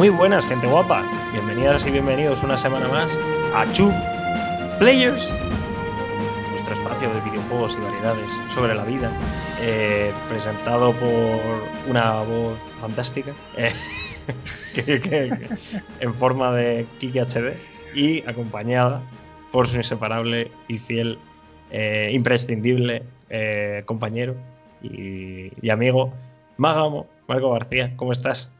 Muy 0.00 0.08
buenas, 0.08 0.46
gente 0.46 0.66
guapa. 0.66 1.04
Bienvenidas 1.30 1.86
y 1.86 1.90
bienvenidos 1.90 2.42
una 2.42 2.56
semana 2.56 2.88
más 2.88 3.18
a 3.54 3.70
Chu 3.74 3.92
Players, 4.78 5.28
nuestro 6.52 6.74
espacio 6.74 7.12
de 7.12 7.20
videojuegos 7.20 7.76
y 7.78 7.84
variedades 7.84 8.30
sobre 8.54 8.74
la 8.74 8.84
vida, 8.84 9.12
eh, 9.60 10.10
presentado 10.30 10.94
por 10.94 11.42
una 11.86 12.22
voz 12.22 12.58
fantástica, 12.80 13.32
eh, 13.58 13.74
en 16.00 16.14
forma 16.14 16.54
de 16.54 16.86
Kiki 16.98 17.18
HD 17.18 17.58
y 17.94 18.26
acompañada 18.26 19.02
por 19.52 19.68
su 19.68 19.76
inseparable 19.76 20.50
y 20.66 20.78
fiel, 20.78 21.18
eh, 21.70 22.08
imprescindible 22.14 23.02
compañero 23.84 24.34
y, 24.80 25.52
y 25.60 25.68
amigo, 25.68 26.14
Mágamo, 26.56 27.06
Marco 27.28 27.52
García. 27.52 27.92
¿Cómo 27.98 28.12
estás? 28.12 28.50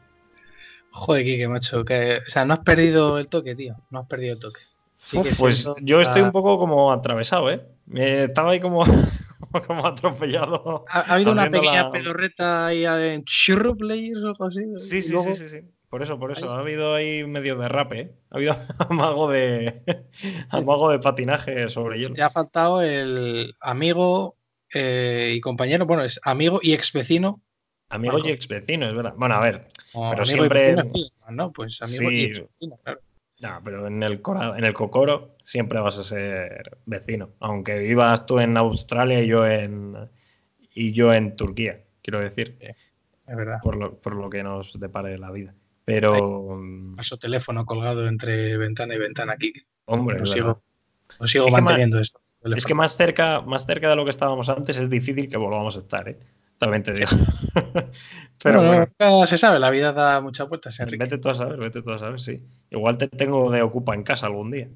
Joder, 0.91 1.23
Kike, 1.23 1.47
macho. 1.47 1.83
Que, 1.85 2.17
o 2.25 2.29
sea, 2.29 2.45
no 2.45 2.53
has 2.53 2.59
perdido 2.59 3.17
el 3.17 3.27
toque, 3.27 3.55
tío. 3.55 3.75
No 3.89 3.99
has 4.01 4.07
perdido 4.07 4.33
el 4.33 4.39
toque. 4.39 4.59
Sí 4.97 5.17
Uf, 5.17 5.27
que 5.27 5.35
pues 5.39 5.67
yo 5.81 5.99
estoy 6.01 6.21
un 6.21 6.31
poco 6.31 6.59
como 6.59 6.91
atravesado, 6.91 7.49
¿eh? 7.49 7.65
Me 7.87 8.23
estaba 8.23 8.51
ahí 8.51 8.59
como, 8.59 8.83
como 9.67 9.87
atropellado. 9.87 10.85
Ha, 10.87 10.99
ha 10.99 11.13
habido 11.15 11.31
una 11.31 11.49
pequeña 11.49 11.83
la- 11.83 11.91
pedorreta 11.91 12.67
ahí 12.67 12.85
en 12.85 13.23
Churro 13.25 13.75
Players 13.75 14.23
o 14.23 14.27
algo 14.27 14.45
así. 14.45 14.61
Sí, 14.77 15.01
sí, 15.01 15.11
luego- 15.11 15.31
sí, 15.33 15.37
sí, 15.37 15.49
sí. 15.49 15.61
Por 15.89 16.01
eso, 16.03 16.17
por 16.17 16.31
eso. 16.31 16.49
Ahí. 16.49 16.55
Ha 16.55 16.59
habido 16.61 16.93
ahí 16.95 17.25
medio 17.25 17.57
derrape, 17.57 17.99
¿eh? 17.99 18.11
Ha 18.29 18.37
habido 18.37 18.55
amago 18.89 19.29
de, 19.29 19.81
amago 20.49 20.89
de 20.89 20.99
patinaje 20.99 21.69
sobre 21.69 21.99
hielo. 21.99 22.13
Te 22.15 22.21
ha 22.21 22.29
faltado 22.29 22.81
el 22.81 23.55
amigo 23.59 24.37
eh, 24.73 25.33
y 25.35 25.41
compañero. 25.41 25.85
Bueno, 25.85 26.03
es 26.03 26.19
amigo 26.23 26.59
y 26.61 26.73
ex 26.73 26.93
vecino. 26.93 27.41
Amigo 27.91 28.13
Marco. 28.15 28.27
y 28.27 28.31
ex 28.31 28.47
vecino, 28.47 28.87
es 28.87 28.95
verdad. 28.95 29.13
Bueno, 29.17 29.35
a 29.35 29.41
ver. 29.41 29.67
o 29.93 30.09
Pero 30.11 30.25
siempre- 30.25 30.71
y 30.71 30.75
vecino, 30.75 30.91
sí, 30.95 31.11
¿no? 31.29 31.51
Pues 31.51 31.81
amigo 31.81 32.09
Sí. 32.09 32.15
y 32.15 32.23
ex 32.25 32.39
vecino, 32.41 32.79
claro. 32.83 32.99
No, 33.41 33.59
pero 33.63 33.87
en 33.87 34.03
el, 34.03 34.21
cora- 34.21 34.55
en 34.57 34.63
el 34.65 34.73
Cocoro 34.73 35.35
siempre 35.43 35.79
vas 35.79 35.97
a 35.97 36.03
ser 36.03 36.77
vecino. 36.85 37.29
Aunque 37.39 37.79
vivas 37.79 38.25
tú 38.27 38.39
en 38.39 38.55
Australia 38.55 39.21
y 39.23 39.27
yo 39.27 39.47
en, 39.47 39.95
y 40.75 40.91
yo 40.93 41.11
en 41.13 41.35
Turquía, 41.35 41.81
quiero 42.03 42.19
decir. 42.19 42.57
Es 42.61 43.35
verdad. 43.35 43.57
Por 43.63 43.77
lo, 43.77 43.95
por 43.95 44.15
lo 44.15 44.29
que 44.29 44.43
nos 44.43 44.79
depare 44.79 45.17
la 45.17 45.31
vida. 45.31 45.53
Pero. 45.85 46.55
mm, 46.55 46.95
Paso 46.97 47.17
teléfono 47.17 47.65
colgado 47.65 48.07
entre 48.07 48.57
ventana 48.57 48.93
y 48.93 48.99
ventana 48.99 49.33
aquí. 49.33 49.51
Hombre, 49.85 50.19
Lo 50.19 50.25
sigo, 50.27 50.61
lo 51.19 51.27
sigo 51.27 51.47
Es 51.47 51.51
manteniendo 51.53 51.99
esto. 51.99 52.19
Es 52.43 52.65
que 52.67 52.73
más 52.75 52.95
cerca, 52.95 53.41
más 53.41 53.65
cerca 53.65 53.89
de 53.89 53.95
lo 53.95 54.03
que 54.03 54.11
estábamos 54.11 54.49
antes 54.49 54.77
es 54.77 54.89
difícil 54.89 55.29
que 55.29 55.37
volvamos 55.37 55.75
a 55.75 55.79
estar, 55.79 56.07
¿eh? 56.09 56.17
También 56.61 56.83
te 56.83 56.93
digo. 56.93 57.09
Pero 58.43 58.61
Bueno, 58.63 59.25
se 59.25 59.39
sabe, 59.39 59.57
la 59.57 59.71
vida 59.71 59.93
da 59.93 60.21
muchas 60.21 60.47
vueltas, 60.47 60.79
Enrique. 60.79 61.03
vete 61.03 61.17
tú 61.17 61.29
a 61.29 61.33
saber, 61.33 61.57
vete 61.57 61.81
tú 61.81 61.89
a 61.91 61.97
saber, 61.97 62.19
sí. 62.19 62.39
Igual 62.69 62.99
te 62.99 63.07
tengo 63.07 63.49
de 63.49 63.63
ocupa 63.63 63.95
en 63.95 64.03
casa 64.03 64.27
algún 64.27 64.51
día. 64.51 64.67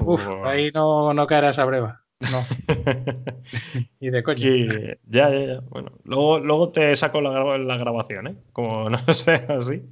Uf, 0.00 0.20
ahí 0.44 0.72
no, 0.74 1.14
no 1.14 1.26
caerá 1.28 1.50
esa 1.50 1.64
breva. 1.64 2.02
No, 2.18 2.44
y 4.00 4.10
de. 4.10 4.24
Que- 4.24 4.98
ya, 5.08 5.30
ya, 5.30 5.46
ya. 5.46 5.60
Bueno, 5.68 5.92
luego, 6.02 6.40
luego 6.40 6.70
te 6.70 6.96
saco 6.96 7.20
la, 7.20 7.56
la 7.56 7.76
grabación, 7.76 8.26
¿eh? 8.26 8.34
Como 8.52 8.90
no 8.90 8.98
sea 9.14 9.46
así. 9.50 9.84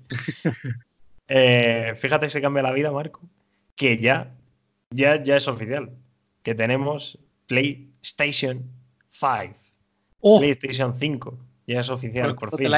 Eh, 1.29 1.95
fíjate 1.97 2.29
si 2.29 2.41
cambia 2.41 2.65
la 2.65 2.73
vida, 2.73 2.91
Marco, 2.91 3.21
que 3.77 3.99
ya, 3.99 4.33
ya, 4.91 5.23
ya 5.23 5.37
es 5.37 5.47
oficial. 5.47 5.91
Que 6.43 6.57
tenemos 6.57 7.21
PlayStation 7.47 8.65
5. 9.13 9.55
¡Oh! 10.29 10.39
PlayStation 10.39 10.95
5. 10.99 11.39
Ya 11.67 11.81
es 11.81 11.91
oficial, 11.91 12.35
Por- 12.35 12.51
por 12.51 12.59
fin. 12.59 12.73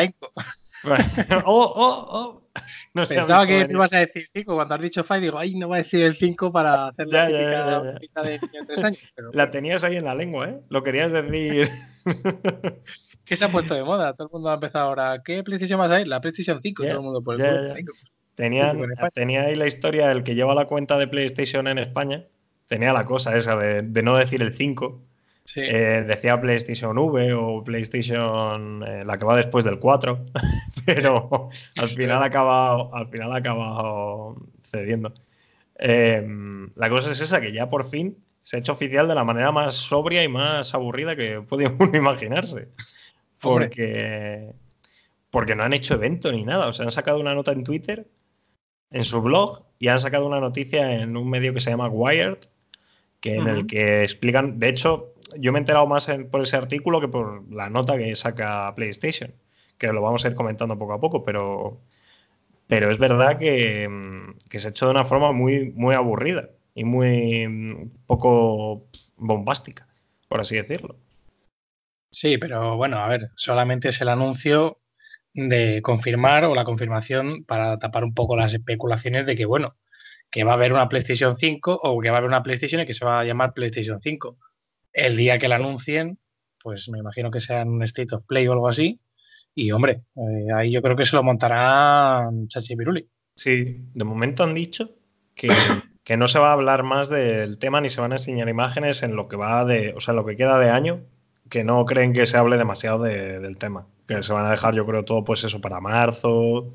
¡Oh, 1.45 1.73
oh, 1.77 2.09
oh! 2.11 2.43
No 2.95 3.05
Pensaba 3.07 3.47
que 3.47 3.55
venir. 3.55 3.71
ibas 3.73 3.93
a 3.93 3.99
decir 3.99 4.27
5. 4.33 4.55
Cuando 4.55 4.75
has 4.75 4.81
dicho 4.81 5.03
5, 5.03 5.21
digo, 5.21 5.39
ay, 5.39 5.55
no 5.57 5.69
va 5.69 5.77
a 5.77 5.79
decir 5.83 6.03
el 6.03 6.17
5 6.17 6.53
para 6.53 6.89
hacer 6.89 7.07
la 7.09 7.29
Ya, 7.31 7.81
de 8.23 8.39
niño 8.41 8.61
de 8.61 8.67
3 8.67 8.85
años. 8.85 8.99
Pero 9.15 9.31
La 9.33 9.51
tenías 9.51 9.83
ahí 9.85 9.97
en 9.97 10.05
la 10.05 10.15
lengua, 10.15 10.49
¿eh? 10.49 10.61
Lo 10.69 10.83
querías 10.83 11.13
decir. 11.13 11.71
¿qué 13.25 13.37
se 13.37 13.45
ha 13.45 13.53
puesto 13.53 13.75
de 13.75 13.85
moda? 13.85 14.15
Todo 14.15 14.29
el 14.29 14.33
mundo 14.33 14.51
ha 14.51 14.55
empezado 14.55 14.87
ahora. 14.89 15.23
¿Qué 15.25 15.43
PlayStation 15.43 15.79
vas 15.79 15.91
a 15.91 16.01
ir? 16.01 16.07
La 16.09 16.21
PlayStation 16.21 16.61
5. 16.63 16.83
Ya, 16.85 16.91
todo 16.91 16.99
el 17.01 17.05
mundo 17.05 17.23
por 17.23 17.41
el 17.41 17.41
culo. 17.41 17.67
ya. 17.69 17.75
Venga, 17.75 17.93
Tenían, 18.35 18.79
tenía 19.13 19.43
ahí 19.43 19.57
la 19.57 19.67
historia 19.67 20.09
del 20.09 20.23
que 20.23 20.37
lleva 20.37 20.55
la 20.55 20.67
cuenta 20.67 20.97
de 20.97 21.09
PlayStation 21.09 21.67
en 21.67 21.79
España. 21.79 22.25
Tenía 22.69 22.93
la 22.93 23.05
cosa 23.05 23.37
esa 23.37 23.57
de, 23.57 23.83
de 23.83 24.03
no 24.05 24.17
decir 24.17 24.43
el 24.43 24.55
5. 24.57 25.03
Sí. 25.49 25.63
Eh, 25.65 26.05
decía 26.07 26.39
PlayStation 26.39 26.99
V 26.99 27.33
o 27.33 27.65
PlayStation, 27.65 28.85
eh, 28.87 29.03
la 29.03 29.19
que 29.19 29.25
va 29.25 29.35
después 29.35 29.65
del 29.65 29.79
4. 29.79 30.27
Pero 30.85 31.49
al 31.79 31.89
final 31.89 32.23
ha 32.23 32.27
acabado, 32.27 32.95
al 32.95 33.09
final 33.09 33.33
ha 33.33 33.37
acabado 33.37 34.37
cediendo. 34.71 35.15
Eh, 35.79 36.23
la 36.75 36.91
cosa 36.91 37.13
es 37.13 37.23
esa, 37.23 37.41
que 37.41 37.53
ya 37.53 37.71
por 37.71 37.89
fin 37.89 38.19
se 38.43 38.57
ha 38.57 38.61
hecho 38.61 38.75
oficial 38.75 39.09
de 39.09 39.15
la 39.15 39.25
manera 39.25 39.51
más 39.51 39.75
sobria 39.75 40.23
y 40.23 40.29
más 40.29 40.75
aburrida 40.75 41.17
que 41.17 41.41
puede 41.41 41.67
uno 41.79 41.97
imaginarse. 41.97 42.69
Porque, 43.41 44.53
porque 45.31 45.57
no 45.57 45.63
han 45.63 45.73
hecho 45.73 45.95
evento 45.95 46.31
ni 46.31 46.45
nada. 46.45 46.69
O 46.69 46.75
sea, 46.75 46.85
han 46.85 46.93
sacado 46.93 47.21
una 47.21 47.35
nota 47.35 47.53
en 47.53 47.65
Twitter, 47.65 48.07
en 48.91 49.05
su 49.05 49.23
blog, 49.23 49.63
y 49.79 49.89
han 49.89 50.01
sacado 50.01 50.27
una 50.27 50.41
noticia 50.41 50.93
en 51.01 51.17
un 51.17 51.31
medio 51.31 51.55
que 51.55 51.61
se 51.61 51.71
llama 51.71 51.89
Wired, 51.89 52.37
que 53.21 53.37
en 53.37 53.49
el 53.49 53.67
que 53.67 54.03
explican, 54.03 54.59
de 54.59 54.69
hecho, 54.69 55.15
yo 55.37 55.53
me 55.53 55.59
he 55.59 55.61
enterado 55.63 55.87
más 55.87 56.09
en- 56.09 56.31
por 56.31 56.43
ese 56.43 56.57
artículo 56.57 57.01
que 57.01 57.09
por 57.09 57.51
la 57.53 57.69
nota 57.71 57.97
que 57.99 58.15
saca 58.17 58.75
PlayStation, 58.75 59.35
que 59.79 59.89
lo 59.93 60.03
vamos 60.03 60.25
a 60.25 60.29
ir 60.29 60.35
comentando 60.35 60.79
poco 60.79 60.95
a 60.95 61.01
poco, 61.01 61.25
pero, 61.25 61.81
pero 62.69 62.91
es 62.91 62.99
verdad 62.99 63.39
que, 63.39 63.89
mm, 63.89 64.39
que 64.51 64.59
se 64.59 64.69
ha 64.69 64.71
hecho 64.71 64.87
de 64.87 64.93
una 64.93 65.05
forma 65.07 65.33
muy, 65.33 65.73
muy 65.73 65.95
aburrida 65.95 66.51
y 66.75 66.85
muy 66.85 67.49
mm, 67.49 67.91
poco 68.07 68.89
bombástica, 69.17 69.89
por 70.29 70.41
así 70.41 70.57
decirlo. 70.57 70.97
Sí, 72.11 72.39
pero 72.39 72.77
bueno, 72.77 72.99
a 72.99 73.09
ver, 73.09 73.31
solamente 73.37 73.89
es 73.89 74.01
el 74.01 74.09
anuncio 74.09 74.79
de 75.35 75.83
confirmar 75.83 76.45
o 76.45 76.55
la 76.55 76.65
confirmación 76.65 77.45
para 77.45 77.79
tapar 77.79 78.05
un 78.05 78.15
poco 78.15 78.37
las 78.37 78.55
especulaciones 78.55 79.27
de 79.27 79.37
que, 79.37 79.45
bueno, 79.47 79.77
que 80.31 80.45
va 80.45 80.53
a 80.53 80.55
haber 80.55 80.73
una 80.73 80.89
PlayStation 80.89 81.37
5 81.37 81.79
o 81.83 82.01
que 82.01 82.11
va 82.11 82.17
a 82.17 82.19
haber 82.19 82.29
una 82.29 82.43
PlayStation 82.43 82.81
y 82.83 82.87
que 82.87 82.95
se 82.95 83.05
va 83.05 83.21
a 83.21 83.25
llamar 83.25 83.55
PlayStation 83.55 84.01
5. 84.01 84.39
El 85.07 85.17
día 85.17 85.39
que 85.39 85.49
la 85.49 85.57
anuncien, 85.57 86.19
pues 86.63 86.89
me 86.89 86.99
imagino 86.99 87.31
que 87.31 87.41
sea 87.41 87.63
en 87.63 87.69
un 87.69 87.83
State 87.85 88.15
of 88.15 88.25
Play 88.27 88.47
o 88.49 88.53
algo 88.53 88.69
así. 88.69 89.01
Y 89.55 89.71
hombre, 89.73 90.03
eh, 90.17 90.53
ahí 90.55 90.71
yo 90.73 90.83
creo 90.83 90.97
que 90.97 91.05
se 91.05 91.17
lo 91.17 91.23
montará 91.23 92.29
Chachi 92.49 92.77
Piruli. 92.77 93.09
Sí, 93.37 93.79
de 93.95 94.05
momento 94.05 94.43
han 94.45 94.55
dicho 94.55 94.91
que, 95.35 95.49
que 96.05 96.17
no 96.17 96.29
se 96.29 96.39
va 96.39 96.51
a 96.51 96.53
hablar 96.53 96.83
más 96.83 97.09
del 97.09 97.59
tema 97.59 97.81
ni 97.81 97.89
se 97.89 98.01
van 98.01 98.13
a 98.13 98.17
enseñar 98.17 98.49
imágenes 98.49 99.03
en 99.03 99.15
lo 99.17 99.29
que 99.29 99.37
va 99.37 99.65
de, 99.65 99.95
o 99.95 100.01
sea, 100.01 100.15
lo 100.15 100.25
que 100.25 100.37
queda 100.37 100.59
de 100.59 100.71
año, 100.71 101.01
que 101.49 101.65
no 101.65 101.85
creen 101.87 102.13
que 102.13 102.27
se 102.27 102.37
hable 102.37 102.57
demasiado 102.57 103.03
de- 103.03 103.41
del 103.41 103.57
tema. 103.59 103.87
Que 104.07 104.23
se 104.23 104.33
van 104.33 104.47
a 104.47 104.51
dejar, 104.51 104.75
yo 104.75 104.87
creo, 104.87 105.05
todo 105.05 105.23
pues 105.25 105.45
eso 105.45 105.61
para 105.61 105.81
marzo, 105.81 106.75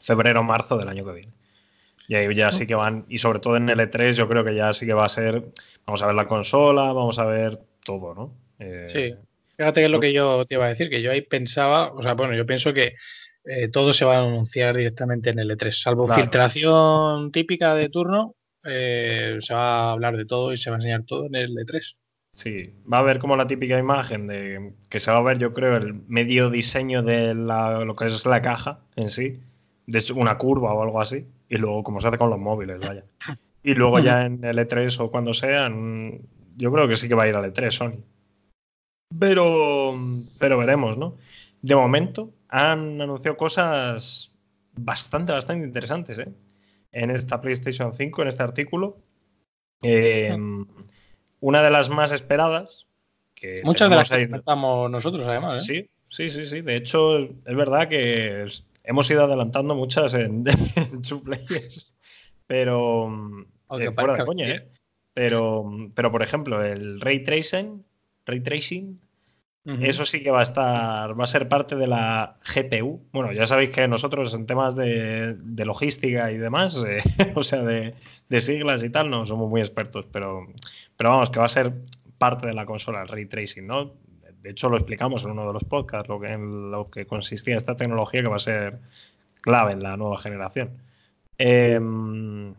febrero, 0.00 0.42
marzo 0.42 0.76
del 0.78 0.88
año 0.88 1.04
que 1.04 1.12
viene. 1.12 1.32
Y 2.10 2.16
ahí 2.16 2.34
ya 2.34 2.50
sí 2.50 2.66
que 2.66 2.74
van, 2.74 3.04
y 3.08 3.18
sobre 3.18 3.38
todo 3.38 3.56
en 3.56 3.68
el 3.68 3.78
E3, 3.78 4.16
yo 4.16 4.28
creo 4.28 4.44
que 4.44 4.52
ya 4.52 4.72
sí 4.72 4.84
que 4.84 4.92
va 4.94 5.04
a 5.04 5.08
ser, 5.08 5.44
vamos 5.86 6.02
a 6.02 6.06
ver 6.06 6.16
la 6.16 6.26
consola, 6.26 6.92
vamos 6.92 7.20
a 7.20 7.24
ver 7.24 7.60
todo, 7.84 8.14
¿no? 8.16 8.34
Eh, 8.58 8.84
Sí. 8.88 9.14
Fíjate 9.56 9.80
que 9.80 9.84
es 9.84 9.90
lo 9.92 10.00
que 10.00 10.12
yo 10.12 10.44
te 10.44 10.56
iba 10.56 10.64
a 10.64 10.70
decir, 10.70 10.90
que 10.90 11.02
yo 11.02 11.12
ahí 11.12 11.20
pensaba, 11.20 11.92
o 11.92 12.02
sea, 12.02 12.14
bueno, 12.14 12.34
yo 12.34 12.44
pienso 12.46 12.74
que 12.74 12.94
eh, 13.44 13.68
todo 13.70 13.92
se 13.92 14.04
va 14.04 14.16
a 14.16 14.22
anunciar 14.26 14.76
directamente 14.76 15.30
en 15.30 15.38
el 15.38 15.52
E3, 15.52 15.70
salvo 15.70 16.06
Claro. 16.06 16.20
filtración 16.20 17.30
típica 17.30 17.76
de 17.76 17.88
turno, 17.90 18.34
eh, 18.64 19.36
se 19.38 19.54
va 19.54 19.90
a 19.90 19.92
hablar 19.92 20.16
de 20.16 20.26
todo 20.26 20.52
y 20.52 20.56
se 20.56 20.70
va 20.70 20.76
a 20.76 20.78
enseñar 20.78 21.04
todo 21.06 21.26
en 21.26 21.36
el 21.36 21.50
E 21.58 21.62
E3. 21.62 21.94
Sí, 22.34 22.72
va 22.92 22.96
a 22.96 23.00
haber 23.00 23.20
como 23.20 23.36
la 23.36 23.46
típica 23.46 23.78
imagen 23.78 24.26
de 24.26 24.72
que 24.88 24.98
se 24.98 25.12
va 25.12 25.18
a 25.18 25.22
ver, 25.22 25.38
yo 25.38 25.52
creo, 25.54 25.76
el 25.76 25.94
medio 26.08 26.50
diseño 26.50 27.02
de 27.04 27.34
la- 27.36 27.84
lo 27.84 27.94
que 27.94 28.06
es 28.06 28.26
la 28.26 28.42
caja 28.42 28.80
en 28.96 29.10
sí, 29.10 29.38
de 29.90 29.98
hecho, 29.98 30.14
una 30.14 30.38
curva 30.38 30.72
o 30.74 30.82
algo 30.82 31.00
así, 31.00 31.26
y 31.48 31.56
luego 31.56 31.82
como 31.82 32.00
se 32.00 32.08
hace 32.08 32.18
con 32.18 32.30
los 32.30 32.38
móviles, 32.38 32.78
vaya. 32.80 33.04
Y 33.62 33.74
luego 33.74 33.98
ya 33.98 34.24
en 34.24 34.42
el 34.42 34.56
E3 34.58 34.98
o 35.00 35.10
cuando 35.10 35.34
sea, 35.34 35.68
yo 36.56 36.72
creo 36.72 36.88
que 36.88 36.96
sí 36.96 37.08
que 37.08 37.14
va 37.14 37.24
a 37.24 37.28
ir 37.28 37.36
al 37.36 37.44
E3 37.52 37.70
Sony. 37.70 37.92
Pero, 39.18 39.90
pero 40.38 40.56
veremos, 40.58 40.96
¿no? 40.96 41.16
De 41.60 41.74
momento 41.76 42.30
han 42.48 43.00
anunciado 43.00 43.36
cosas 43.36 44.32
bastante, 44.74 45.32
bastante 45.32 45.66
interesantes, 45.66 46.18
¿eh? 46.20 46.28
En 46.92 47.10
esta 47.10 47.40
PlayStation 47.40 47.92
5, 47.94 48.22
en 48.22 48.28
este 48.28 48.42
artículo. 48.42 48.96
Eh, 49.82 50.36
una 51.40 51.62
de 51.62 51.70
las 51.70 51.90
más 51.90 52.12
esperadas. 52.12 52.86
Que 53.34 53.60
Muchas 53.64 53.90
de 53.90 53.96
las 53.96 54.08
que 54.08 54.14
ahí- 54.16 54.28
nosotros, 54.90 55.26
además. 55.26 55.68
¿eh? 55.68 55.88
Sí, 56.08 56.28
sí, 56.28 56.30
sí, 56.30 56.46
sí. 56.46 56.60
De 56.62 56.76
hecho, 56.76 57.18
es 57.18 57.56
verdad 57.56 57.88
que 57.88 58.46
hemos 58.90 59.08
ido 59.10 59.24
adelantando 59.24 59.74
muchas 59.74 60.14
en, 60.14 60.44
en 60.76 61.02
Two 61.02 61.22
Players. 61.22 61.96
Pero. 62.46 63.04
Aunque 63.68 63.86
eh, 63.86 63.92
fuera 63.92 64.16
de 64.16 64.24
coña. 64.24 64.48
¿eh? 64.48 64.68
Pero, 65.14 65.64
pero, 65.94 66.10
por 66.10 66.22
ejemplo, 66.22 66.64
el 66.64 67.00
Ray 67.00 67.22
Tracing, 67.22 67.84
Ray 68.26 68.40
Tracing 68.40 69.00
Eso 69.64 70.04
sí 70.04 70.22
que 70.22 70.30
va 70.30 70.40
a 70.40 70.42
estar, 70.42 71.18
va 71.18 71.24
a 71.24 71.28
ser 71.28 71.48
parte 71.48 71.76
de 71.76 71.86
la 71.86 72.38
GPU. 72.54 73.00
Bueno, 73.12 73.32
ya 73.32 73.46
sabéis 73.46 73.70
que 73.70 73.86
nosotros 73.86 74.34
en 74.34 74.46
temas 74.46 74.74
de, 74.74 75.36
logística 75.64 76.32
y 76.32 76.38
demás, 76.38 76.82
eh, 76.86 77.02
o 77.34 77.42
sea, 77.42 77.62
de, 77.62 77.94
siglas 78.40 78.82
y 78.82 78.90
tal, 78.90 79.10
no 79.10 79.26
somos 79.26 79.48
muy 79.48 79.60
expertos, 79.60 80.06
pero, 80.10 80.46
pero 80.96 81.10
vamos, 81.10 81.30
que 81.30 81.38
va 81.38 81.44
a 81.44 81.48
ser 81.48 81.72
parte 82.18 82.46
de 82.46 82.54
la 82.54 82.66
consola, 82.66 83.02
el 83.02 83.08
ray 83.08 83.26
tracing, 83.26 83.66
¿no? 83.66 83.94
De 84.42 84.50
hecho, 84.50 84.68
lo 84.68 84.76
explicamos 84.76 85.24
en 85.24 85.32
uno 85.32 85.46
de 85.46 85.52
los 85.52 85.64
podcasts, 85.64 86.08
lo 86.08 86.20
que, 86.20 86.32
en 86.32 86.70
lo 86.70 86.90
que 86.90 87.06
consistía 87.06 87.56
esta 87.56 87.76
tecnología 87.76 88.22
que 88.22 88.28
va 88.28 88.36
a 88.36 88.40
ser 88.40 88.78
clave 89.40 89.72
en 89.72 89.82
la 89.82 89.96
nueva 89.96 90.18
generación. 90.18 90.70
Em, 91.38 92.52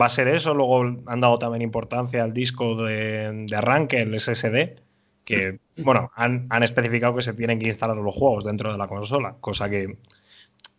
va 0.00 0.06
a 0.06 0.08
ser 0.08 0.28
eso, 0.28 0.54
luego 0.54 0.82
han 1.06 1.20
dado 1.20 1.38
también 1.38 1.62
importancia 1.62 2.22
al 2.22 2.32
disco 2.32 2.76
de, 2.84 3.46
de 3.48 3.56
arranque, 3.56 4.02
el 4.02 4.18
SSD 4.18 4.84
que, 5.24 5.58
bueno, 5.78 6.10
han, 6.14 6.48
especificado 6.62 7.16
que 7.16 7.22
se 7.22 7.32
tienen 7.32 7.58
que 7.58 7.66
instalar 7.66 7.96
los 7.96 8.14
juegos 8.14 8.44
dentro 8.44 8.70
de 8.70 8.78
la 8.78 8.88
consola, 8.88 9.36
cosa 9.40 9.68
que, 9.68 9.96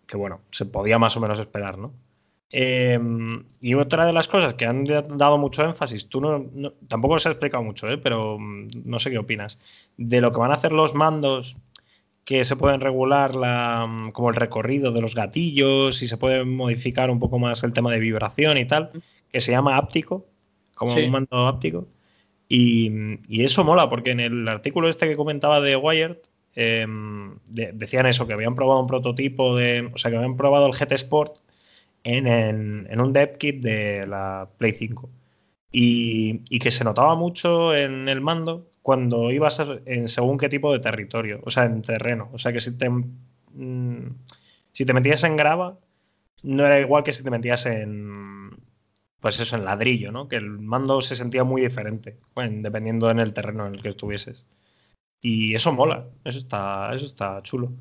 que 0.05 0.17
bueno, 0.17 0.41
se 0.51 0.65
podía 0.65 0.99
más 0.99 1.17
o 1.17 1.19
menos 1.19 1.39
esperar, 1.39 1.77
¿no? 1.77 1.93
Eh, 2.51 2.99
y 3.59 3.73
otra 3.73 4.05
de 4.05 4.13
las 4.13 4.27
cosas 4.27 4.53
que 4.53 4.65
han 4.65 4.83
dado 4.85 5.37
mucho 5.37 5.63
énfasis, 5.63 6.07
tú 6.07 6.21
no, 6.21 6.71
tampoco 6.87 7.19
se 7.19 7.29
ha 7.29 7.31
explicado 7.31 7.63
mucho, 7.63 7.89
¿eh? 7.89 7.97
pero 7.97 8.37
mm, 8.39 8.69
no 8.85 8.99
sé 8.99 9.11
qué 9.11 9.17
opinas, 9.17 9.59
de 9.97 10.21
lo 10.21 10.31
que 10.31 10.39
van 10.39 10.51
a 10.51 10.55
hacer 10.55 10.71
los 10.71 10.93
mandos 10.93 11.57
que 12.23 12.43
se 12.43 12.55
pueden 12.55 12.81
regular 12.81 13.35
la, 13.35 13.85
mm, 13.87 14.11
como 14.11 14.29
el 14.29 14.35
recorrido 14.35 14.91
de 14.91 15.01
los 15.01 15.15
gatillos 15.15 16.01
y 16.01 16.07
se 16.07 16.17
puede 16.17 16.43
modificar 16.43 17.09
un 17.09 17.19
poco 17.19 17.39
más 17.39 17.63
el 17.63 17.73
tema 17.73 17.91
de 17.91 17.99
vibración 17.99 18.57
y 18.57 18.65
tal, 18.65 18.91
que 19.31 19.41
se 19.41 19.51
llama 19.51 19.77
áptico, 19.77 20.25
como 20.75 20.93
un 20.95 21.11
mando 21.11 21.47
áptico. 21.47 21.87
Y, 22.47 22.91
eso 23.43 23.63
mola, 23.63 23.89
porque 23.89 24.11
en 24.11 24.19
el 24.19 24.47
artículo 24.47 24.87
este 24.87 25.07
que 25.07 25.15
comentaba 25.15 25.61
de 25.61 25.75
Wired, 25.75 26.17
em, 26.55 27.37
decían 27.47 28.05
eso, 28.05 28.27
que 28.27 28.33
habían 28.33 28.55
probado 28.55 28.81
un 28.81 28.87
prototipo 28.87 29.55
de. 29.55 29.89
O 29.93 29.97
sea, 29.97 30.11
que 30.11 30.17
habían 30.17 30.37
probado 30.37 30.67
el 30.67 30.73
GT 30.73 30.93
Sport 30.93 31.37
en, 32.05 33.01
un 33.01 33.13
dev 33.13 33.37
kit 33.37 33.61
de 33.61 34.07
la 34.07 34.49
Play 34.57 34.73
5. 34.73 35.09
Y, 35.71 36.59
que 36.59 36.71
se 36.71 36.83
notaba 36.85 37.15
mucho 37.15 37.75
en 37.75 38.07
el 38.07 38.21
mando 38.21 38.71
cuando 38.81 39.31
ibas 39.31 39.61
en 39.85 40.07
según 40.07 40.37
qué 40.37 40.47
tipo 40.49 40.71
de 40.71 40.79
territorio, 40.79 41.41
o 41.43 41.49
sea, 41.49 41.65
en 41.65 41.81
terreno. 41.81 42.29
O 42.33 42.37
sea, 42.37 42.53
que 42.53 42.61
si 42.61 42.77
te, 42.77 42.89
mm, 42.89 44.15
si 44.71 44.85
te 44.85 44.93
metías 44.93 45.23
en 45.23 45.35
grava, 45.35 45.79
no 46.43 46.65
era 46.65 46.79
igual 46.79 47.03
que 47.03 47.13
si 47.13 47.23
te 47.23 47.31
metías 47.31 47.65
en, 47.65 48.51
pues 49.19 49.39
eso, 49.39 49.55
en 49.57 49.65
ladrillo, 49.65 50.11
¿no? 50.11 50.27
Que 50.27 50.37
el 50.37 50.49
mando 50.59 51.01
se 51.01 51.15
sentía 51.15 51.43
muy 51.43 51.61
diferente, 51.61 52.19
dependiendo 52.35 53.09
en 53.09 53.19
el 53.19 53.33
terreno 53.33 53.67
en 53.67 53.75
el 53.75 53.81
que 53.81 53.89
estuvieses. 53.89 54.45
Y 55.21 55.55
eso 55.55 55.73
mola, 55.73 56.07
eso 56.23 56.37
está, 56.37 56.93
eso 56.95 57.05
está 57.07 57.41
chulo. 57.43 57.73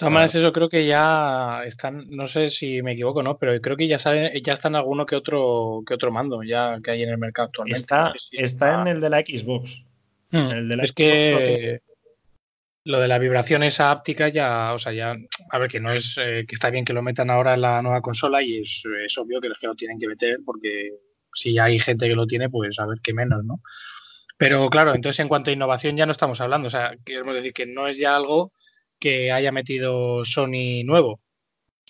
Maneras, 0.00 0.34
eso 0.34 0.52
creo 0.52 0.68
que 0.68 0.86
ya 0.86 1.62
están, 1.64 2.06
no 2.10 2.26
sé 2.26 2.50
si 2.50 2.82
me 2.82 2.92
equivoco, 2.92 3.22
¿no? 3.22 3.38
Pero 3.38 3.58
creo 3.62 3.76
que 3.76 3.88
ya 3.88 3.98
sale, 3.98 4.40
ya 4.42 4.52
están 4.52 4.74
alguno 4.74 5.06
que 5.06 5.16
otro, 5.16 5.82
que 5.86 5.94
otro 5.94 6.12
mando, 6.12 6.42
ya 6.42 6.78
que 6.82 6.90
hay 6.90 7.02
en 7.02 7.08
el 7.08 7.18
mercado 7.18 7.46
actualmente. 7.46 7.78
Está, 7.78 8.12
está 8.30 8.82
en 8.82 8.88
el 8.88 9.00
de 9.00 9.10
la 9.10 9.20
Xbox. 9.20 9.82
Hmm. 10.30 10.50
El 10.50 10.68
de 10.68 10.76
la 10.76 10.82
es 10.82 10.92
que 10.92 11.80
lo 12.86 13.00
de 13.00 13.08
la 13.08 13.18
vibración 13.18 13.64
esa 13.64 13.90
áptica 13.90 14.28
ya, 14.28 14.72
o 14.72 14.78
sea, 14.78 14.92
ya, 14.92 15.16
a 15.50 15.58
ver, 15.58 15.68
que 15.68 15.80
no 15.80 15.90
es, 15.92 16.16
eh, 16.18 16.44
que 16.46 16.54
está 16.54 16.70
bien 16.70 16.84
que 16.84 16.92
lo 16.92 17.02
metan 17.02 17.30
ahora 17.30 17.54
en 17.54 17.62
la 17.62 17.82
nueva 17.82 18.00
consola 18.00 18.42
y 18.42 18.58
es, 18.58 18.84
obvio 19.18 19.40
que 19.40 19.48
los 19.48 19.58
que 19.58 19.66
lo 19.66 19.74
tienen 19.74 19.98
que 19.98 20.06
meter 20.06 20.38
porque 20.44 20.92
si 21.34 21.58
hay 21.58 21.80
gente 21.80 22.06
que 22.06 22.14
lo 22.14 22.28
tiene, 22.28 22.48
pues 22.48 22.78
a 22.78 22.86
ver 22.86 22.98
qué 23.02 23.12
menos, 23.12 23.44
¿no? 23.44 23.60
Pero 24.36 24.70
claro, 24.70 24.94
entonces 24.94 25.18
en 25.18 25.28
cuanto 25.28 25.50
a 25.50 25.52
innovación 25.52 25.96
ya 25.96 26.06
no 26.06 26.12
estamos 26.12 26.40
hablando, 26.40 26.68
o 26.68 26.70
sea, 26.70 26.94
queremos 27.04 27.34
decir 27.34 27.52
que 27.52 27.66
no 27.66 27.88
es 27.88 27.98
ya 27.98 28.14
algo 28.14 28.52
que 28.98 29.32
haya 29.32 29.52
metido 29.52 30.24
Sony 30.24 30.84
nuevo. 30.84 31.20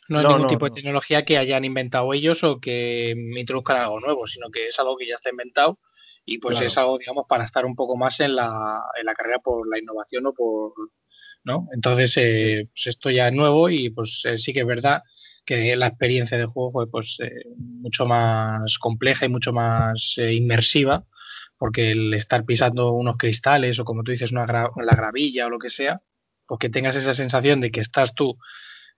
No 0.08 0.20
es 0.20 0.28
ningún 0.28 0.46
tipo 0.46 0.66
de 0.66 0.70
tecnología 0.70 1.24
que 1.24 1.36
hayan 1.36 1.64
inventado 1.64 2.12
ellos 2.14 2.44
o 2.44 2.60
que 2.60 3.14
introduzcan 3.36 3.78
algo 3.78 3.98
nuevo, 3.98 4.26
sino 4.26 4.50
que 4.50 4.68
es 4.68 4.78
algo 4.78 4.96
que 4.96 5.06
ya 5.06 5.16
está 5.16 5.30
inventado 5.30 5.80
y 6.24 6.38
pues 6.38 6.60
es 6.60 6.76
algo, 6.76 6.98
digamos, 6.98 7.24
para 7.28 7.44
estar 7.44 7.64
un 7.64 7.76
poco 7.76 7.96
más 7.96 8.20
en 8.20 8.34
la, 8.34 8.82
en 8.98 9.06
la 9.06 9.14
carrera 9.14 9.38
por 9.38 9.68
la 9.68 9.78
innovación 9.78 10.26
o 10.26 10.32
por, 10.32 10.72
¿no? 11.44 11.68
Entonces, 11.72 12.16
eh, 12.16 12.68
pues 12.72 12.88
esto 12.88 13.10
ya 13.10 13.28
es 13.28 13.34
nuevo 13.34 13.70
y 13.70 13.90
pues 13.90 14.22
eh, 14.24 14.36
sí 14.36 14.52
que 14.52 14.60
es 14.60 14.66
verdad 14.66 15.02
que 15.44 15.76
la 15.76 15.86
experiencia 15.86 16.36
de 16.36 16.46
juego 16.46 16.82
es 16.82 16.88
pues 16.90 17.18
eh, 17.20 17.44
mucho 17.56 18.06
más 18.06 18.78
compleja 18.78 19.26
y 19.26 19.28
mucho 19.28 19.52
más 19.52 20.16
inmersiva 20.18 21.04
porque 21.56 21.92
el 21.92 22.12
estar 22.14 22.44
pisando 22.44 22.92
unos 22.92 23.16
cristales 23.16 23.78
o 23.78 23.84
como 23.84 24.02
tú 24.02 24.10
dices 24.10 24.32
una 24.32 24.46
la 24.46 24.96
gravilla 24.96 25.46
o 25.46 25.50
lo 25.50 25.58
que 25.58 25.70
sea, 25.70 26.02
pues 26.46 26.58
que 26.58 26.70
tengas 26.70 26.96
esa 26.96 27.14
sensación 27.14 27.60
de 27.60 27.70
que 27.70 27.80
estás 27.80 28.14
tú, 28.14 28.38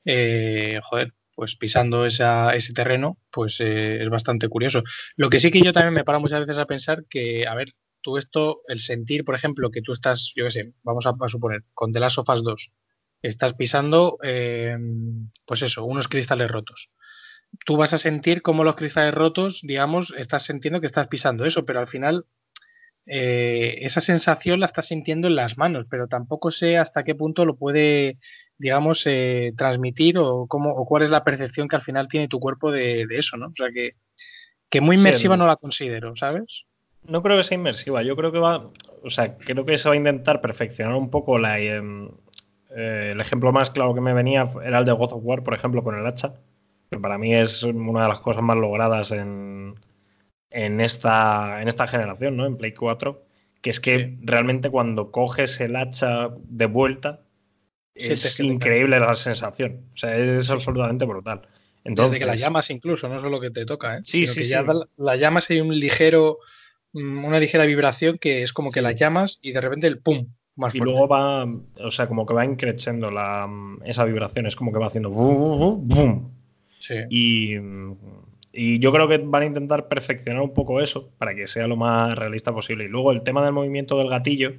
joder, 0.05 1.13
pues 1.39 1.55
pisando 1.55 2.05
ese 2.05 2.73
terreno, 2.75 3.17
pues 3.31 3.61
eh, 3.61 4.03
es 4.03 4.09
bastante 4.09 4.49
curioso. 4.49 4.83
Lo 5.15 5.31
que 5.31 5.39
sí 5.39 5.53
que 5.53 5.61
yo 5.61 5.73
también 5.73 5.95
me 5.95 6.03
paro 6.03 6.19
muchas 6.19 6.41
veces 6.41 6.59
a 6.59 6.67
pensar 6.67 7.05
que, 7.09 7.47
a 7.47 7.55
ver, 7.55 7.75
tú 8.01 8.17
esto, 8.17 8.63
el 8.67 8.81
sentir, 8.81 9.25
por 9.25 9.37
ejemplo, 9.37 9.71
que 9.71 9.81
tú 9.81 9.93
estás, 9.93 10.33
yo 10.35 10.47
qué 10.47 10.51
sé, 10.51 10.73
vamos 10.83 11.07
a, 11.07 11.15
suponer, 11.29 11.63
con 11.75 11.93
The 11.93 12.01
Last 12.01 12.19
of 12.19 12.27
2, 12.27 12.73
estás 13.23 13.55
pisando, 13.55 14.19
em, 14.21 15.31
pues 15.47 15.63
eso, 15.63 15.85
unos 15.85 16.09
cristales 16.09 16.51
rotos. 16.51 16.91
Tú 17.65 17.77
vas 17.77 17.93
a 17.93 17.99
sentir 17.99 18.43
como 18.43 18.65
los 18.65 18.75
cristales 18.75 19.15
rotos, 19.15 19.61
digamos, 19.63 20.13
estás 20.19 20.43
sintiendo 20.43 20.81
que 20.81 20.87
estás 20.87 21.07
pisando 21.07 21.45
eso, 21.45 21.65
pero 21.65 21.79
al 21.79 21.87
final 21.87 22.27
eh, 23.09 23.77
esa 23.81 24.01
sensación 24.01 24.61
la 24.61 24.67
estás 24.67 24.87
sintiendo 24.87 25.29
en 25.29 25.37
las 25.37 25.59
manos, 25.59 25.87
pero 25.91 26.07
tampoco 26.09 26.51
sé 26.51 26.79
hasta 26.79 27.05
qué 27.05 27.15
punto 27.15 27.45
lo 27.45 27.57
puede 27.57 28.19
digamos, 28.59 29.05
eh, 29.07 29.53
transmitir 29.57 30.19
o, 30.19 30.47
cómo, 30.49 30.71
o 30.71 30.85
cuál 30.85 31.05
es 31.05 31.11
la 31.11 31.25
percepción 31.25 31.69
que 31.69 31.77
al 31.77 31.83
final 31.83 32.09
tiene 32.09 32.29
tu 32.29 32.41
cuerpo 32.41 32.73
de, 32.73 33.07
eso, 33.11 33.37
¿no? 33.37 33.47
O 33.47 33.55
sea, 33.55 33.69
que, 33.73 33.93
que 34.69 34.81
muy 34.81 34.97
inmersiva 34.97 35.37
no 35.37 35.47
la 35.47 35.57
considero, 35.57 36.17
¿sabes? 36.17 36.65
No 37.05 37.23
creo 37.23 37.37
que 37.37 37.45
sea 37.45 37.57
inmersiva, 37.57 38.03
yo 38.03 38.17
creo 38.17 38.33
que 38.33 38.39
va, 38.39 38.71
o 39.03 39.11
sea, 39.11 39.39
creo 39.39 39.65
que 39.65 39.79
se 39.79 39.89
va 39.89 39.95
a 39.95 39.99
intentar 39.99 40.41
perfeccionar 40.41 40.97
un 40.97 41.11
poco 41.11 41.39
la... 41.39 41.59
Em, 41.61 42.11
eh, 42.77 43.09
el 43.13 43.21
ejemplo 43.21 43.51
más 43.51 43.71
claro 43.71 43.95
que 43.95 44.01
me 44.03 44.13
venía 44.13 44.47
era 44.63 44.81
el 44.81 44.85
de 44.85 44.93
God 44.93 45.15
of 45.15 45.23
War, 45.23 45.43
por 45.43 45.55
ejemplo, 45.55 45.83
con 45.83 45.97
el 45.97 46.07
hacha, 46.07 46.35
que 46.91 46.99
para 46.99 47.17
mí 47.17 47.35
es 47.35 47.63
una 47.63 48.03
de 48.03 48.09
las 48.09 48.19
cosas 48.19 48.43
más 48.43 48.59
logradas 48.59 49.13
en, 49.13 49.75
en, 50.51 50.81
esta, 50.81 51.61
en 51.63 51.69
esta 51.69 51.87
generación, 51.87 52.37
¿no? 52.37 52.47
En 52.47 52.57
Play 52.57 52.73
4, 52.73 53.23
que 53.61 53.71
es 53.71 53.81
que 53.81 54.17
realmente 54.23 54.71
cuando 54.71 55.11
coges 55.11 55.61
el 55.61 55.77
hacha 55.77 56.29
de 56.45 56.67
vuelta, 56.67 57.21
es 57.95 58.41
increíble 58.41 59.01
la 59.01 59.15
sensación. 59.15 59.85
O 59.95 59.97
sea, 59.97 60.17
es 60.17 60.51
absolutamente 60.51 61.05
brutal. 61.05 61.43
Entonces, 61.85 62.13
Desde 62.13 62.25
que 62.25 62.31
la 62.31 62.37
llamas 62.37 62.71
incluso, 62.71 63.09
no 63.09 63.19
solo 63.19 63.41
que 63.41 63.51
te 63.51 63.65
toca, 63.65 63.99
¿eh? 63.99 64.01
Sí, 64.05 64.27
sí, 64.27 64.45
sí. 64.45 64.55
la, 64.97 65.17
llamas 65.17 65.51
hay 65.51 65.61
un 65.61 65.79
ligero, 65.79 66.39
mm, 66.93 67.25
una 67.25 67.41
ligera 67.41 67.65
vibración 67.65 68.19
que 68.19 68.43
es 68.43 68.53
como 68.53 68.71
que 68.71 68.83
la 68.83 68.93
llamas 68.93 69.39
y 69.43 69.53
de 69.53 69.61
repente 69.61 69.87
el 69.87 69.99
pum. 69.99 70.29
Más 70.57 70.75
y 70.75 70.79
luego 70.79 71.07
va, 71.07 71.45
o 71.45 71.91
sea, 71.91 72.09
como 72.09 72.27
que 72.27 72.35
va 72.35 72.45
increciendo 72.45 73.11
la, 73.11 73.49
esa 73.85 74.05
vibración, 74.05 74.47
es 74.47 74.57
como 74.57 74.73
que 74.73 74.79
va 74.79 74.89
haciendo 74.89 75.11
boom, 75.11 76.33
Sí. 76.81 76.95
Y, 77.11 77.55
y 78.53 78.79
yo 78.79 78.93
creo 78.93 79.09
que 79.09 79.19
van 79.19 79.43
a 79.43 79.47
intentar 79.47 79.89
perfeccionar 79.89 80.43
un 80.43 80.55
poco 80.55 80.81
eso 80.81 81.11
para 81.19 81.35
que 81.35 81.47
sea 81.47 81.67
lo 81.67 81.77
más 81.77 82.17
realista 82.19 82.53
posible. 82.53 82.85
Y 82.85 82.89
luego 82.89 83.13
el 83.13 83.23
tema 83.23 83.45
del 83.45 83.53
movimiento 83.53 83.99
del 83.99 84.09
gatillo, 84.09 84.55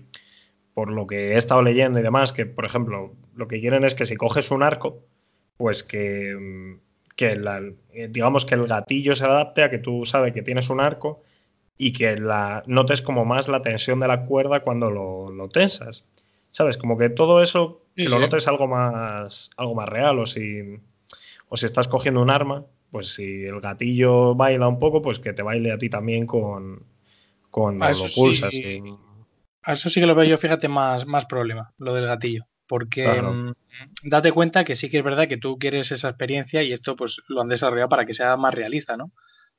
por 0.74 0.92
lo 0.92 1.08
que 1.08 1.34
he 1.34 1.38
estado 1.38 1.62
leyendo 1.64 2.00
y 2.00 2.04
demás, 2.04 2.32
que 2.32 2.46
por 2.46 2.66
ejemplo, 2.66 3.14
lo 3.36 3.48
que 3.48 3.60
quieren 3.60 3.84
es 3.84 3.96
que 3.96 4.06
si 4.06 4.16
coges 4.16 4.52
un 4.52 4.64
arco, 4.64 5.00
pues 5.58 5.84
que, 5.84 6.78
que 7.16 7.32
eh, 7.94 8.08
digamos 8.10 8.46
que 8.46 8.56
el 8.56 8.68
gatillo 8.68 9.16
se 9.16 9.26
adapte 9.26 9.64
a 9.64 9.70
que 9.70 9.80
tú 9.80 10.06
sabes 10.06 10.34
que 10.34 10.44
tienes 10.44 10.70
un 10.70 10.80
arco 10.80 11.24
y 11.78 11.94
que 11.94 12.18
la, 12.18 12.64
notes 12.68 13.02
como 13.02 13.26
más 13.26 13.48
la 13.48 13.62
tensión 13.62 14.00
de 14.00 14.08
la 14.08 14.26
cuerda 14.26 14.62
cuando 14.62 14.92
lo, 14.92 15.50
tensas. 15.50 16.06
¿Sabes? 16.52 16.78
Como 16.78 16.98
que 16.98 17.10
todo 17.10 17.44
eso, 17.44 17.84
que 17.96 18.10
lo 18.10 18.20
notes 18.20 18.48
algo 18.48 18.68
más, 18.68 19.52
algo 19.56 19.76
más 19.76 19.88
real, 19.88 20.18
o 20.20 20.26
si, 20.26 20.80
o 21.48 21.58
si 21.58 21.66
estás 21.66 21.88
cogiendo 21.88 22.22
un 22.22 22.32
arma, 22.32 22.66
pues 22.92 23.14
si 23.14 23.46
el 23.46 23.60
gatillo 23.62 24.36
baila 24.36 24.68
un 24.68 24.80
poco, 24.80 25.02
pues 25.02 25.20
que 25.20 25.34
te 25.34 25.44
baile 25.44 25.72
a 25.72 25.78
ti 25.78 25.90
también 25.90 26.26
con, 26.26 26.84
cuando 27.52 27.86
ah, 27.86 27.92
lo 27.92 28.06
pulsas. 28.16 28.54
A 29.62 29.74
eso 29.74 29.90
sí 29.90 30.00
que 30.00 30.08
lo 30.08 30.16
veo 30.16 30.26
yo, 30.26 30.38
fíjate, 30.38 30.68
más, 30.68 31.06
más 31.06 31.26
problema, 31.26 31.74
lo 31.78 31.94
del 31.94 32.08
gatillo. 32.08 32.46
Porque 32.68 33.08
mm, 33.08 33.52
date 34.04 34.32
cuenta 34.32 34.64
que 34.64 34.76
sí 34.76 34.90
que 34.90 35.00
es 35.00 35.04
verdad 35.04 35.28
que 35.28 35.38
tú 35.38 35.58
quieres 35.58 35.92
esa 35.92 36.10
experiencia 36.10 36.62
y 36.64 36.72
esto 36.72 36.96
pues 36.96 37.22
lo 37.28 37.42
han 37.42 37.50
desarrollado 37.50 37.90
para 37.90 38.06
que 38.06 38.14
sea 38.14 38.38
más 38.38 38.54
realista, 38.54 38.96
¿no? 38.96 39.12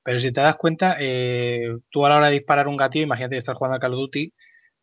Pero 0.02 0.18
si 0.18 0.32
te 0.32 0.40
das 0.40 0.56
cuenta, 0.56 0.96
eh, 0.98 1.76
tú 1.90 2.06
a 2.06 2.08
la 2.08 2.16
hora 2.16 2.26
de 2.28 2.34
disparar 2.34 2.68
un 2.68 2.76
gatillo, 2.76 3.04
imagínate 3.04 3.34
que 3.34 3.38
estás 3.38 3.56
jugando 3.56 3.76
a 3.76 3.80
Call 3.80 3.94
of 3.94 3.98
Duty, 3.98 4.32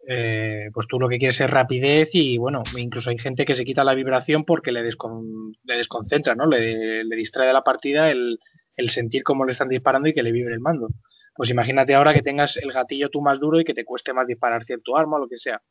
eh, 0.09 0.69
pues 0.73 0.87
tú 0.87 1.01
lo 1.01 1.09
que 1.09 1.17
quieres 1.17 1.41
es 1.41 1.49
rapidez 1.49 2.11
y 2.13 2.37
bueno, 2.37 2.63
incluso 2.77 3.09
hay 3.09 3.17
gente 3.17 3.43
que 3.43 3.55
se 3.55 3.65
quita 3.65 3.83
la 3.83 3.93
vibración 3.93 4.45
porque 4.45 4.71
le, 4.71 4.81
desconcentra, 4.81 6.33
¿no? 6.33 6.45
Le, 6.47 7.03
distrae 7.03 7.47
de 7.47 7.53
la 7.53 7.61
partida 7.61 8.09
el, 8.09 8.39
sentir 8.87 9.23
cómo 9.23 9.43
le 9.43 9.51
están 9.51 9.67
disparando 9.67 10.07
y 10.07 10.13
que 10.13 10.23
le 10.23 10.31
vibre 10.31 10.53
el 10.53 10.61
mando. 10.61 10.87
Pues 11.35 11.49
imagínate 11.49 11.93
ahora 11.93 12.13
que 12.13 12.21
tengas 12.21 12.55
el 12.55 12.71
gatillo 12.71 13.09
tú 13.09 13.21
más 13.21 13.41
duro 13.41 13.59
y 13.59 13.65
que 13.65 13.73
te 13.73 13.83
cueste 13.83 14.13
más 14.13 14.27
disparar 14.27 14.63
cierto 14.63 14.95
arma 14.95 15.17
o 15.17 15.19
lo 15.19 15.27
que 15.27 15.35
sea. 15.35 15.61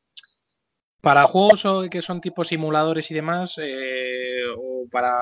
Para 1.00 1.24
juegos 1.24 1.88
que 1.90 2.02
son 2.02 2.20
tipo 2.20 2.44
simuladores 2.44 3.10
y 3.10 3.14
demás, 3.14 3.58
eh, 3.62 4.42
o 4.54 4.86
para 4.90 5.18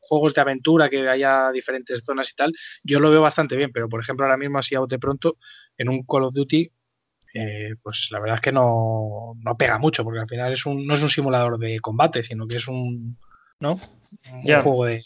juegos 0.00 0.34
de 0.34 0.40
aventura 0.40 0.88
que 0.88 1.08
haya 1.08 1.52
diferentes 1.52 2.02
zonas 2.04 2.32
y 2.32 2.34
tal, 2.34 2.52
yo 2.82 2.98
lo 2.98 3.10
veo 3.10 3.20
bastante 3.20 3.54
bien, 3.54 3.70
pero 3.72 3.88
por 3.88 4.00
ejemplo 4.00 4.26
ahora 4.26 4.38
mismo 4.38 4.58
así 4.58 4.74
a 4.74 4.80
bote 4.80 4.98
pronto, 4.98 5.36
en 5.76 5.88
un 5.88 6.04
Call 6.04 6.24
of 6.24 6.34
Duty, 6.34 6.72
eh, 7.34 7.74
pues 7.82 8.08
la 8.10 8.20
verdad 8.20 8.36
es 8.36 8.40
que 8.40 8.52
no, 8.52 9.34
no, 9.42 9.56
pega 9.56 9.78
mucho, 9.78 10.04
porque 10.04 10.20
al 10.20 10.28
final 10.28 10.52
es 10.52 10.66
un, 10.66 10.86
no 10.86 10.94
es 10.94 11.02
un 11.02 11.08
simulador 11.08 11.58
de 11.58 11.78
combate, 11.80 12.22
sino 12.22 12.46
que 12.46 12.56
es 12.56 12.68
un, 12.68 13.18
¿no? 13.60 13.78
un 14.32 14.62
juego 14.62 14.84
de... 14.84 15.02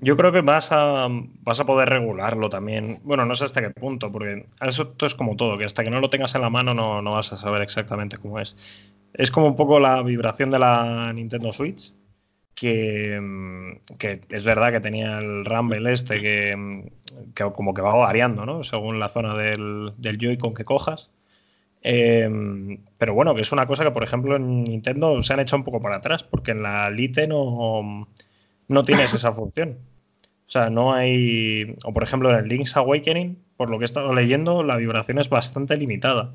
Yo 0.00 0.16
creo 0.16 0.30
que 0.30 0.42
vas 0.42 0.70
a, 0.70 1.08
vas 1.10 1.58
a 1.58 1.66
poder 1.66 1.88
regularlo 1.88 2.48
también. 2.48 3.00
Bueno, 3.02 3.26
no 3.26 3.34
sé 3.34 3.44
hasta 3.44 3.60
qué 3.60 3.70
punto, 3.70 4.12
porque 4.12 4.46
eso 4.60 4.94
es 5.00 5.14
como 5.16 5.34
todo, 5.34 5.58
que 5.58 5.64
hasta 5.64 5.82
que 5.82 5.90
no 5.90 6.00
lo 6.00 6.08
tengas 6.08 6.36
en 6.36 6.42
la 6.42 6.50
mano 6.50 6.72
no, 6.72 7.02
no 7.02 7.12
vas 7.12 7.32
a 7.32 7.36
saber 7.36 7.62
exactamente 7.62 8.16
cómo 8.16 8.38
es. 8.38 8.56
Es 9.12 9.32
como 9.32 9.48
un 9.48 9.56
poco 9.56 9.80
la 9.80 10.00
vibración 10.02 10.52
de 10.52 10.60
la 10.60 11.12
Nintendo 11.12 11.52
Switch, 11.52 11.92
que, 12.58 13.18
mm, 13.20 13.96
que, 13.98 14.20
es 14.30 14.44
verdad 14.44 14.72
que 14.72 14.80
tenía 14.80 15.18
el 15.18 15.44
Rumble 15.44 15.92
este 15.92 16.20
que, 16.20 16.56
mm, 16.56 16.82
que, 17.34 17.44
como 17.52 17.74
que 17.74 17.82
va 17.82 17.94
variando, 17.94 18.46
¿no? 18.46 18.62
Según 18.62 18.98
la 18.98 19.08
zona 19.08 19.36
del, 19.36 19.92
Joy-Con 20.00 20.54
que 20.54 20.64
cojas. 20.64 21.10
Em, 21.82 22.78
pero 22.98 23.14
bueno, 23.14 23.34
que 23.34 23.42
es 23.42 23.52
una 23.52 23.66
cosa 23.66 23.84
que, 23.84 23.92
por 23.92 24.02
ejemplo, 24.04 24.36
en 24.36 24.64
Nintendo 24.64 25.22
se 25.22 25.32
han 25.32 25.40
hecho 25.40 25.56
un 25.56 25.64
poco 25.64 25.80
para 25.80 25.96
atrás, 25.96 26.24
porque 26.24 26.50
en 26.52 26.62
la 26.62 26.90
Lite 26.90 27.28
no, 27.28 28.08
no 28.68 28.84
tienes 28.84 29.14
esa 29.14 29.32
función. 29.32 29.78
O 30.48 30.50
sea, 30.50 30.70
no 30.70 30.94
hay. 30.94 31.76
O 31.84 31.92
por 31.92 32.02
ejemplo, 32.02 32.30
en 32.30 32.36
el 32.36 32.48
Link's 32.48 32.76
Awakening, 32.76 33.38
por 33.56 33.70
lo 33.70 33.78
que 33.78 33.84
he 33.84 33.86
estado 33.86 34.14
leyendo, 34.14 34.62
la 34.62 34.76
vibración 34.76 35.18
es 35.18 35.28
bastante 35.28 35.76
limitada. 35.76 36.34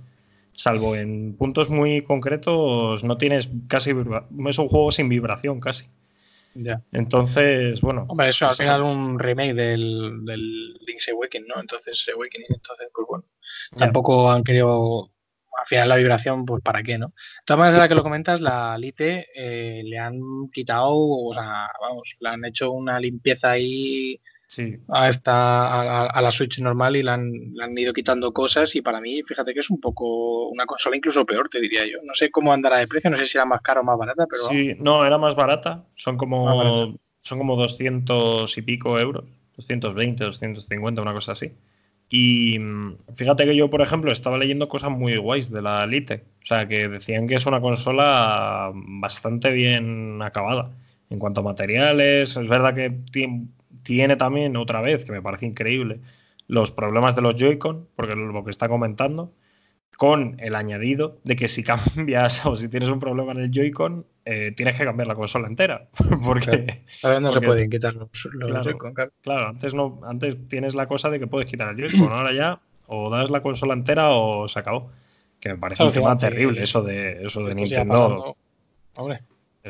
Salvo 0.53 0.95
en 0.95 1.35
puntos 1.35 1.69
muy 1.71 2.03
concretos, 2.03 3.03
no 3.03 3.17
tienes 3.17 3.49
casi. 3.67 3.91
Es 3.91 4.59
un 4.59 4.69
juego 4.69 4.91
sin 4.91 5.09
vibración 5.09 5.59
casi. 5.59 5.87
Entonces, 6.91 7.81
bueno. 7.81 8.05
Hombre, 8.07 8.29
eso 8.29 8.47
al 8.47 8.55
final 8.55 8.83
un 8.83 9.17
remake 9.19 9.53
del, 9.53 10.23
del 10.25 10.73
Link's 10.85 11.09
Awakening, 11.09 11.47
¿no? 11.47 11.59
Entonces, 11.59 12.05
Awakening, 12.13 12.47
entonces, 12.49 12.87
pues 12.93 13.07
bueno. 13.07 13.25
Tampoco 13.77 14.29
han 14.29 14.43
querido. 14.43 15.09
Al 15.59 15.67
final 15.67 15.89
la 15.89 15.95
vibración, 15.95 16.45
pues 16.45 16.61
para 16.63 16.83
qué, 16.83 16.97
¿no? 16.97 17.07
De 17.07 17.13
todas 17.45 17.59
maneras, 17.59 17.75
ahora 17.75 17.87
que 17.87 17.95
lo 17.95 18.03
comentas, 18.03 18.41
la 18.41 18.77
Lite 18.77 19.27
eh, 19.35 19.83
le 19.83 19.97
han 19.97 20.19
quitado, 20.51 20.93
o 20.93 21.31
sea, 21.33 21.69
vamos, 21.79 22.15
le 22.19 22.29
han 22.29 22.43
hecho 22.45 22.71
una 22.71 22.99
limpieza 22.99 23.51
ahí 23.51 24.19
a, 24.89 25.09
esta, 25.09 26.05
a, 26.07 26.21
la 26.21 26.31
Switch 26.31 26.59
normal 26.59 26.95
y 26.95 27.03
le 27.03 27.11
han, 27.11 27.53
han, 27.61 27.77
ido 27.77 27.93
quitando 27.93 28.31
cosas 28.31 28.75
y 28.75 28.81
para 28.81 29.01
mí, 29.01 29.23
fíjate 29.23 29.53
que 29.53 29.61
es 29.61 29.69
un 29.69 29.79
poco 29.79 30.47
una 30.47 30.65
consola 30.65 30.95
incluso 30.95 31.25
peor, 31.25 31.49
te 31.49 31.59
diría 31.59 31.85
yo. 31.85 31.99
No 32.03 32.13
sé 32.13 32.29
cómo 32.29 32.53
andará 32.53 32.77
de 32.77 32.87
precio, 32.87 33.09
no 33.09 33.17
sé 33.17 33.25
si 33.25 33.37
era 33.37 33.45
más 33.45 33.61
cara 33.61 33.81
o 33.81 33.83
más 33.83 33.97
barata, 33.97 34.25
pero... 34.29 34.43
Sí, 34.43 34.75
no, 34.79 35.05
era 35.05 35.17
más 35.17 35.35
barata, 35.35 35.85
son 35.95 36.17
como, 36.17 36.97
son 37.19 37.37
como 37.37 37.55
200 37.55 38.57
y 38.57 38.61
pico 38.61 38.99
euros, 38.99 39.25
220, 39.57 40.23
250, 40.23 41.01
una 41.01 41.13
cosa 41.13 41.31
así. 41.31 41.51
Y 42.15 42.59
mm, 42.59 42.97
fíjate 43.15 43.45
que 43.45 43.55
yo, 43.55 43.71
por 43.71 43.81
ejemplo, 43.81 44.11
estaba 44.11 44.37
leyendo 44.37 44.67
cosas 44.67 44.91
muy 44.91 45.17
guays 45.17 45.51
de 45.51 45.63
la 45.63 45.87
Lite. 45.87 46.23
O 46.43 46.45
sea, 46.45 46.67
que 46.67 46.87
decían 46.87 47.27
que 47.27 47.33
es 47.33 47.45
una 47.47 47.59
consola 47.59 48.71
bastante 48.73 49.49
bien 49.51 50.21
acabada. 50.21 50.69
En 51.09 51.17
cuanto 51.17 51.41
a 51.41 51.43
materiales, 51.43 52.37
es 52.37 52.47
verdad 52.47 52.75
que 52.75 52.91
tiene 53.11 53.47
tiene 53.83 54.15
también 54.15 54.55
otra 54.57 54.81
vez, 54.81 55.05
que 55.05 55.11
me 55.11 55.21
parece 55.21 55.45
increíble, 55.45 56.01
los 56.47 56.71
problemas 56.71 57.15
de 57.15 57.21
los 57.21 57.35
Joy-Con, 57.35 57.87
porque 57.95 58.15
lo 58.15 58.43
que 58.43 58.51
está 58.51 58.67
comentando, 58.67 59.33
con 59.97 60.37
el 60.39 60.55
añadido 60.55 61.19
de 61.23 61.35
que 61.35 61.47
si 61.47 61.63
cambias 61.95 62.45
o 62.45 62.55
si 62.55 62.67
tienes 62.67 62.89
un 62.89 62.99
problema 62.99 63.31
en 63.31 63.39
el 63.39 63.51
Joy-Con, 63.51 64.05
eh, 64.25 64.53
tienes 64.55 64.77
que 64.77 64.85
cambiar 64.85 65.07
la 65.07 65.15
consola 65.15 65.47
entera. 65.47 65.87
porque 66.25 66.83
claro. 67.01 67.19
no 67.19 67.31
se 67.31 67.41
pueden 67.41 67.69
quitar 67.69 67.93
los, 67.95 68.09
Joy-Con. 68.11 68.93
Claro. 69.21 69.47
antes, 69.47 69.73
no, 69.73 70.01
antes 70.03 70.47
tienes 70.47 70.75
la 70.75 70.87
cosa 70.87 71.09
de 71.09 71.19
que 71.19 71.27
puedes 71.27 71.49
quitar 71.49 71.69
el 71.69 71.77
Joy-Con, 71.77 72.11
ahora 72.11 72.33
ya 72.33 72.59
o 72.87 73.09
das 73.09 73.29
la 73.29 73.41
consola 73.41 73.73
entera 73.73 74.11
o 74.11 74.47
se 74.47 74.59
acabó. 74.59 74.91
Que 75.39 75.49
me 75.49 75.57
parece 75.57 75.83
un 75.83 75.91
tema 75.91 76.17
terrible 76.17 76.63
eso 76.63 76.81
de, 76.81 77.25
eso 77.25 77.43
de 77.43 77.55
Nintendo. 77.55 78.37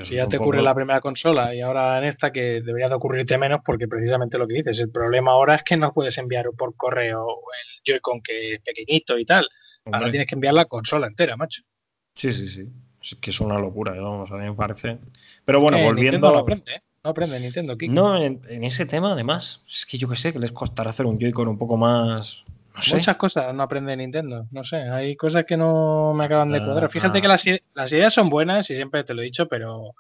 Si 0.04 0.16
ya 0.16 0.28
te 0.28 0.38
ocurre 0.38 0.62
la 0.62 0.74
primera 0.74 1.00
consola 1.00 1.54
y 1.54 1.62
ahora 1.62 1.98
en 2.00 2.06
esta 2.06 2.32
que 2.32 2.62
debería 2.62 2.90
de 2.90 2.96
ocurrirte 2.96 3.38
menos 3.38 3.62
porque 3.64 3.88
precisamente 3.88 4.38
lo 4.38 4.48
que 4.48 4.56
dices, 4.56 4.80
el 4.80 4.90
problema 4.90 5.32
ahora 5.32 5.56
es 5.56 5.64
que 5.64 5.78
no 5.78 5.94
puedes 5.94 6.18
enviar 6.18 6.48
por 6.58 6.76
correo 6.76 7.28
el 7.28 7.84
Joy-Con 7.84 8.22
que 8.22 8.54
es 8.54 8.60
pequeñito 8.62 9.18
y 9.20 9.26
tal. 9.26 9.48
Ahora 9.86 10.10
tienes 10.10 10.28
que 10.28 10.36
enviar 10.36 10.54
la 10.54 10.66
consola 10.66 11.08
entera, 11.08 11.36
macho. 11.38 11.62
Sí, 12.16 12.32
sí, 12.32 12.48
sí. 12.48 12.68
Es 13.02 13.18
que 13.20 13.32
es 13.32 13.40
una 13.42 13.60
locura, 13.60 13.92
vamos, 13.92 14.32
a 14.32 14.36
mí 14.36 14.46
me 14.46 14.56
parece. 14.56 14.98
Pero 15.44 15.60
bueno, 15.60 15.78
volviendo. 15.84 16.32
No 16.32 16.40
aprende, 16.40 16.76
¿eh? 16.76 16.82
No 17.04 17.10
aprende 17.10 17.40
Nintendo, 17.40 17.76
No, 17.90 18.18
en, 18.18 18.64
ese 18.64 18.86
tema, 18.86 19.12
además, 19.12 19.64
es 19.68 19.86
que 19.86 19.98
yo 19.98 20.08
qué 20.08 20.16
sé, 20.16 20.32
que 20.32 20.40
les 20.40 20.54
costará 20.54 20.90
hacer 20.90 21.06
un 21.06 21.20
Joy-Con 21.20 21.50
un 21.50 21.58
poco 21.58 21.76
más. 21.76 22.46
No 22.74 22.82
sé. 22.82 22.96
Muchas 22.96 23.18
cosas 23.18 23.54
no 23.54 23.64
aprende 23.64 23.96
Nintendo, 23.96 24.48
no 24.52 24.64
sé, 24.64 24.78
hay 24.78 25.16
cosas 25.16 25.46
que 25.46 25.58
no 25.58 26.14
me 26.14 26.26
acaban 26.26 26.52
de 26.52 26.60
ah, 26.60 26.66
cuadrar. 26.66 26.90
Fíjate 26.90 27.20
ah. 27.20 27.22
que 27.22 27.28
las, 27.28 27.46
las, 27.76 27.92
ideas 27.92 28.14
son 28.14 28.30
buenas 28.30 28.70
y 28.70 28.76
siempre 28.76 29.04
te 29.04 29.14
lo 29.14 29.22
he 29.22 29.26
dicho, 29.26 29.48
pero 29.48 29.94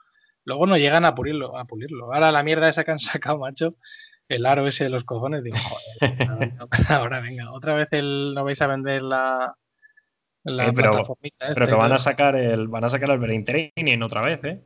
luego 0.45 0.65
no 0.65 0.77
llegan 0.77 1.05
a 1.05 1.13
pulirlo, 1.13 1.57
a 1.57 1.65
pulirlo. 1.65 2.13
Ahora 2.13 2.31
la 2.31 2.43
mierda 2.43 2.69
esa 2.69 2.83
que 2.83 2.91
han 2.91 2.99
sacado, 2.99 3.37
macho, 3.37 3.75
el 4.27 4.45
aro 4.45 4.67
ese 4.67 4.85
de 4.85 4.89
los 4.89 5.03
cojones, 5.03 5.43
digo, 5.43 5.57
joder, 5.57 6.53
ahora 6.89 7.19
venga, 7.19 7.51
otra 7.51 7.75
vez 7.75 7.89
el, 7.91 8.33
no 8.33 8.43
vais 8.43 8.61
a 8.61 8.67
vender 8.67 9.01
la, 9.03 9.55
la 10.43 10.67
eh, 10.67 10.73
pero, 10.73 10.91
pero 11.53 11.67
que 11.67 11.73
van 11.73 11.91
a 11.91 11.99
sacar 11.99 12.35
el 12.35 12.67
van 12.67 12.83
a 12.83 12.89
sacar 12.89 13.11
el 13.11 13.19
Brain 13.19 13.45
Training 13.45 14.01
otra 14.01 14.21
vez, 14.21 14.43
¿eh? 14.43 14.61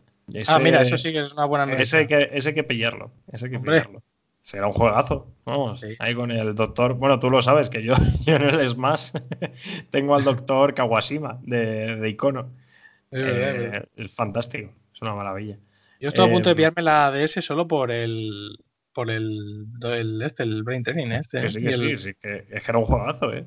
ah, 0.48 0.60
mira, 0.60 0.82
eso 0.82 0.98
sí 0.98 1.12
que 1.12 1.22
es 1.22 1.34
una 1.34 1.46
buena 1.46 1.66
noticia. 1.66 1.84
Ese 1.84 1.98
hay 1.98 2.08
que, 2.08 2.38
ese 2.38 2.54
que 2.54 2.64
pillarlo, 2.64 3.12
ese 3.32 3.50
que 3.50 3.60
pillarlo. 3.60 4.02
Será 4.48 4.68
un 4.68 4.72
juegazo, 4.72 5.27
vamos, 5.44 5.84
ahí 6.00 6.16
con 6.16 6.32
el 6.32 6.56
doctor, 6.56 6.94
bueno, 6.94 7.20
tú 7.20 7.30
lo 7.30 7.42
sabes, 7.42 7.70
que 7.70 7.84
yo, 7.84 7.94
yo 8.25 8.38
en 8.38 8.44
el 8.44 8.70
Smash 8.70 9.12
tengo 9.89 10.16
al 10.16 10.24
doctor 10.24 10.74
Kawashima 10.74 11.38
de, 11.42 11.98
de 11.98 12.10
Icono. 12.10 12.54
Eh, 13.12 13.84
es 13.98 14.16
fantástico, 14.16 14.72
es 14.94 15.01
una 15.01 15.13
maravilla. 15.16 15.58
Yo 16.00 16.08
estoy 16.08 16.30
a 16.30 16.32
punto 16.32 16.48
de 16.48 16.54
eh, 16.54 16.56
pillarme 16.56 16.82
la 16.82 17.12
DS 17.12 17.44
solo 17.44 17.68
por 17.68 17.92
el 17.92 18.58
por 18.94 19.12
el, 19.12 19.66
el 19.84 20.22
este, 20.22 20.44
el 20.44 20.63
Brain 20.63 20.82
Training, 20.82 21.12
este. 21.12 21.46
sí, 21.50 21.60
sí, 21.70 21.98
sí, 21.98 22.13
que 22.13 22.46
es 22.50 22.63
que 22.63 22.72
era 22.72 22.80
un 22.80 22.86
juegazo, 22.86 23.34
eh. 23.34 23.46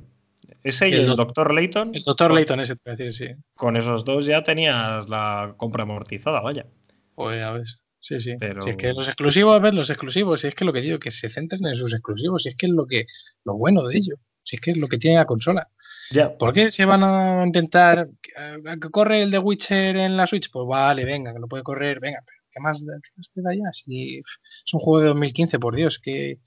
Ese 0.63 0.91
y 0.91 0.93
el, 0.93 1.17
Doctor 1.17 1.55
Layton. 1.55 1.95
El 1.95 2.03
Doctor 2.03 2.31
Layton, 2.31 2.61
ese 2.61 2.77
te 2.77 2.83
voy 2.85 2.93
a 2.93 2.97
decir, 2.97 3.15
sí. 3.15 3.43
Con 3.55 3.79
esos 3.79 4.05
dos 4.05 4.27
ya 4.27 4.45
tenías 4.45 5.09
la 5.09 5.55
compra 5.57 5.85
amortizada, 5.85 6.41
vaya. 6.41 6.67
Pues 7.15 7.43
a 7.43 7.53
ver. 7.53 7.65
Sí, 8.01 8.21
sí. 8.21 8.37
Pero... 8.39 8.63
Si 8.63 8.71
es 8.71 8.77
que 8.77 8.93
los 8.93 9.07
exclusivos, 9.07 9.61
ves, 9.61 9.75
los 9.75 9.91
exclusivos, 9.91 10.41
si 10.41 10.49
es 10.49 10.55
que 10.55 10.65
lo 10.65 10.73
que 10.73 10.81
digo, 10.81 10.99
que 10.99 11.11
se 11.11 11.29
centren 11.29 11.67
en 11.67 11.75
sus 11.75 11.93
exclusivos, 11.93 12.43
si 12.43 12.51
es 12.51 12.57
que 12.57 12.67
es 12.67 12.73
lo 12.73 12.87
que, 12.87 13.07
lo 13.45 13.57
bueno 13.57 13.83
de 13.87 13.97
ello, 13.97 14.17
si 14.43 14.57
es 14.57 14.63
que 14.63 14.73
es 14.73 14.77
lo 14.77 14.89
que 14.89 14.99
tiene 14.99 15.19
la 15.19 15.27
consola. 15.27 15.69
Ya. 16.11 16.37
¿Por 16.37 16.53
qué 16.53 16.71
se 16.71 16.85
van 16.85 17.05
a 17.05 17.45
intentar 17.45 18.09
que 18.23 18.91
corre 18.91 19.23
el 19.23 19.31
de 19.31 19.39
Witcher 19.39 19.97
en 19.97 20.17
la 20.17 20.27
Switch? 20.27 20.51
Pues 20.51 20.67
vale, 20.67 21.05
venga, 21.05 21.33
que 21.33 21.39
lo 21.39 21.47
puede 21.47 21.63
correr, 21.63 22.01
venga, 22.01 22.21
pero 22.27 22.43
¿qué 22.51 22.61
más, 22.61 22.85
te 22.85 23.43
da 23.43 23.55
ya? 23.55 23.71
Si 23.73 24.19
es 24.19 24.75
un 24.75 24.81
juego 24.81 25.01
de 25.01 25.07
2015, 25.09 25.59
por 25.61 25.77
Dios, 25.77 26.01
que 26.01 26.39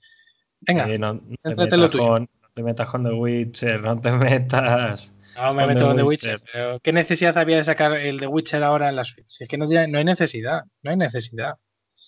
venga, 0.60 0.86
eh, 0.90 0.98
no, 0.98 1.14
lo 1.44 1.90
tuyo 1.90 2.28
te 2.54 2.62
metas 2.62 2.88
con 2.88 3.02
The 3.02 3.12
Witcher, 3.12 3.82
no 3.82 4.00
te 4.00 4.12
metas. 4.12 5.12
No, 5.36 5.54
me 5.54 5.66
meto 5.66 5.86
con 5.86 5.96
The 5.96 6.02
Witcher. 6.02 6.40
pero 6.52 6.80
¿qué 6.80 6.92
necesidad 6.92 7.36
había 7.38 7.56
de 7.56 7.64
sacar 7.64 7.92
el 7.92 8.20
The 8.20 8.26
Witcher 8.26 8.62
ahora 8.62 8.88
en 8.88 8.96
la 8.96 9.04
Switch? 9.04 9.40
Es 9.40 9.48
que 9.48 9.58
no, 9.58 9.66
no 9.66 9.98
hay 9.98 10.04
necesidad, 10.04 10.64
no 10.82 10.90
hay 10.90 10.96
necesidad. 10.96 11.54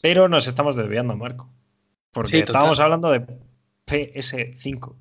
Pero 0.02 0.28
nos 0.28 0.46
estamos 0.46 0.76
desviando, 0.76 1.16
Marco. 1.16 1.52
Porque 2.12 2.40
estábamos 2.40 2.80
hablando 2.80 3.10
de 3.10 3.26
PS5. 3.86 4.96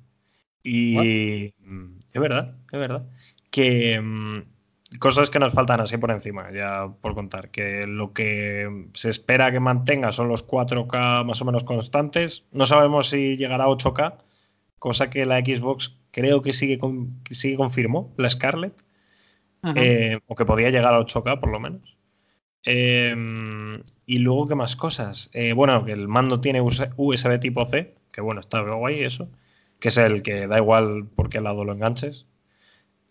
Y 0.62 1.52
mm, 1.58 1.98
es 2.12 2.20
verdad, 2.20 2.56
es 2.72 2.78
verdad. 2.78 3.06
Que 3.50 4.00
mm, 4.00 4.98
cosas 4.98 5.30
que 5.30 5.38
nos 5.38 5.52
faltan 5.52 5.80
así 5.80 5.96
por 5.96 6.10
encima, 6.10 6.50
ya 6.52 6.88
por 7.00 7.14
contar. 7.14 7.50
Que 7.50 7.86
lo 7.86 8.12
que 8.12 8.88
se 8.94 9.10
espera 9.10 9.52
que 9.52 9.60
mantenga 9.60 10.12
son 10.12 10.28
los 10.28 10.46
4K 10.46 11.24
más 11.24 11.40
o 11.40 11.44
menos 11.44 11.64
constantes. 11.64 12.44
No 12.52 12.66
sabemos 12.66 13.10
si 13.10 13.36
llegará 13.36 13.64
a 13.64 13.68
8K 13.68 14.18
cosa 14.78 15.10
que 15.10 15.26
la 15.26 15.40
Xbox 15.40 15.96
creo 16.16 16.40
que 16.40 16.54
sigue, 16.54 16.78
con, 16.78 17.20
sigue 17.30 17.58
confirmó, 17.58 18.14
la 18.16 18.30
Scarlett, 18.30 18.82
eh, 19.74 20.18
o 20.26 20.34
que 20.34 20.46
podía 20.46 20.70
llegar 20.70 20.94
a 20.94 21.00
8K 21.00 21.38
por 21.40 21.50
lo 21.50 21.60
menos. 21.60 21.98
Em, 22.64 23.82
y 24.06 24.18
luego, 24.18 24.48
¿qué 24.48 24.54
más 24.54 24.76
cosas? 24.76 25.28
Eh, 25.34 25.52
bueno, 25.52 25.84
que 25.84 25.92
el 25.92 26.08
mando 26.08 26.40
tiene 26.40 26.62
USB 26.62 27.38
tipo 27.38 27.66
C, 27.66 27.96
que 28.12 28.22
bueno, 28.22 28.40
está 28.40 28.62
guay 28.62 29.02
eso, 29.02 29.28
que 29.78 29.88
es 29.88 29.98
el 29.98 30.22
que 30.22 30.46
da 30.46 30.56
igual 30.56 31.06
por 31.14 31.28
qué 31.28 31.42
lado 31.42 31.66
lo 31.66 31.74
enganches 31.74 32.26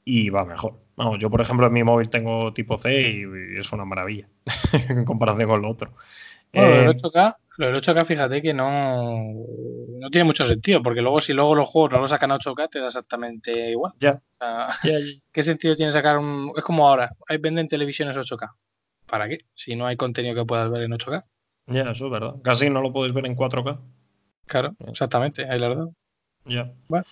y 0.03 0.31
va 0.31 0.43
mejor. 0.43 0.79
Vamos, 0.95 1.19
yo 1.19 1.29
por 1.29 1.41
ejemplo 1.41 1.67
en 1.67 1.73
mi 1.73 1.83
móvil 1.83 2.09
tengo 2.09 2.53
tipo 2.53 2.75
C 2.77 3.01
y, 3.01 3.59
es 3.59 3.71
una 3.71 3.85
maravilla 3.85 4.27
en 4.89 5.05
comparación 5.05 5.47
con 5.47 5.61
lo 5.61 5.69
otro. 5.69 5.93
Bueno, 6.51 6.73
el 6.73 6.87
8K, 6.87 7.37
Lo 7.57 7.67
del 7.67 7.75
8K, 7.75 8.05
fíjate 8.05 8.41
que 8.41 8.53
no, 8.53 9.17
no 9.99 10.09
tiene 10.09 10.25
mucho 10.25 10.45
sentido, 10.45 10.81
porque 10.83 11.01
luego 11.01 11.19
si 11.19 11.33
luego 11.33 11.55
los 11.55 11.69
juegos 11.69 11.91
no 11.91 11.99
lo 11.99 12.07
sacan 12.07 12.31
a 12.31 12.37
8K, 12.37 12.69
te 12.69 12.79
da 12.79 12.87
exactamente 12.87 13.71
igual. 13.71 13.93
Ya. 13.99 14.21
O 14.33 14.37
sea, 14.39 14.69
Ya, 14.83 14.97
¿Qué 15.31 15.43
sentido 15.43 15.75
tiene 15.75 15.91
sacar 15.91 16.17
un...? 16.17 16.51
Es 16.55 16.63
como 16.63 16.87
ahora, 16.87 17.15
hay 17.27 17.37
venden 17.37 17.67
televisiones 17.67 18.17
8K. 18.17 18.51
¿Para 19.05 19.29
qué? 19.29 19.39
Si 19.53 19.75
no 19.75 19.85
hay 19.85 19.95
contenido 19.95 20.35
que 20.35 20.45
puedas 20.45 20.69
ver 20.69 20.83
en 20.83 20.91
8K. 20.91 21.23
ya, 21.67 21.91
eso 21.91 22.05
es 22.05 22.11
verdad. 22.11 22.35
Casi 22.43 22.69
no 22.69 22.81
lo 22.81 22.91
puedes 22.91 23.13
ver 23.13 23.25
en 23.25 23.35
4K. 23.35 23.79
Claro, 24.47 24.75
exactamente, 24.87 25.47
ahí 25.49 25.59
la 25.59 25.69
verdad. 25.69 25.87
Ya. 26.45 26.71
Bueno. 26.87 27.05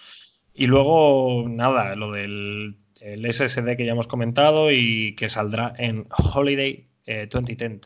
Y 0.53 0.67
luego, 0.67 1.45
nada, 1.47 1.95
lo 1.95 2.12
del 2.12 2.77
el 3.03 3.31
SSD 3.31 3.75
que 3.75 3.85
ya 3.85 3.91
hemos 3.91 4.07
comentado 4.07 4.71
y 4.71 5.15
que 5.15 5.27
saldrá 5.27 5.73
en 5.77 6.07
Holiday 6.09 6.88
eh, 7.05 7.27
2010. 7.29 7.81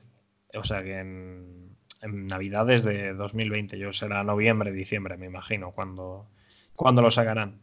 O 0.54 0.64
sea 0.64 0.84
que 0.84 1.00
en, 1.00 1.57
en 2.02 2.28
Navidades 2.28 2.84
de 2.84 3.14
2020. 3.14 3.78
Yo 3.78 3.92
será 3.94 4.24
noviembre, 4.24 4.72
diciembre, 4.72 5.18
me 5.18 5.26
imagino, 5.28 5.72
cuando, 5.72 6.28
cuando 6.76 7.02
lo 7.02 7.12
sacarán. 7.12 7.60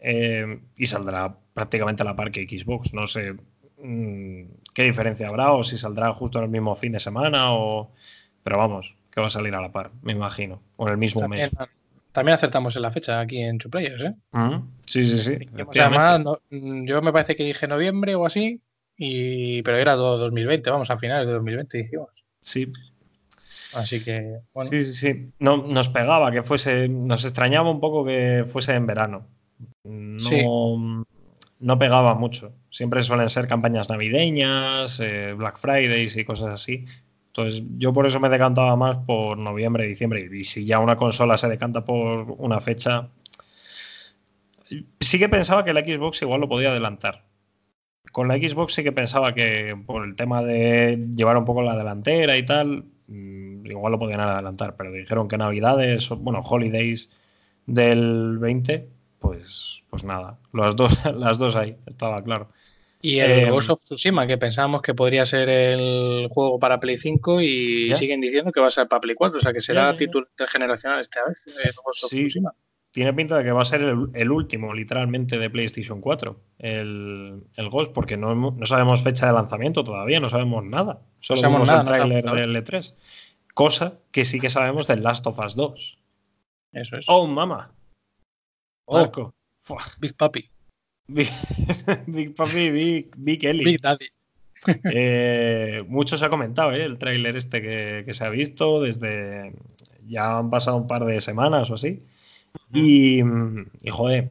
Eh, 0.00 0.60
y 0.76 0.86
saldrá 0.86 1.34
prácticamente 1.54 2.02
a 2.02 2.04
la 2.04 2.14
par 2.16 2.30
que 2.30 2.46
Xbox. 2.46 2.94
No 2.94 3.06
sé 3.06 3.34
mm, 3.82 4.42
qué 4.74 4.84
diferencia 4.84 5.28
habrá 5.28 5.52
o 5.52 5.64
si 5.64 5.76
saldrá 5.78 6.12
justo 6.14 6.38
en 6.38 6.44
el 6.44 6.50
mismo 6.50 6.74
fin 6.74 6.92
de 6.92 7.00
semana 7.00 7.52
o... 7.54 7.90
Pero 8.44 8.58
vamos, 8.58 8.94
que 9.10 9.20
va 9.20 9.26
a 9.26 9.30
salir 9.30 9.54
a 9.54 9.60
la 9.60 9.72
par, 9.72 9.90
me 10.02 10.12
imagino. 10.12 10.62
O 10.76 10.86
en 10.86 10.92
el 10.92 10.98
mismo 10.98 11.20
También, 11.20 11.50
mes. 11.58 11.68
también 12.12 12.34
acertamos 12.34 12.76
en 12.76 12.82
la 12.82 12.90
fecha 12.92 13.20
aquí 13.20 13.40
en 13.42 13.58
Two 13.58 13.70
Players, 13.70 14.02
¿eh? 14.04 14.14
Mm, 14.32 14.68
Sí, 14.86 15.04
sí, 15.04 15.18
sí. 15.18 15.38
O 15.66 15.72
sea, 15.72 15.86
además, 15.86 16.20
no- 16.20 16.38
mm, 16.50 16.84
yo 16.86 17.02
me 17.02 17.12
parece 17.12 17.36
que 17.36 17.44
dije 17.44 17.66
noviembre 17.68 18.14
o 18.14 18.24
así, 18.24 18.62
y, 18.96 19.62
pero 19.62 19.76
era 19.76 19.94
todo 19.96 20.16
2020, 20.18 20.70
vamos, 20.70 20.90
a 20.90 20.98
finales 20.98 21.26
de 21.26 21.32
2020 21.34 21.78
dijimos. 21.78 22.08
Sí, 22.40 22.72
Así 23.74 24.02
que, 24.04 24.38
bueno, 24.54 24.70
Sí, 24.70 24.84
sí, 24.84 24.92
sí. 24.94 25.30
No, 25.38 25.58
nos 25.58 25.88
pegaba 25.88 26.32
que 26.32 26.42
fuese, 26.42 26.88
nos 26.88 27.24
extrañaba 27.24 27.70
un 27.70 27.80
poco 27.80 28.04
que 28.04 28.44
fuese 28.46 28.74
en 28.74 28.86
verano. 28.86 29.26
No, 29.84 30.20
Sí. 30.22 30.42
no 31.60 31.78
pegaba 31.78 32.14
mucho. 32.14 32.52
Siempre 32.70 33.02
suelen 33.02 33.28
ser 33.28 33.46
campañas 33.46 33.90
navideñas, 33.90 35.00
eh, 35.00 35.34
Black 35.36 35.58
Fridays 35.58 36.16
y 36.16 36.24
cosas 36.24 36.48
así. 36.48 36.84
Entonces, 37.28 37.62
yo 37.76 37.92
por 37.92 38.06
eso 38.06 38.18
me 38.20 38.28
decantaba 38.28 38.74
más 38.76 38.96
por 39.06 39.38
noviembre, 39.38 39.86
diciembre. 39.86 40.28
Y 40.32 40.44
si 40.44 40.64
ya 40.64 40.78
una 40.80 40.96
consola 40.96 41.36
se 41.36 41.48
decanta 41.48 41.84
por 41.84 42.30
una 42.38 42.60
fecha. 42.60 43.08
Sí 45.00 45.18
que 45.18 45.28
pensaba 45.28 45.64
que 45.64 45.72
la 45.72 45.80
Xbox 45.80 46.22
igual 46.22 46.40
lo 46.40 46.48
podía 46.48 46.70
adelantar. 46.70 47.24
Con 48.12 48.28
la 48.28 48.36
Xbox 48.36 48.74
sí 48.74 48.82
que 48.82 48.92
pensaba 48.92 49.34
que 49.34 49.76
por 49.86 50.04
el 50.04 50.16
tema 50.16 50.42
de 50.42 51.06
llevar 51.14 51.36
un 51.36 51.44
poco 51.44 51.62
la 51.62 51.76
delantera 51.76 52.36
y 52.36 52.44
tal, 52.44 52.84
igual 53.70 53.92
lo 53.92 53.98
podían 53.98 54.20
adelantar, 54.20 54.76
pero 54.76 54.92
dijeron 54.92 55.28
que 55.28 55.38
Navidades, 55.38 56.08
bueno, 56.10 56.40
Holidays 56.40 57.10
del 57.66 58.38
20, 58.38 58.88
pues, 59.18 59.82
pues 59.90 60.04
nada, 60.04 60.38
las 60.52 60.76
dos, 60.76 60.98
las 61.16 61.38
dos 61.38 61.56
ahí, 61.56 61.76
estaba 61.86 62.22
claro. 62.22 62.48
Y 63.00 63.20
el 63.20 63.30
Eh, 63.30 63.50
Ghost 63.50 63.70
of 63.70 63.80
Tsushima, 63.80 64.26
que 64.26 64.38
pensábamos 64.38 64.82
que 64.82 64.92
podría 64.94 65.24
ser 65.24 65.48
el 65.48 66.28
juego 66.30 66.58
para 66.58 66.80
Play 66.80 66.96
5 66.96 67.40
y 67.42 67.88
¿Ya? 67.90 67.96
siguen 67.96 68.20
diciendo 68.20 68.50
que 68.50 68.60
va 68.60 68.66
a 68.68 68.70
ser 68.72 68.88
para 68.88 69.00
Play 69.00 69.14
4, 69.14 69.38
o 69.38 69.40
sea 69.40 69.52
que 69.52 69.60
será 69.60 69.94
título 69.94 70.26
intergeneracional 70.30 71.00
esta 71.00 71.20
vez, 71.26 71.46
el 71.46 71.72
Ghost 71.84 72.04
of 72.04 72.10
Sí. 72.10 72.24
Tsushima. 72.24 72.52
Tiene 72.90 73.12
pinta 73.12 73.36
de 73.36 73.44
que 73.44 73.52
va 73.52 73.62
a 73.62 73.66
ser 73.66 73.82
el, 73.82 74.08
el 74.14 74.30
último, 74.32 74.74
literalmente, 74.74 75.38
de 75.38 75.50
PlayStation 75.50 76.00
4, 76.00 76.40
el, 76.58 77.44
el 77.54 77.68
Ghost, 77.68 77.92
porque 77.92 78.16
no, 78.16 78.34
no 78.34 78.66
sabemos 78.66 79.02
fecha 79.02 79.26
de 79.26 79.34
lanzamiento 79.34 79.84
todavía, 79.84 80.18
no 80.18 80.28
sabemos 80.30 80.64
nada. 80.64 81.02
Solo 81.20 81.40
sabemos 81.42 81.68
vimos 81.68 81.68
nada, 81.68 81.80
el 81.80 81.84
no 81.84 81.90
sabemos 81.92 82.22
tráiler 82.22 82.24
nada. 82.24 82.40
del 82.40 82.56
E3. 82.56 82.94
Cosa 83.58 83.98
que 84.12 84.24
sí 84.24 84.38
que 84.38 84.50
sabemos 84.50 84.86
del 84.86 85.02
Last 85.02 85.26
of 85.26 85.40
Us 85.40 85.56
2. 85.56 85.98
Eso 86.74 86.96
es. 86.96 87.06
¡Oh, 87.08 87.26
mama! 87.26 87.72
Oh, 88.84 89.00
Marco. 89.00 89.34
Big 89.98 90.14
Papi, 90.14 90.48
Big, 91.08 91.28
Big 92.06 92.36
Papi, 92.36 92.70
Big, 92.70 93.10
Big 93.16 93.44
Eli. 93.44 93.64
Big 93.64 93.80
Daddy. 93.80 94.06
Eh, 94.92 95.84
mucho 95.88 96.16
se 96.16 96.24
ha 96.24 96.30
comentado, 96.30 96.70
¿eh? 96.70 96.84
El 96.84 96.98
tráiler 96.98 97.36
este 97.36 97.60
que, 97.60 98.04
que 98.06 98.14
se 98.14 98.24
ha 98.24 98.28
visto 98.28 98.80
desde... 98.80 99.52
Ya 100.06 100.38
han 100.38 100.50
pasado 100.50 100.76
un 100.76 100.86
par 100.86 101.04
de 101.04 101.20
semanas 101.20 101.68
o 101.72 101.74
así. 101.74 102.04
Y, 102.72 103.22
y, 103.22 103.90
joder, 103.90 104.30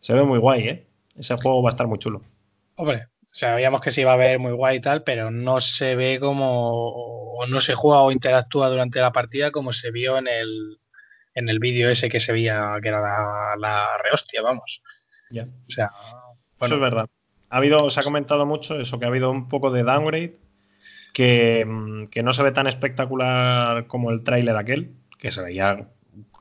se 0.00 0.14
ve 0.14 0.22
muy 0.22 0.38
guay, 0.38 0.68
¿eh? 0.68 0.86
Ese 1.18 1.36
juego 1.36 1.62
va 1.62 1.68
a 1.68 1.74
estar 1.76 1.86
muy 1.86 1.98
chulo. 1.98 2.22
Hombre, 2.76 3.08
sabíamos 3.32 3.80
que 3.80 3.90
se 3.90 4.02
iba 4.02 4.12
a 4.12 4.16
ver 4.16 4.38
muy 4.38 4.52
guay 4.52 4.76
y 4.76 4.80
tal, 4.80 5.02
pero 5.02 5.30
no 5.30 5.60
se 5.60 5.96
ve 5.96 6.20
como, 6.20 6.90
o 6.90 7.46
no 7.46 7.60
se 7.60 7.74
juega 7.74 8.02
o 8.02 8.12
interactúa 8.12 8.68
durante 8.68 9.00
la 9.00 9.12
partida 9.12 9.50
como 9.50 9.72
se 9.72 9.90
vio 9.90 10.18
en 10.18 10.28
el, 10.28 10.78
en 11.34 11.48
el 11.48 11.58
vídeo 11.58 11.90
ese 11.90 12.08
que 12.08 12.20
se 12.20 12.32
veía 12.32 12.76
que 12.80 12.88
era 12.88 13.00
la, 13.00 13.54
la 13.58 13.88
rehostia, 14.04 14.42
vamos. 14.42 14.82
Ya. 15.30 15.44
O 15.44 15.70
sea, 15.70 15.90
Eso 16.60 16.74
es 16.74 16.80
verdad. 16.80 17.06
Ha 17.48 17.56
habido, 17.56 17.90
se 17.90 18.00
ha 18.00 18.02
comentado 18.02 18.46
mucho 18.46 18.78
eso, 18.78 18.98
que 18.98 19.06
ha 19.06 19.08
habido 19.08 19.30
un 19.30 19.48
poco 19.48 19.70
de 19.70 19.82
downgrade, 19.82 20.38
que, 21.12 21.64
mm, 21.66 22.06
que 22.06 22.22
no 22.22 22.32
se 22.32 22.42
ve 22.42 22.52
tan 22.52 22.66
espectacular 22.66 23.86
como 23.86 24.10
el 24.10 24.24
tráiler 24.24 24.56
aquel, 24.56 24.94
que 25.18 25.30
se 25.30 25.42
veía 25.42 25.88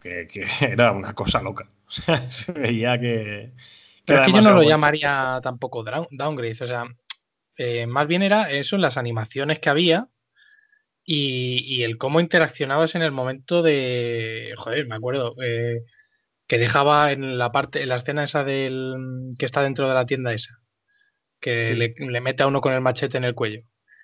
que, 0.01 0.27
que 0.27 0.45
era 0.61 0.91
una 0.91 1.13
cosa 1.13 1.41
loca. 1.41 1.69
O 1.87 1.91
sea, 1.91 2.29
se 2.29 2.51
veía 2.51 2.99
que... 2.99 3.51
pero 4.05 4.19
es 4.21 4.25
que 4.25 4.31
yo 4.33 4.41
no 4.41 4.53
lo 4.53 4.63
llamaría 4.63 5.39
tampoco 5.43 5.83
down- 5.83 6.07
downgrade, 6.11 6.57
o 6.63 6.67
sea, 6.67 6.85
eh, 7.57 7.87
más 7.87 8.07
bien 8.07 8.23
era 8.23 8.51
eso 8.51 8.77
las 8.77 8.97
animaciones 8.97 9.59
que 9.59 9.69
había 9.69 10.07
y, 11.03 11.63
y 11.67 11.83
el 11.83 11.97
cómo 11.97 12.19
interaccionabas 12.19 12.95
en 12.95 13.01
el 13.01 13.11
momento 13.11 13.61
de, 13.61 14.53
joder, 14.57 14.87
me 14.87 14.95
acuerdo, 14.95 15.35
eh, 15.43 15.81
que 16.47 16.57
dejaba 16.59 17.11
en 17.11 17.37
la 17.37 17.51
parte, 17.51 17.83
en 17.83 17.89
la 17.89 17.97
escena 17.97 18.23
esa 18.23 18.43
del 18.43 18.95
que 19.39 19.45
está 19.45 19.63
dentro 19.63 19.87
de 19.87 19.95
la 19.95 20.05
tienda 20.05 20.33
esa, 20.33 20.55
que 21.39 21.61
Sí. 21.61 21.73
le, 21.75 21.93
le 21.97 22.21
mete 22.21 22.43
a 22.43 22.47
uno 22.47 22.61
con 22.61 22.73
el 22.73 22.81
machete 22.81 23.17
en 23.17 23.25
el 23.25 23.35
cuello. 23.35 23.61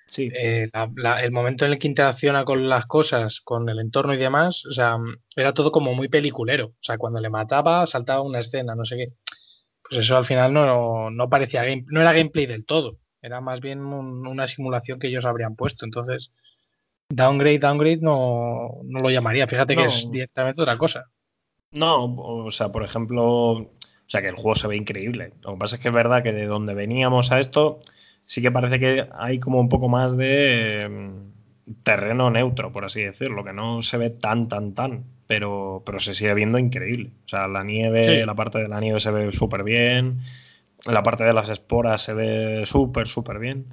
Sí, 0.07 0.29
Eh, 0.33 0.69
la- 0.73 0.89
la- 0.95 1.23
el 1.23 1.31
momento 1.31 1.65
en 1.65 1.73
el 1.73 1.79
que 1.79 1.87
interacciona 1.87 2.45
con 2.45 2.69
las 2.69 2.85
cosas, 2.85 3.41
con 3.41 3.69
el 3.69 3.79
entorno 3.79 4.13
y 4.13 4.17
demás, 4.17 4.65
o 4.65 4.71
sea, 4.71 4.97
era 5.35 5.53
todo 5.53 5.71
como 5.71 5.93
muy 5.93 6.07
peliculero. 6.09 6.67
O 6.67 6.75
sea, 6.81 6.97
cuando 6.97 7.19
le 7.21 7.29
mataba, 7.29 7.85
saltaba 7.85 8.21
una 8.21 8.39
escena, 8.39 8.75
no 8.75 8.85
sé 8.85 8.95
qué. 8.97 9.07
Pues 9.89 10.01
eso 10.01 10.17
al 10.17 10.25
final 10.25 10.53
no, 10.53 11.09
no 11.09 11.29
parecía 11.29 11.63
game- 11.63 11.85
no 11.87 12.01
era 12.01 12.13
gameplay 12.13 12.45
del 12.45 12.65
todo. 12.65 12.97
Era 13.21 13.41
más 13.41 13.61
bien 13.61 13.79
un- 13.81 14.27
una 14.27 14.47
simulación 14.47 14.99
que 14.99 15.07
ellos 15.07 15.25
habrían 15.25 15.55
puesto. 15.55 15.85
Entonces, 15.85 16.31
downgrade, 17.09 17.59
downgrade 17.59 17.99
no, 18.01 18.79
no 18.83 18.99
lo 18.99 19.09
llamaría. 19.09 19.47
Fíjate 19.47 19.75
que 19.75 19.85
es 19.85 20.11
directamente 20.11 20.61
otra 20.61 20.77
cosa. 20.77 21.05
No, 21.71 22.05
o 22.15 22.51
sea, 22.51 22.71
por 22.71 22.83
ejemplo, 22.83 23.25
o 23.25 23.69
sea, 24.07 24.21
que 24.21 24.29
el 24.29 24.35
juego 24.35 24.55
se 24.55 24.67
ve 24.67 24.75
increíble. 24.77 25.33
Lo 25.41 25.53
que 25.53 25.59
pasa 25.59 25.75
es 25.75 25.81
que 25.81 25.89
es 25.89 25.93
verdad 25.93 26.23
que 26.23 26.31
de 26.31 26.45
donde 26.45 26.73
veníamos 26.73 27.31
a 27.31 27.39
esto, 27.39 27.79
sí 28.25 28.41
que 28.41 28.51
parece 28.51 28.79
que 28.79 29.07
hay 29.13 29.39
como 29.39 29.59
un 29.59 29.69
poco 29.69 29.89
más 29.89 30.15
de 30.17 30.89
terreno 31.83 32.29
neutro, 32.29 32.71
por 32.71 32.85
así 32.85 33.01
decirlo, 33.03 33.43
que 33.43 33.53
no 33.53 33.81
se 33.83 33.97
ve 33.97 34.09
tan, 34.09 34.47
tan, 34.47 34.73
tan, 34.73 35.03
pero, 35.27 35.83
pero 35.85 35.99
se 35.99 36.13
sigue 36.13 36.33
viendo 36.33 36.57
increíble. 36.59 37.11
O 37.25 37.27
sea, 37.27 37.47
la 37.47 37.63
nieve, 37.63 38.03
Sí. 38.21 38.25
la 38.25 38.35
parte 38.35 38.59
de 38.59 38.67
la 38.67 38.79
nieve 38.79 38.99
se 38.99 39.11
ve 39.11 39.31
súper 39.31 39.63
bien, 39.63 40.19
la 40.85 41.03
parte 41.03 41.23
de 41.23 41.33
las 41.33 41.49
esporas 41.49 42.01
se 42.01 42.13
ve 42.13 42.61
súper, 42.65 43.07
súper 43.07 43.39
bien. 43.39 43.65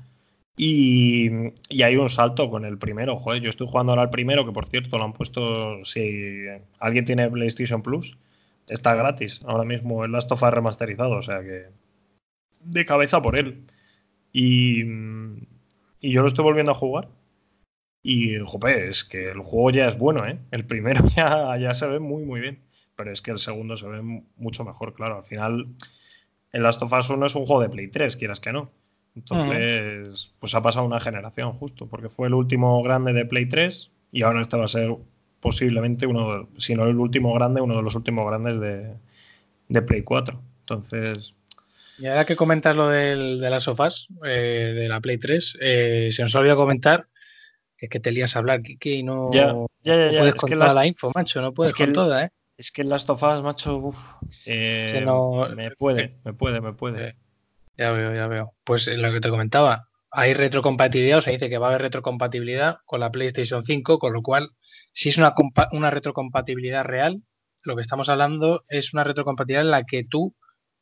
Y, 0.57 1.31
y 1.69 1.83
hay 1.83 1.97
un 1.97 2.09
salto 2.09 2.49
con 2.49 2.65
el 2.65 2.79
primero. 2.79 3.17
Joder, 3.19 3.43
yo 3.43 3.51
estoy 3.51 3.67
jugando 3.67 3.91
ahora 3.93 4.03
al 4.03 4.11
primero, 4.11 4.47
que 4.47 4.53
por 4.53 4.67
cierto 4.67 4.99
lo 4.99 5.05
han 5.05 5.13
puesto. 5.13 5.85
Si 5.85 6.45
alguien 6.79 7.05
tiene 7.05 7.29
PlayStation 7.29 7.83
Plus, 7.83 8.17
está 8.69 8.95
gratis 8.95 9.41
ahora 9.47 9.65
mismo 9.65 10.05
el 10.05 10.13
Last 10.13 10.31
of 10.31 10.43
Us 10.43 10.51
remasterizado. 10.51 11.17
O 11.17 11.23
sea 11.23 11.41
que. 11.43 11.65
De 12.63 12.85
cabeza 12.87 13.21
por 13.21 13.37
él. 13.37 13.65
Y, 14.33 14.83
y 16.01 16.13
yo 16.13 16.23
lo 16.23 16.29
estoy 16.29 16.45
volviendo 16.45 16.71
a 16.71 16.77
jugar. 16.77 17.09
Y, 18.05 18.39
jope, 18.39 18.89
es 18.89 19.03
que 19.05 19.31
el 19.31 19.41
juego 19.41 19.71
ya 19.71 19.89
es 19.89 19.99
bueno, 19.99 20.27
¿eh? 20.27 20.39
El 20.53 20.67
primero 20.67 21.05
ya, 21.17 21.57
ya 21.59 21.75
se 21.75 21.87
ve 21.89 21.99
muy, 21.99 22.25
muy 22.25 22.41
bien. 22.41 22.61
Pero 22.97 23.11
es 23.13 23.23
que 23.23 23.33
el 23.33 23.39
segundo 23.39 23.77
se 23.77 23.89
ve 23.89 24.03
mucho 24.37 24.65
mejor, 24.65 24.95
claro. 24.95 25.19
Al 25.19 25.25
final, 25.25 25.67
el 26.53 26.63
Last 26.63 26.83
of 26.83 26.93
Us 26.93 27.11
1 27.11 27.27
es 27.27 27.35
un 27.35 27.47
juego 27.47 27.63
de 27.63 27.69
Play 27.71 27.89
3, 27.89 28.17
quieras 28.17 28.41
que 28.41 28.53
no. 28.53 28.71
Entonces, 29.17 30.33
pues 30.41 30.55
ha 30.55 30.63
pasado 30.63 30.87
una 30.87 31.01
generación 31.01 31.53
justo, 31.55 31.87
porque 31.89 32.11
fue 32.11 32.29
el 32.29 32.35
último 32.35 32.83
grande 32.83 33.13
de 33.13 33.25
Play 33.27 33.47
3 33.49 33.91
y 34.13 34.23
ahora 34.23 34.41
este 34.43 34.57
va 34.57 34.65
a 34.65 34.69
ser 34.69 34.95
posiblemente 35.41 36.07
uno, 36.07 36.39
de- 36.41 36.47
si 36.59 36.75
no 36.75 36.85
el 36.87 36.97
último 36.97 37.33
grande, 37.35 37.61
uno 37.61 37.77
de 37.77 37.83
los 37.83 37.95
últimos 37.95 38.27
grandes 38.29 38.61
de, 38.61 38.95
de 39.69 39.83
Play 39.83 40.03
4. 40.03 40.41
Entonces, 40.61 41.35
Y 41.99 42.07
ahora 42.07 42.25
que 42.25 42.37
comentas 42.37 42.75
lo 42.77 42.89
del, 42.89 43.39
de 43.41 43.51
las 43.51 43.65
sofás, 43.65 44.09
eh, 44.25 44.73
de 44.75 44.89
la 44.89 45.01
Play 45.01 45.19
3, 45.19 45.57
eh, 45.61 46.09
se 46.11 46.23
nos 46.23 46.35
olvidó 46.35 46.57
comentar 46.57 47.07
es 47.85 47.91
que 47.91 48.01
te 48.01 48.13
lías 48.13 48.37
a 48.37 48.41
hablar, 48.41 48.63
Kike, 48.63 48.91
y 48.95 49.03
no, 49.03 49.31
Ya, 49.33 49.47
ya, 49.83 49.97
ya, 49.97 50.07
no 50.07 50.13
ya, 50.13 50.19
puedes 50.19 50.35
es 50.35 50.41
con 50.41 50.51
que 50.51 50.55
toda 50.57 50.67
las- 50.67 50.75
la 50.75 50.87
info, 50.87 51.11
macho, 51.15 51.41
no 51.43 51.53
puedes 51.55 51.73
es 51.73 51.77
que 51.77 51.83
con 51.85 51.89
el- 51.91 51.95
toda, 51.95 52.25
¿eh? 52.25 52.31
es 52.57 52.71
que 52.73 52.83
el 52.83 52.89
Last 52.89 53.09
of 53.11 53.23
Us, 53.23 53.43
macho, 53.43 53.77
uf, 53.79 53.97
eh, 54.47 55.03
no- 55.05 55.49
me 55.57 55.71
puede, 55.73 56.19
me 56.25 56.33
puede, 56.35 56.61
me 56.61 56.73
puede. 56.73 57.17
Ya 57.77 57.91
veo, 57.91 58.15
ya 58.15 58.29
veo. 58.29 58.53
Pues 58.65 58.87
eh, 58.89 58.97
lo 58.97 59.13
que 59.13 59.21
te 59.21 59.31
comentaba, 59.31 59.89
hay 60.11 60.33
retrocompatibilidad, 60.35 61.19
o 61.19 61.21
se 61.21 61.33
dice 61.33 61.49
que 61.49 61.59
va 61.59 61.67
a 61.67 61.71
haber 61.71 61.83
retrocompatibilidad 61.83 62.77
con 62.85 63.01
la 63.01 63.11
PlayStation 63.11 63.65
5, 63.65 63.99
con 63.99 64.13
lo 64.13 64.23
cual, 64.23 64.51
si 64.93 65.09
es 65.09 65.19
una, 65.19 65.35
una 65.73 65.91
retrocompatibilidad 65.91 66.85
real, 66.85 67.23
lo 67.65 67.75
que 67.75 67.83
estamos 67.83 68.09
hablando 68.09 68.63
es 68.69 68.95
una 68.95 69.03
retrocompatibilidad 69.05 69.65
en 69.65 69.71
la 69.73 69.83
que 69.85 70.05
tú 70.05 70.37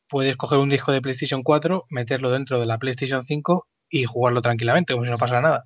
puedes 0.07 0.35
coger 0.35 0.59
un 0.59 0.69
disco 0.69 0.91
de 0.91 1.01
PlayStation 1.01 1.41
4, 1.41 1.85
meterlo 1.89 2.29
dentro 2.29 2.59
de 2.59 2.67
la 2.67 2.77
PlayStation 2.77 3.25
5 3.25 3.67
y 3.89 4.05
jugarlo 4.05 4.41
tranquilamente, 4.41 4.93
como 4.93 5.05
si 5.05 5.11
no 5.11 5.17
pasara 5.17 5.41
nada. 5.41 5.63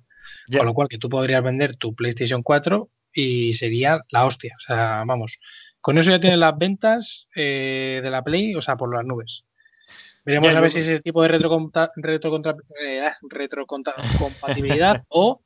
Con 0.56 0.66
lo 0.66 0.74
cual 0.74 0.88
que 0.88 0.98
tú 0.98 1.08
podrías 1.08 1.42
vender 1.42 1.76
tu 1.76 1.94
PlayStation 1.94 2.42
4 2.42 2.88
y 3.12 3.52
sería 3.54 4.00
la 4.10 4.26
hostia. 4.26 4.54
O 4.56 4.60
sea, 4.60 5.04
vamos. 5.06 5.38
Con 5.80 5.98
eso 5.98 6.10
ya 6.10 6.20
tienes 6.20 6.38
las 6.38 6.56
ventas 6.58 7.28
eh, 7.34 8.00
de 8.02 8.10
la 8.10 8.22
Play, 8.22 8.54
o 8.54 8.62
sea, 8.62 8.76
por 8.76 8.94
las 8.94 9.04
nubes. 9.04 9.44
Veremos 10.24 10.54
a 10.54 10.60
ver 10.60 10.70
si 10.70 10.80
ese 10.80 11.00
tipo 11.00 11.22
de 11.22 11.28
eh, 11.28 13.10
retrocompatibilidad 13.22 15.02
o, 15.08 15.40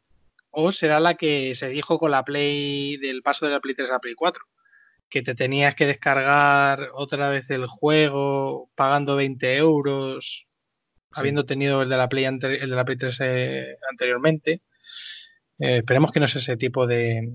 o 0.51 0.73
será 0.73 0.99
la 0.99 1.15
que 1.15 1.55
se 1.55 1.69
dijo 1.69 1.99
con 1.99 2.11
la 2.11 2.25
Play 2.25 2.97
del 2.97 3.23
paso 3.23 3.47
de 3.47 3.53
la 3.53 3.61
Play 3.61 3.75
3 3.75 3.91
a 3.91 3.93
la 3.95 3.99
Play 4.01 4.15
4 4.15 4.45
que 5.13 5.23
te 5.23 5.35
tenías 5.35 5.75
que 5.75 5.87
descargar 5.87 6.89
otra 6.95 7.29
vez 7.29 7.51
el 7.51 7.67
juego 7.67 8.71
pagando 8.75 9.15
20 9.15 9.57
euros, 9.59 10.49
habiendo 11.11 11.45
tenido 11.45 11.83
el 11.83 11.91
de 11.91 11.99
la 11.99 12.09
Play, 12.09 12.25
el 12.25 12.39
de 12.41 12.67
la 12.67 12.85
Play 12.87 12.97
3 12.97 13.19
eh, 13.21 13.77
anteriormente. 13.91 14.63
Eh, 15.59 15.79
esperemos 15.79 16.11
que 16.11 16.21
no 16.21 16.27
sea 16.27 16.41
ese 16.41 16.57
tipo 16.57 16.87
de, 16.87 17.31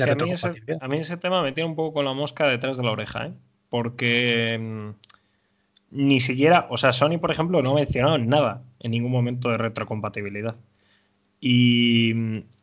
a, 0.00 0.88
mí 0.88 0.98
ese, 0.98 1.16
tema 1.16 1.42
me 1.42 1.52
tiene 1.52 1.70
un 1.70 1.76
poco 1.76 1.94
con 1.94 2.04
la 2.04 2.12
mosca 2.12 2.48
detrás 2.48 2.76
de 2.76 2.82
la 2.82 2.92
oreja, 2.92 3.26
¿eh? 3.26 3.32
porque 3.68 4.58
mm, 4.58 4.90
ni 5.90 6.20
siquiera, 6.20 6.66
o 6.70 6.76
sea, 6.76 6.92
Sony, 6.92 7.18
por 7.18 7.30
ejemplo, 7.30 7.62
no 7.62 7.72
ha 7.72 7.74
mencionado 7.74 8.18
nada 8.18 8.62
en 8.80 8.90
ningún 8.90 9.12
momento 9.12 9.50
de 9.50 9.58
retrocompatibilidad. 9.58 10.56
Y, 11.40 12.12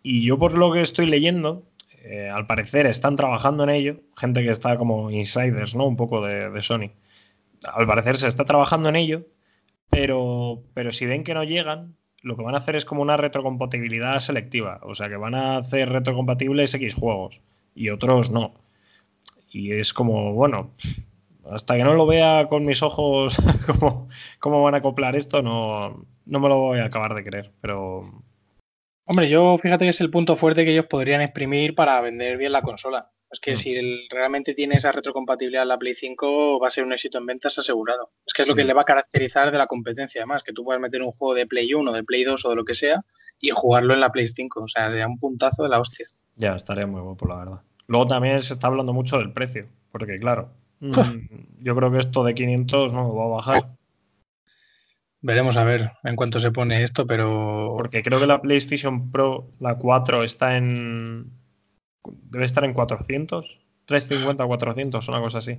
y 0.04 0.26
yo 0.26 0.38
por 0.38 0.58
lo 0.58 0.74
que 0.74 0.82
estoy 0.82 1.06
leyendo, 1.06 1.64
eh, 2.04 2.30
al 2.30 2.46
parecer 2.46 2.86
están 2.86 3.16
trabajando 3.16 3.64
en 3.64 3.70
ello, 3.70 4.02
gente 4.16 4.44
que 4.44 4.52
está 4.52 4.78
como 4.78 5.10
insiders, 5.10 5.76
¿no? 5.76 5.88
Un 5.88 5.96
poco 5.96 6.24
de, 6.24 6.62
Sony. 6.62 6.92
Al 7.64 7.88
parecer 7.88 8.18
se 8.18 8.28
está 8.28 8.46
trabajando 8.46 8.90
en 8.90 8.96
ello, 8.98 9.26
pero, 9.90 10.62
pero 10.74 10.92
si 10.92 11.06
ven 11.06 11.24
que 11.24 11.34
no 11.34 11.44
llegan, 11.44 11.96
lo 12.26 12.36
que 12.36 12.42
van 12.42 12.56
a 12.56 12.58
hacer 12.58 12.76
es 12.76 12.86
como 12.86 13.04
una 13.04 13.18
retrocompatibilidad 13.18 14.20
selectiva. 14.20 14.80
O 14.82 14.96
sea, 14.96 15.08
que 15.08 15.16
van 15.16 15.36
a 15.36 15.58
hacer 15.58 15.90
retrocompatibles 15.90 16.74
X 16.74 16.96
juegos 16.96 17.40
y 17.76 17.90
otros 17.90 18.32
no. 18.32 18.56
Y 19.52 19.74
es 19.74 19.94
como, 19.94 20.34
bueno, 20.34 20.72
hasta 21.52 21.78
que 21.78 21.84
no 21.84 21.94
lo 21.94 22.08
vea 22.08 22.48
con 22.50 22.66
mis 22.66 22.82
ojos 22.82 23.38
cómo, 23.68 24.10
cómo 24.40 24.64
van 24.64 24.74
a 24.74 24.78
acoplar 24.80 25.16
esto, 25.16 25.44
no, 25.44 26.04
no 26.26 26.40
me 26.40 26.50
lo 26.50 26.58
voy 26.58 26.80
a 26.80 26.86
acabar 26.86 27.14
de 27.14 27.24
creer. 27.24 27.52
Pero, 27.62 28.10
Hombre, 29.06 29.30
yo 29.30 29.60
fíjate 29.60 29.86
que 29.86 29.90
es 29.90 30.02
el 30.02 30.10
punto 30.10 30.36
fuerte 30.36 30.66
que 30.66 30.72
ellos 30.72 30.88
podrían 30.88 31.22
exprimir 31.22 31.76
para 31.76 32.02
vender 32.02 32.38
bien 32.38 32.52
la 32.52 32.64
consola. 32.64 33.12
Es 33.36 33.42
que 33.42 33.52
mm. 33.52 33.56
si 33.58 34.08
realmente 34.10 34.54
tiene 34.54 34.76
esa 34.76 34.94
retrocompatibilidad 34.94 35.66
la 35.66 35.78
Play 35.78 35.94
5, 35.94 36.58
va 36.58 36.68
a 36.68 36.72
ser 36.72 36.86
un 36.86 36.94
éxito 36.94 37.18
en 37.18 37.26
ventas 37.26 37.58
asegurado. 37.58 38.12
Es 38.26 38.34
que 38.34 38.44
es 38.44 38.48
lo 38.48 38.56
que 38.56 38.64
le 38.64 38.72
va 38.72 38.84
a 38.84 38.86
caracterizar 38.86 39.52
de 39.52 39.58
la 39.58 39.68
competencia, 39.68 40.22
además, 40.22 40.42
que 40.42 40.54
tú 40.54 40.64
puedas 40.64 40.82
meter 40.82 41.02
un 41.02 41.12
juego 41.12 41.36
de 41.36 41.46
Play 41.46 41.74
1, 41.74 41.92
de 41.92 42.06
Play 42.06 42.24
2 42.24 42.46
o 42.46 42.50
de 42.50 42.56
lo 42.56 42.64
que 42.64 42.74
sea 42.74 43.04
y 43.42 43.50
jugarlo 43.50 43.94
en 43.94 44.00
la 44.00 44.14
Play 44.14 44.28
5. 44.28 44.64
O 44.64 44.68
sea, 44.70 44.90
sería 44.90 45.06
un 45.06 45.20
puntazo 45.20 45.64
de 45.64 45.70
la 45.70 45.82
hostia. 45.82 46.08
Ya, 46.38 46.56
estaría 46.56 46.88
muy 46.88 47.02
guapo, 47.02 47.28
la 47.28 47.36
verdad. 47.36 47.62
Luego 47.88 48.08
también 48.08 48.42
se 48.42 48.54
está 48.54 48.68
hablando 48.68 48.94
mucho 48.94 49.18
del 49.18 49.34
precio, 49.34 49.68
porque 49.92 50.18
claro, 50.18 50.54
mm, 50.80 50.94
yo 51.60 51.76
creo 51.76 51.92
que 51.92 51.98
esto 51.98 52.24
de 52.24 52.36
500 52.36 52.94
no 52.94 53.14
va 53.14 53.26
a 53.26 53.28
bajar. 53.28 53.76
Veremos 55.20 55.58
a 55.58 55.66
ver 55.66 55.92
en 56.06 56.16
cuánto 56.16 56.40
se 56.40 56.52
pone 56.52 56.84
esto, 56.84 57.06
pero. 57.06 57.74
Porque 57.76 58.02
creo 58.02 58.18
que 58.22 58.28
la 58.28 58.42
PlayStation 58.42 59.12
Pro, 59.12 59.50
la 59.60 59.76
4, 59.76 60.24
está 60.24 60.56
en. 60.56 61.32
Debe 62.30 62.46
estar 62.46 62.64
en 62.64 62.74
400, 62.74 63.60
350, 63.86 64.46
400, 64.46 65.08
una 65.08 65.22
cosa 65.22 65.40
así. 65.40 65.58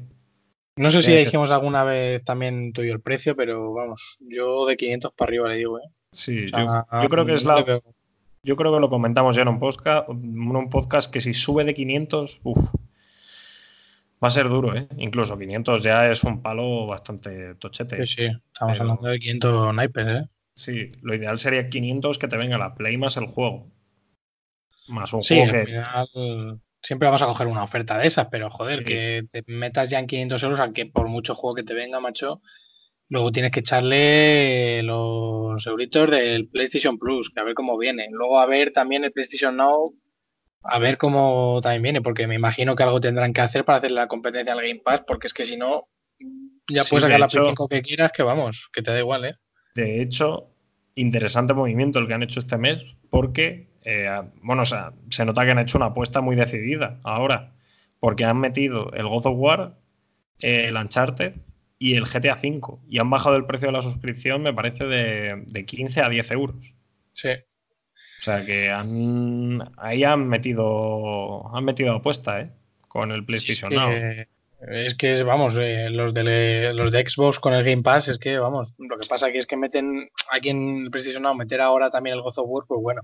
No 0.77 0.91
sé 0.91 1.01
si 1.01 1.15
dijimos 1.15 1.51
alguna 1.51 1.85
vez 1.85 2.23
también 2.25 2.73
tuyo 2.73 2.93
el 2.93 3.01
precio, 3.01 3.35
pero 3.35 3.73
vamos, 3.73 4.19
yo 4.21 4.67
de 4.67 4.77
500 4.77 5.13
para 5.13 5.31
arriba 5.31 5.49
le 5.49 5.57
digo, 5.57 5.79
¿eh? 5.79 5.89
Sí, 6.13 6.47
yo, 6.47 7.09
creo 7.09 7.25
que 7.25 7.35
es 7.35 7.45
la. 7.45 7.81
Yo 8.43 8.55
creo 8.57 8.73
que 8.73 8.81
lo 8.81 8.89
comentamos 8.89 9.35
ya 9.35 9.43
en 9.43 9.49
un 9.49 9.59
podcast, 9.59 10.09
en 10.09 10.55
un 10.55 10.71
podcast 10.71 11.11
que 11.13 11.21
si 11.21 11.35
sube 11.35 11.65
de 11.65 11.75
500, 11.75 12.41
uff, 12.45 12.59
Va 14.23 14.29
a 14.29 14.31
ser 14.31 14.49
duro, 14.49 14.75
¿eh? 14.75 14.89
Incluso 14.97 15.39
500 15.39 15.83
ya 15.83 16.11
es 16.11 16.25
un 16.25 16.41
palo 16.41 16.87
bastante 16.87 17.55
tochete. 17.57 18.07
Sí, 18.07 18.15
sí, 18.15 18.37
estamos 18.53 18.81
hablando 18.81 19.09
de 19.09 19.19
500 19.19 19.75
naipes, 19.75 20.07
¿eh? 20.07 20.23
Sí, 20.55 20.93
lo 21.03 21.15
ideal 21.15 21.39
sería 21.39 21.69
500 21.69 22.19
que 22.19 22.27
te 22.27 22.39
venga 22.39 22.57
la 22.57 22.75
Play 22.75 22.97
más 22.97 23.19
el 23.19 23.27
juego. 23.27 23.67
Más 24.88 25.12
un 25.12 25.22
sí, 25.22 25.37
juego 25.37 25.59
al 25.59 25.66
final 25.66 26.61
siempre 26.83 27.07
vamos 27.07 27.22
a 27.22 27.27
coger 27.27 27.49
una 27.49 27.64
oferta 27.64 27.99
de 27.99 28.07
esas, 28.07 28.29
pero 28.31 28.49
joder, 28.49 28.85
que 28.85 29.25
te 29.33 29.42
metas 29.49 29.90
ya 29.90 29.99
en 29.99 30.07
500 30.07 30.42
euros, 30.44 30.61
aunque 30.61 30.87
por 30.87 31.09
mucho 31.09 31.35
juego 31.35 31.57
que 31.57 31.64
te 31.64 31.75
venga, 31.75 31.99
macho, 31.99 32.40
luego 33.09 33.33
tienes 33.33 33.51
que 33.51 33.61
echarle 33.61 34.85
los 34.85 35.66
euritos 35.66 36.11
del 36.11 36.49
PlayStation 36.49 36.96
Plus, 36.96 37.31
que 37.31 37.40
a 37.40 37.44
ver 37.44 37.55
cómo 37.55 37.77
viene. 37.77 38.09
Luego 38.12 38.38
a 38.38 38.46
ver 38.46 38.70
también 38.70 39.03
el 39.03 39.12
PlayStation 39.12 39.57
Now 39.57 39.96
a 40.68 40.79
ver 40.79 40.99
cómo 40.99 41.61
también 41.62 41.83
viene, 41.83 42.03
porque 42.03 42.27
me 42.27 42.35
imagino 42.35 42.75
que 42.75 42.83
algo 42.83 43.01
tendrán 43.01 43.33
que 43.33 43.40
hacer 43.40 43.64
para 43.64 43.79
hacer 43.79 43.92
la 43.92 44.09
competencia 44.09 44.53
al 44.53 44.61
Game 44.61 44.81
Pass, 44.85 45.03
porque 45.07 45.29
es 45.29 45.35
que 45.35 45.44
si 45.44 45.57
no, 45.57 45.88
ya 46.68 46.83
puedes 46.85 47.03
sacar 47.03 47.20
la 47.20 47.29
Play 47.29 47.44
5 47.44 47.68
que 47.68 47.83
quieras, 47.83 48.12
que 48.12 48.22
vamos, 48.22 48.68
que 48.72 48.83
te 48.83 48.90
da 48.90 48.99
igual, 48.99 49.25
¿eh? 49.25 49.35
De 49.75 50.03
hecho, 50.03 50.51
interesante 50.94 51.55
movimiento 51.55 51.99
el 51.99 52.09
que 52.09 52.14
han 52.14 52.22
hecho 52.22 52.40
este 52.40 52.57
mes, 52.57 52.83
porque, 53.11 53.68
eh, 53.87 54.22
bueno, 54.42 54.62
o 54.62 54.66
sea, 54.66 54.92
se 55.11 55.25
nota 55.25 55.44
que 55.44 55.53
han 55.53 55.61
hecho 55.61 55.79
una 55.79 55.87
apuesta 55.87 56.20
muy 56.20 56.35
decidida 56.35 56.99
ahora, 57.05 57.53
porque 58.01 58.25
han 58.25 58.38
metido 58.38 58.92
el 58.92 59.07
God 59.07 59.27
of 59.27 59.38
War, 59.38 59.79
el 60.40 60.77
Uncharted 60.77 61.35
y 61.79 61.94
el 61.94 62.05
GTA 62.05 62.35
V, 62.35 62.79
y 62.88 62.99
han 62.99 63.09
bajado 63.11 63.37
el 63.37 63.46
precio 63.46 63.68
de 63.68 63.72
la 63.72 63.83
suscripción, 63.83 64.42
me 64.42 64.53
parece, 64.53 64.87
de, 64.87 65.44
de 65.46 65.64
15 65.64 66.01
a 66.03 66.09
10 66.09 66.31
euros. 66.33 66.75
Sí. 67.12 67.29
O 68.18 68.22
sea 68.22 68.44
que 68.44 68.70
han, 68.72 69.70
ahí 69.77 70.03
han 70.03 70.27
metido, 70.27 71.55
han 71.55 71.64
metido 71.64 71.94
apuesta, 71.94 72.40
¿eh? 72.40 72.51
Con 72.88 73.12
el 73.12 73.25
PlayStation 73.25 73.72
es 73.72 73.79
que, 73.79 74.29
Es 74.61 74.95
que, 74.95 75.23
vamos, 75.23 75.57
eh, 75.61 75.90
los, 75.90 76.14
de, 76.14 76.73
los 76.73 76.90
de 76.90 77.07
Xbox 77.07 77.38
con 77.38 77.53
el 77.53 77.62
Game 77.62 77.83
Pass, 77.83 78.09
es 78.09 78.19
que, 78.19 78.38
vamos, 78.38 78.75
lo 78.79 78.99
que 78.99 79.07
pasa 79.07 79.27
aquí 79.27 79.38
es 79.38 79.47
que 79.47 79.57
meten 79.57 80.09
aquí 80.31 80.49
en 80.49 80.85
el 80.85 80.90
PlayStation 80.90 81.23
Now, 81.23 81.35
meter 81.35 81.61
ahora 81.61 81.90
también 81.90 82.16
el 82.16 82.23
God 82.23 82.38
of 82.38 82.47
War, 82.49 82.64
pues 82.66 82.81
bueno, 82.81 83.03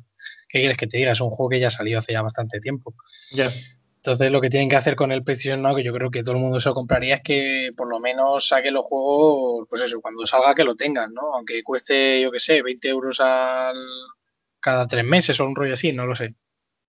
¿qué 0.49 0.61
quieres 0.61 0.79
que 0.79 0.87
te 0.87 0.97
diga? 0.97 1.13
Es 1.13 1.21
un 1.21 1.31
juego 1.31 1.51
que 1.51 1.61
ya 1.61 1.71
salió 1.71 1.99
hace 1.99 2.13
ya 2.13 2.23
bastante 2.23 2.59
tiempo. 2.61 2.95
Ya. 3.33 3.51
Entonces 3.97 4.33
lo 4.33 4.41
que 4.41 4.49
tienen 4.49 4.69
que 4.69 4.77
hacer 4.77 4.97
con 4.97 5.13
el 5.13 5.23
PlayStation 5.23 5.63
Now, 5.63 5.77
que 5.77 5.85
yo 5.85 5.93
creo 5.93 6.11
que 6.11 6.23
todo 6.23 6.35
el 6.35 6.41
mundo 6.41 6.59
se 6.59 6.71
lo 6.71 6.75
compraría, 6.75 7.17
es 7.17 7.23
que 7.23 7.71
por 7.77 7.89
lo 7.89 8.01
menos 8.01 8.49
saque 8.49 8.71
los 8.71 8.85
juegos, 8.85 9.67
pues 9.69 9.83
eso, 9.83 10.01
cuando 10.01 10.27
salga 10.27 10.55
que 10.55 10.65
lo 10.65 10.75
tengan, 10.75 11.13
¿no? 11.13 11.35
Aunque 11.35 11.63
cueste, 11.63 12.21
yo 12.21 12.33
qué 12.33 12.41
sé, 12.41 12.63
20 12.63 12.89
euros 12.89 13.21
al, 13.21 13.77
cada 14.63 14.87
tres 14.87 15.05
meses 15.05 15.39
o 15.39 15.45
un 15.45 15.55
rollo 15.55 15.75
así, 15.75 15.93
no 15.93 16.07
lo 16.07 16.15
sé. 16.15 16.35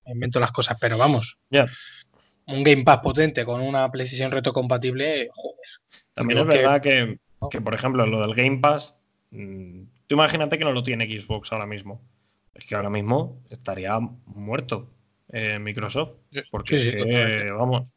Invento 0.05 0.39
las 0.39 0.51
cosas, 0.51 0.77
pero 0.79 0.97
vamos. 0.97 1.37
Ya. 1.49 1.67
Un 2.47 2.63
Game 2.63 2.83
Pass 2.83 2.99
potente 3.01 3.45
con 3.45 3.61
una 3.61 3.89
PlayStation 3.91 4.31
Reto 4.31 4.53
compatible, 4.53 5.29
joder. 5.31 5.67
También 6.13 6.39
es 6.39 6.45
verdad 6.45 6.81
que, 6.81 7.17
que, 7.49 7.61
por 7.61 7.73
ejemplo, 7.73 8.05
lo 8.05 8.21
del 8.21 8.35
Game 8.35 8.59
Pass, 8.59 8.97
mm, 9.31 9.83
tú 10.07 10.15
imagínate 10.15 10.57
que 10.57 10.65
no 10.65 10.71
lo 10.71 10.83
tiene 10.83 11.07
Xbox 11.07 11.51
ahora 11.51 11.65
mismo. 11.65 12.01
Es 12.53 12.65
que 12.65 12.75
ahora 12.75 12.89
mismo 12.89 13.41
estaría 13.49 13.97
muerto 14.25 14.89
eh, 15.31 15.57
Microsoft. 15.59 16.11
Porque 16.51 16.75
es 16.75 16.95
que, 16.95 17.51
vamos. 17.51 17.87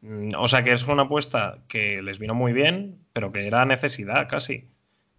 Mm, 0.00 0.30
o 0.38 0.48
sea 0.48 0.62
que 0.62 0.72
es 0.72 0.86
una 0.86 1.02
apuesta 1.02 1.58
que 1.68 2.00
les 2.02 2.18
vino 2.18 2.34
muy 2.34 2.52
bien, 2.52 2.98
pero 3.12 3.32
que 3.32 3.46
era 3.46 3.64
necesidad 3.64 4.28
casi 4.28 4.68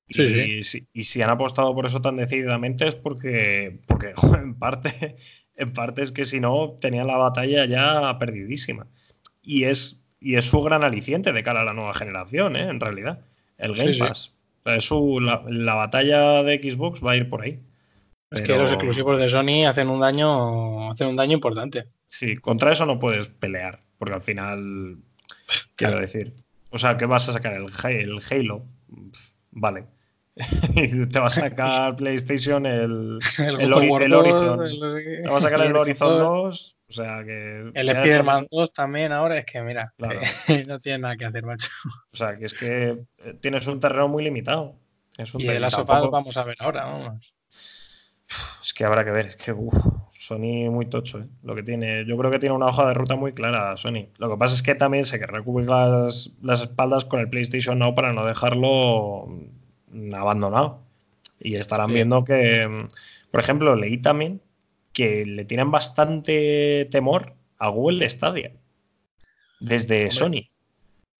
y, 0.07 0.63
Si, 0.63 1.21
han 1.21 1.29
apostado 1.29 1.73
por 1.73 1.85
eso 1.85 2.01
tan 2.01 2.17
decididamente 2.17 2.87
es 2.87 2.95
porque, 2.95 3.79
porque 3.87 4.13
en, 4.37 4.55
parte, 4.55 5.17
en 5.55 5.73
parte 5.73 6.01
es 6.01 6.11
que 6.11 6.25
si 6.25 6.39
no, 6.39 6.75
tenían 6.79 7.07
la 7.07 7.17
batalla 7.17 7.65
ya 7.65 8.17
perdidísima. 8.19 8.87
Y 9.41 9.65
es, 9.65 10.03
y 10.19 10.35
es 10.35 10.45
su 10.45 10.61
gran 10.61 10.83
aliciente 10.83 11.33
de 11.33 11.43
cara 11.43 11.61
a 11.61 11.65
la 11.65 11.73
nueva 11.73 11.93
generación, 11.93 12.55
¿eh? 12.55 12.67
en 12.69 12.79
realidad. 12.79 13.21
El 13.57 13.73
Game 13.73 13.97
Pass. 13.97 14.33
es 14.65 14.83
su, 14.83 15.19
la, 15.19 15.73
batalla 15.75 16.43
de 16.43 16.59
Xbox 16.59 17.03
va 17.03 17.13
a 17.13 17.17
ir 17.17 17.29
por 17.29 17.41
ahí. 17.41 17.59
Es 18.31 18.41
que 18.41 18.57
los 18.57 18.71
exclusivos 18.71 19.19
de 19.19 19.29
Sony 19.29 19.65
hacen 19.65 19.87
un 19.87 20.01
daño, 20.01 20.91
hacen 20.91 21.07
un 21.07 21.15
daño 21.15 21.33
importante. 21.33 21.85
Sí, 22.07 22.35
contra 22.35 22.73
eso 22.73 22.85
no 22.85 22.99
puedes 22.99 23.27
pelear, 23.27 23.79
porque 23.97 24.15
al 24.15 24.23
final, 24.23 24.97
quiero 25.75 25.99
decir, 25.99 26.33
o 26.69 26.77
sea, 26.77 26.97
¿qué 26.97 27.05
vas 27.05 27.29
a 27.29 27.33
sacar? 27.33 27.53
El, 27.53 27.67
el 27.85 28.19
Halo. 28.29 28.65
Vale. 29.51 29.85
Y 30.35 31.05
te 31.07 31.19
va 31.19 31.27
a 31.27 31.29
sacar 31.29 31.95
PlayStation 31.95 32.65
el, 32.65 33.19
el, 33.39 33.61
el, 33.61 33.73
Horizon. 33.73 34.59
te 34.59 35.29
va 35.29 35.37
a 35.37 35.41
sacar 35.41 35.61
el 35.61 35.75
Horizon 35.75 36.17
2. 36.17 36.77
O 36.87 36.93
sea 36.93 37.23
que. 37.23 37.71
El 37.73 37.89
Spider-Man 37.89 38.47
2 38.51 38.73
también 38.73 39.11
ahora 39.11 39.37
es 39.37 39.45
que, 39.45 39.61
mira, 39.61 39.93
no 40.67 40.79
tiene 40.79 40.99
nada 40.99 41.17
que 41.17 41.25
hacer, 41.25 41.43
macho. 41.43 41.69
O 42.13 42.17
sea 42.17 42.37
que 42.37 42.45
es 42.45 42.53
que 42.53 43.05
eh, 43.23 43.33
tienes 43.41 43.65
un 43.67 43.79
terreno 43.79 44.07
muy 44.07 44.23
limitado. 44.23 44.75
y 45.17 45.47
de 45.47 45.59
la 45.59 45.69
sopa 45.69 46.01
vamos 46.07 46.37
a 46.37 46.43
ver 46.43 46.57
ahora, 46.59 46.85
vamos. 46.85 47.33
Es 48.61 48.73
que 48.73 48.83
habrá 48.83 49.05
que 49.05 49.11
ver, 49.11 49.27
es 49.27 49.35
que 49.35 49.51
uf, 49.51 49.73
Sony 50.11 50.69
muy 50.69 50.87
tocho, 50.87 51.19
¿eh? 51.19 51.27
Lo 51.43 51.55
que 51.55 51.63
tiene, 51.63 52.05
yo 52.05 52.17
creo 52.17 52.31
que 52.31 52.39
tiene 52.39 52.55
una 52.55 52.65
hoja 52.67 52.87
de 52.87 52.93
ruta 52.93 53.15
muy 53.15 53.33
clara 53.33 53.77
Sony. 53.77 54.09
Lo 54.17 54.29
que 54.29 54.37
pasa 54.37 54.55
es 54.55 54.63
que 54.63 54.75
también 54.75 55.05
se 55.05 55.19
querrá 55.19 55.41
cubrir 55.43 55.69
las, 55.69 56.31
las 56.41 56.61
espaldas 56.63 57.05
con 57.05 57.19
el 57.19 57.29
PlayStation 57.29 57.79
Now 57.79 57.95
para 57.95 58.13
no 58.13 58.25
dejarlo 58.25 59.27
abandonado. 60.13 60.81
Y 61.39 61.55
estarán 61.55 61.93
viendo 61.93 62.23
que, 62.23 62.87
por 63.31 63.39
ejemplo, 63.39 63.75
leí 63.75 63.97
también 63.97 64.41
que 64.93 65.25
le 65.25 65.45
tienen 65.45 65.71
bastante 65.71 66.87
temor 66.89 67.33
a 67.57 67.67
Google 67.67 68.09
Stadia 68.09 68.53
desde 69.59 70.09
Sony. 70.11 70.49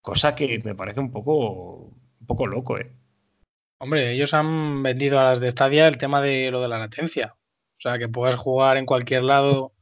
Cosa 0.01 0.35
que 0.35 0.61
me 0.63 0.75
parece 0.75 0.99
un 0.99 1.11
poco, 1.11 1.91
un 2.19 2.27
poco 2.27 2.47
loco, 2.47 2.77
¿eh? 2.77 2.91
Hombre, 3.79 4.11
ellos 4.11 4.33
han 4.33 4.81
vendido 4.83 5.19
a 5.19 5.25
las 5.25 5.39
de 5.39 5.51
Stadia 5.51 5.88
el 5.88 5.97
tema 5.97 6.21
de 6.21 6.49
lo 6.51 6.61
de 6.61 6.69
la 6.69 6.79
latencia. 6.79 7.35
O 7.77 7.81
sea, 7.81 7.99
que 7.99 8.07
puedas 8.07 8.35
jugar 8.35 8.77
en 8.77 8.85
cualquier 8.85 9.23
lado. 9.23 9.73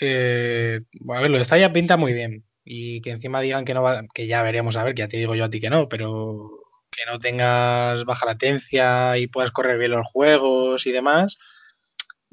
Eh, 0.00 0.80
a 1.08 1.20
ver, 1.20 1.30
lo 1.30 1.38
de 1.38 1.44
Stadia 1.44 1.72
pinta 1.72 1.96
muy 1.96 2.12
bien. 2.12 2.44
Y 2.64 3.00
que 3.00 3.10
encima 3.10 3.40
digan 3.40 3.64
que 3.64 3.72
no 3.72 3.82
va, 3.82 4.04
que 4.12 4.26
ya 4.26 4.42
veremos 4.42 4.76
a 4.76 4.84
ver, 4.84 4.94
que 4.94 5.00
ya 5.00 5.08
te 5.08 5.16
digo 5.16 5.34
yo 5.34 5.44
a 5.44 5.50
ti 5.50 5.60
que 5.60 5.70
no, 5.70 5.88
pero 5.88 6.57
que 6.90 7.06
no 7.06 7.18
tengas 7.18 8.04
baja 8.04 8.26
latencia 8.26 9.16
y 9.18 9.26
puedas 9.26 9.50
correr 9.50 9.78
bien 9.78 9.92
los 9.92 10.10
juegos 10.10 10.86
y 10.86 10.92
demás, 10.92 11.38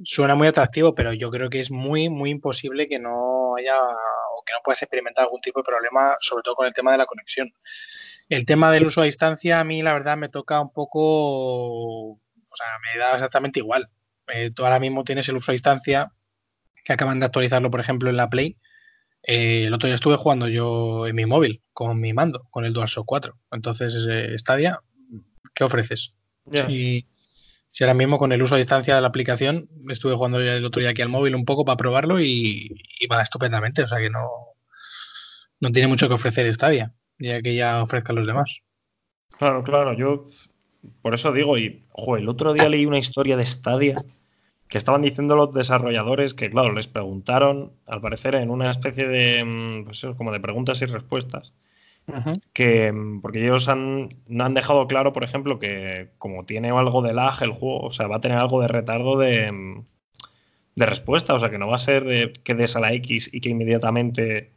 suena 0.03 0.35
muy 0.35 0.47
atractivo, 0.47 0.95
pero 0.95 1.13
yo 1.13 1.31
creo 1.31 1.49
que 1.49 1.59
es 1.59 1.71
muy, 1.71 2.09
muy 2.09 2.29
imposible 2.29 2.87
que 2.87 2.99
no 2.99 3.55
haya 3.55 3.77
o 3.77 4.43
que 4.45 4.53
no 4.53 4.59
puedas 4.63 4.81
experimentar 4.81 5.23
algún 5.23 5.41
tipo 5.41 5.59
de 5.59 5.65
problema, 5.65 6.15
sobre 6.19 6.43
todo 6.43 6.55
con 6.55 6.67
el 6.67 6.73
tema 6.73 6.91
de 6.91 6.97
la 6.97 7.05
conexión. 7.05 7.53
El 8.29 8.45
tema 8.45 8.71
del 8.71 8.85
uso 8.85 9.01
a 9.01 9.05
distancia, 9.05 9.59
a 9.59 9.63
mí 9.63 9.81
la 9.81 9.93
verdad 9.93 10.17
me 10.17 10.29
toca 10.29 10.59
un 10.59 10.73
poco, 10.73 10.99
o 12.11 12.55
sea, 12.55 12.67
me 12.93 12.99
da 12.99 13.13
exactamente 13.13 13.59
igual. 13.59 13.89
Eh, 14.27 14.51
tú 14.53 14.63
ahora 14.63 14.79
mismo 14.79 15.03
tienes 15.03 15.29
el 15.29 15.35
uso 15.35 15.51
a 15.51 15.53
distancia, 15.53 16.11
que 16.83 16.93
acaban 16.93 17.19
de 17.19 17.27
actualizarlo, 17.27 17.69
por 17.69 17.79
ejemplo, 17.79 18.09
en 18.09 18.17
la 18.17 18.29
Play. 18.29 18.57
Eh, 19.27 19.65
el 19.65 19.73
otro 19.73 19.87
día 19.87 19.95
estuve 19.95 20.17
jugando 20.17 20.47
yo 20.47 21.07
en 21.07 21.15
mi 21.15 21.25
móvil, 21.25 21.61
con 21.73 21.99
mi 21.99 22.13
mando, 22.13 22.47
con 22.51 22.65
el 22.65 22.73
DualShock 22.73 23.05
4. 23.05 23.37
Entonces, 23.51 24.07
eh, 24.09 24.37
Stadia, 24.37 24.79
¿qué 25.53 25.63
ofreces? 25.63 26.13
Si, 26.51 27.07
si, 27.71 27.83
ahora 27.83 27.95
mismo 27.95 28.19
con 28.19 28.31
el 28.31 28.41
uso 28.41 28.55
a 28.55 28.59
distancia 28.59 28.95
de 28.95 29.01
la 29.01 29.07
aplicación, 29.07 29.67
estuve 29.89 30.15
jugando 30.15 30.39
el 30.39 30.63
otro 30.63 30.79
día 30.79 30.91
aquí 30.91 31.01
al 31.01 31.09
móvil 31.09 31.33
un 31.33 31.45
poco 31.45 31.65
para 31.65 31.77
probarlo 31.77 32.19
y, 32.19 32.75
y 32.99 33.07
va 33.07 33.23
estupendamente. 33.23 33.83
O 33.83 33.87
sea 33.87 33.99
que 33.99 34.11
no, 34.11 34.29
no 35.59 35.71
tiene 35.71 35.87
mucho 35.87 36.07
que 36.07 36.13
ofrecer 36.13 36.53
Stadia 36.53 36.93
ya 37.19 37.41
que 37.41 37.55
ya 37.55 37.81
ofrezca 37.81 38.13
a 38.13 38.15
los 38.15 38.27
demás. 38.27 38.59
Claro, 39.37 39.63
claro, 39.63 39.93
yo 39.93 40.25
por 41.01 41.13
eso 41.13 41.31
digo, 41.31 41.57
y 41.57 41.83
el 42.17 42.29
otro 42.29 42.53
día 42.53 42.69
leí 42.69 42.85
una 42.85 42.99
historia 42.99 43.37
de 43.37 43.45
Stadia 43.45 43.95
que 44.75 44.79
estaban 44.79 45.03
diciendo 45.03 45.37
los 45.37 45.53
desarrolladores 45.53 46.33
que, 46.33 46.49
claro, 46.49 46.73
les 46.73 46.89
preguntaron, 46.89 47.71
al 47.87 48.01
parecer, 48.01 48.35
en 48.35 48.49
una 48.49 48.69
especie 48.69 49.07
de, 49.07 49.41
mm, 49.41 49.85
pues 49.85 50.05
como 50.17 50.33
de 50.33 50.41
preguntas 50.41 50.81
y 50.81 50.85
respuestas, 50.85 51.53
que, 52.51 52.91
mm, 52.91 53.21
porque 53.21 53.45
ellos 53.45 53.69
han, 53.69 54.09
han 54.37 54.53
dejado 54.53 54.85
claro, 54.87 55.13
por 55.13 55.23
ejemplo, 55.23 55.59
que 55.59 56.09
como 56.17 56.43
tiene 56.43 56.71
algo 56.71 57.01
de 57.01 57.13
lag 57.13 57.41
el 57.41 57.53
juego, 57.53 57.85
o 57.85 57.91
sea, 57.91 58.07
va 58.07 58.17
a 58.17 58.19
tener 58.19 58.37
algo 58.37 58.59
de 58.59 58.67
retardo 58.67 59.17
de, 59.17 59.49
mm, 59.49 59.85
de 60.75 60.85
respuesta, 60.85 61.35
o 61.35 61.39
sea, 61.39 61.49
que 61.49 61.57
no 61.57 61.69
va 61.69 61.77
a 61.77 61.79
ser 61.79 62.03
de 62.03 62.33
que 62.43 62.53
des 62.53 62.75
a 62.75 62.81
la 62.81 62.91
X 62.91 63.29
y 63.31 63.39
que 63.39 63.51
inmediatamente 63.51 64.51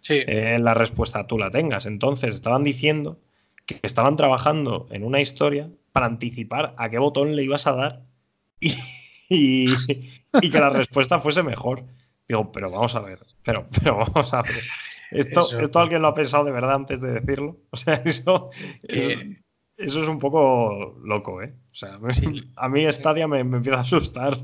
sí. 0.00 0.14
Eh, 0.26 0.58
la 0.58 0.74
respuesta 0.74 1.28
tú 1.28 1.38
la 1.38 1.52
tengas. 1.52 1.86
Entonces 1.86 2.34
estaban 2.34 2.64
diciendo 2.64 3.20
que 3.66 3.78
estaban 3.84 4.16
trabajando 4.16 4.88
en 4.90 5.04
una 5.04 5.20
historia 5.20 5.70
para 5.92 6.06
anticipar 6.06 6.74
a 6.76 6.90
qué 6.90 6.98
botón 6.98 7.36
le 7.36 7.44
ibas 7.44 7.68
a 7.68 7.72
dar 7.74 8.02
y, 8.58 8.74
que 9.30 10.48
la 10.50 10.70
respuesta 10.70 11.20
fuese 11.20 11.42
mejor. 11.42 11.84
Digo, 12.28 12.52
pero 12.52 12.70
vamos 12.70 12.94
a 12.94 13.00
ver, 13.00 13.18
pero, 13.44 13.66
pero 13.82 13.98
vamos 13.98 14.34
a 14.34 14.42
ver. 14.42 14.62
Esto, 15.10 15.60
esto 15.60 15.80
alguien 15.80 16.02
lo 16.02 16.08
ha 16.08 16.14
pensado 16.14 16.44
de 16.44 16.52
verdad 16.52 16.74
antes 16.74 17.00
de 17.00 17.20
decirlo. 17.20 17.58
O 17.70 17.76
sea, 17.76 17.94
eso, 18.04 18.50
eso, 18.82 20.02
es 20.02 20.08
un 20.08 20.18
poco 20.18 20.98
loco, 21.02 21.42
¿eh? 21.42 21.52
O 21.72 21.74
sea, 21.74 21.98
a 22.56 22.68
mí 22.68 22.92
Stadia 22.92 23.26
me, 23.26 23.42
me, 23.44 23.58
empieza 23.58 23.78
a 23.78 23.82
asustar 23.82 24.38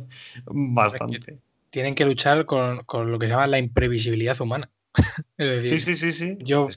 bastante. 0.46 1.38
Tienen 1.70 1.94
que 1.94 2.04
luchar 2.04 2.46
con, 2.46 2.84
con, 2.84 3.12
lo 3.12 3.18
que 3.18 3.26
se 3.26 3.32
llama 3.32 3.46
la 3.46 3.58
imprevisibilidad 3.58 4.40
humana. 4.40 4.70
sí, 5.38 5.78
sí, 5.78 5.94
sí, 5.94 6.12
sí. 6.12 6.38
Yo 6.40 6.68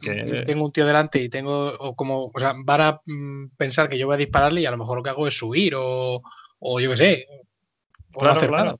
tengo 0.45 0.65
un 0.65 0.71
tío 0.71 0.85
delante 0.85 1.21
y 1.21 1.29
tengo 1.29 1.69
o 1.69 1.95
como, 1.95 2.31
o 2.33 2.39
sea, 2.39 2.53
van 2.63 2.81
a 2.81 3.01
mm, 3.05 3.51
pensar 3.57 3.89
que 3.89 3.97
yo 3.97 4.07
voy 4.07 4.15
a 4.15 4.17
dispararle 4.17 4.61
y 4.61 4.65
a 4.65 4.71
lo 4.71 4.77
mejor 4.77 4.97
lo 4.97 5.03
que 5.03 5.09
hago 5.09 5.27
es 5.27 5.37
subir 5.37 5.73
o, 5.75 6.21
o 6.59 6.79
yo 6.79 6.89
qué 6.91 6.97
sé, 6.97 7.27
o 8.13 8.23
no 8.23 8.29
hacer 8.29 8.51
nada. 8.51 8.75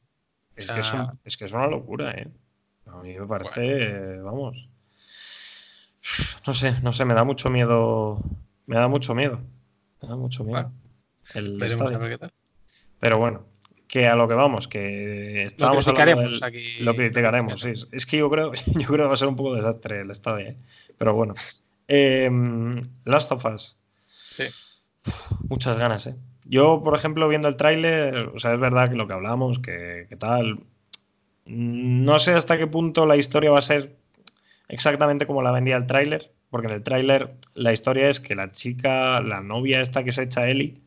Es, 0.55 0.71
que 0.71 0.79
es, 0.81 0.93
es, 1.23 1.37
que 1.37 1.45
es, 1.45 1.53
una 1.53 1.67
locura, 1.67 2.11
¿eh? 2.11 2.27
A 2.87 2.97
mí 2.97 3.17
me 3.17 3.25
parece, 3.25 4.17
vamos. 4.19 4.67
No 6.45 6.53
sé, 6.53 6.81
no 6.81 6.91
sé, 6.91 7.05
me 7.05 7.13
da 7.13 7.23
mucho 7.23 7.49
miedo. 7.49 8.21
Me 8.65 8.75
da 8.75 8.87
mucho 8.87 9.15
miedo. 9.15 9.39
Me 10.01 10.09
da 10.09 10.15
mucho 10.15 10.43
miedo. 10.43 10.71
El 11.33 11.61
a 11.61 11.97
ver 11.97 12.11
qué 12.11 12.17
tal. 12.17 12.33
Pero 12.99 13.17
bueno, 13.17 13.45
que 13.87 14.07
a 14.07 14.15
lo 14.15 14.27
que 14.27 14.33
vamos, 14.33 14.67
que 14.67 15.43
estábamos 15.43 15.85
lo 15.85 15.93
criticaremos 15.93 16.41
Lo 16.79 16.95
criticaremos, 16.95 17.59
sí. 17.59 17.73
Es 17.91 18.05
que 18.05 18.17
yo 18.17 18.29
creo, 18.29 18.53
yo 18.65 18.87
creo 18.87 18.87
que 18.87 19.07
va 19.07 19.13
a 19.13 19.17
ser 19.17 19.27
un 19.27 19.35
poco 19.35 19.55
desastre 19.55 20.01
el 20.01 20.11
estado, 20.11 20.39
¿eh? 20.39 20.55
pero 20.97 21.13
bueno. 21.13 21.35
Eh, 21.91 22.29
Last 23.05 23.31
of 23.31 23.43
Us. 23.45 23.75
Sí. 24.11 24.43
Muchas 25.47 25.77
ganas, 25.77 26.07
¿eh? 26.07 26.15
Yo, 26.45 26.81
por 26.83 26.95
ejemplo, 26.95 27.27
viendo 27.27 27.47
el 27.47 27.57
tráiler, 27.57 28.31
o 28.33 28.39
sea, 28.39 28.53
es 28.53 28.59
verdad 28.59 28.89
que 28.89 28.95
lo 28.95 29.07
que 29.07 29.13
hablamos, 29.13 29.59
que, 29.59 30.07
que 30.09 30.15
tal. 30.15 30.63
No 31.45 32.19
sé 32.19 32.33
hasta 32.33 32.57
qué 32.57 32.67
punto 32.67 33.05
la 33.05 33.17
historia 33.17 33.51
va 33.51 33.59
a 33.59 33.61
ser 33.61 33.95
exactamente 34.67 35.25
como 35.25 35.41
la 35.41 35.51
vendía 35.51 35.77
el 35.77 35.87
tráiler, 35.87 36.31
porque 36.49 36.67
en 36.67 36.73
el 36.73 36.83
tráiler 36.83 37.35
la 37.53 37.73
historia 37.73 38.09
es 38.09 38.19
que 38.19 38.35
la 38.35 38.51
chica, 38.51 39.21
la 39.21 39.41
novia 39.41 39.81
esta 39.81 40.03
que 40.03 40.11
se 40.11 40.23
echa 40.23 40.47
Ellie, 40.47 40.81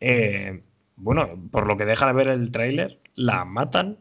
eh, 0.00 0.62
bueno, 0.96 1.38
por 1.50 1.66
lo 1.66 1.76
que 1.76 1.86
deja 1.86 2.06
de 2.06 2.12
ver 2.12 2.28
el 2.28 2.50
tráiler, 2.50 3.00
la 3.14 3.44
matan 3.44 3.98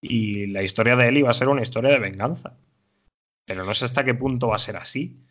y 0.00 0.46
la 0.48 0.62
historia 0.62 0.96
de 0.96 1.08
Ellie 1.08 1.22
va 1.22 1.30
a 1.30 1.34
ser 1.34 1.48
una 1.48 1.62
historia 1.62 1.90
de 1.90 1.98
venganza. 1.98 2.56
Pero 3.46 3.64
no 3.64 3.74
sé 3.74 3.86
hasta 3.86 4.04
qué 4.04 4.14
punto 4.14 4.48
va 4.48 4.56
a 4.56 4.60
ser 4.60 4.76
así. 4.76 5.24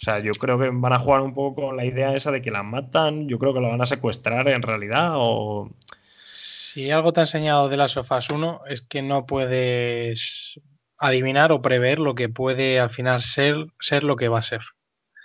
O 0.00 0.04
sea, 0.04 0.20
yo 0.20 0.32
creo 0.32 0.58
que 0.58 0.70
van 0.72 0.92
a 0.92 0.98
jugar 0.98 1.22
un 1.22 1.34
poco 1.34 1.62
con 1.62 1.76
la 1.76 1.84
idea 1.84 2.14
esa 2.14 2.30
de 2.30 2.40
que 2.40 2.50
la 2.50 2.62
matan, 2.62 3.28
yo 3.28 3.38
creo 3.38 3.52
que 3.52 3.60
la 3.60 3.68
van 3.68 3.82
a 3.82 3.86
secuestrar 3.86 4.48
en 4.48 4.62
realidad 4.62 5.12
o... 5.14 5.70
Si 5.80 6.90
algo 6.90 7.12
te 7.12 7.20
ha 7.20 7.24
enseñado 7.24 7.68
de 7.68 7.76
las 7.76 7.92
sofás 7.92 8.30
1 8.30 8.62
es 8.68 8.82
que 8.82 9.02
no 9.02 9.26
puedes 9.26 10.60
adivinar 10.98 11.50
o 11.50 11.62
prever 11.62 11.98
lo 11.98 12.14
que 12.14 12.28
puede 12.28 12.78
al 12.78 12.90
final 12.90 13.22
ser, 13.22 13.56
ser 13.80 14.04
lo 14.04 14.16
que 14.16 14.28
va 14.28 14.38
a 14.38 14.42
ser. 14.42 14.60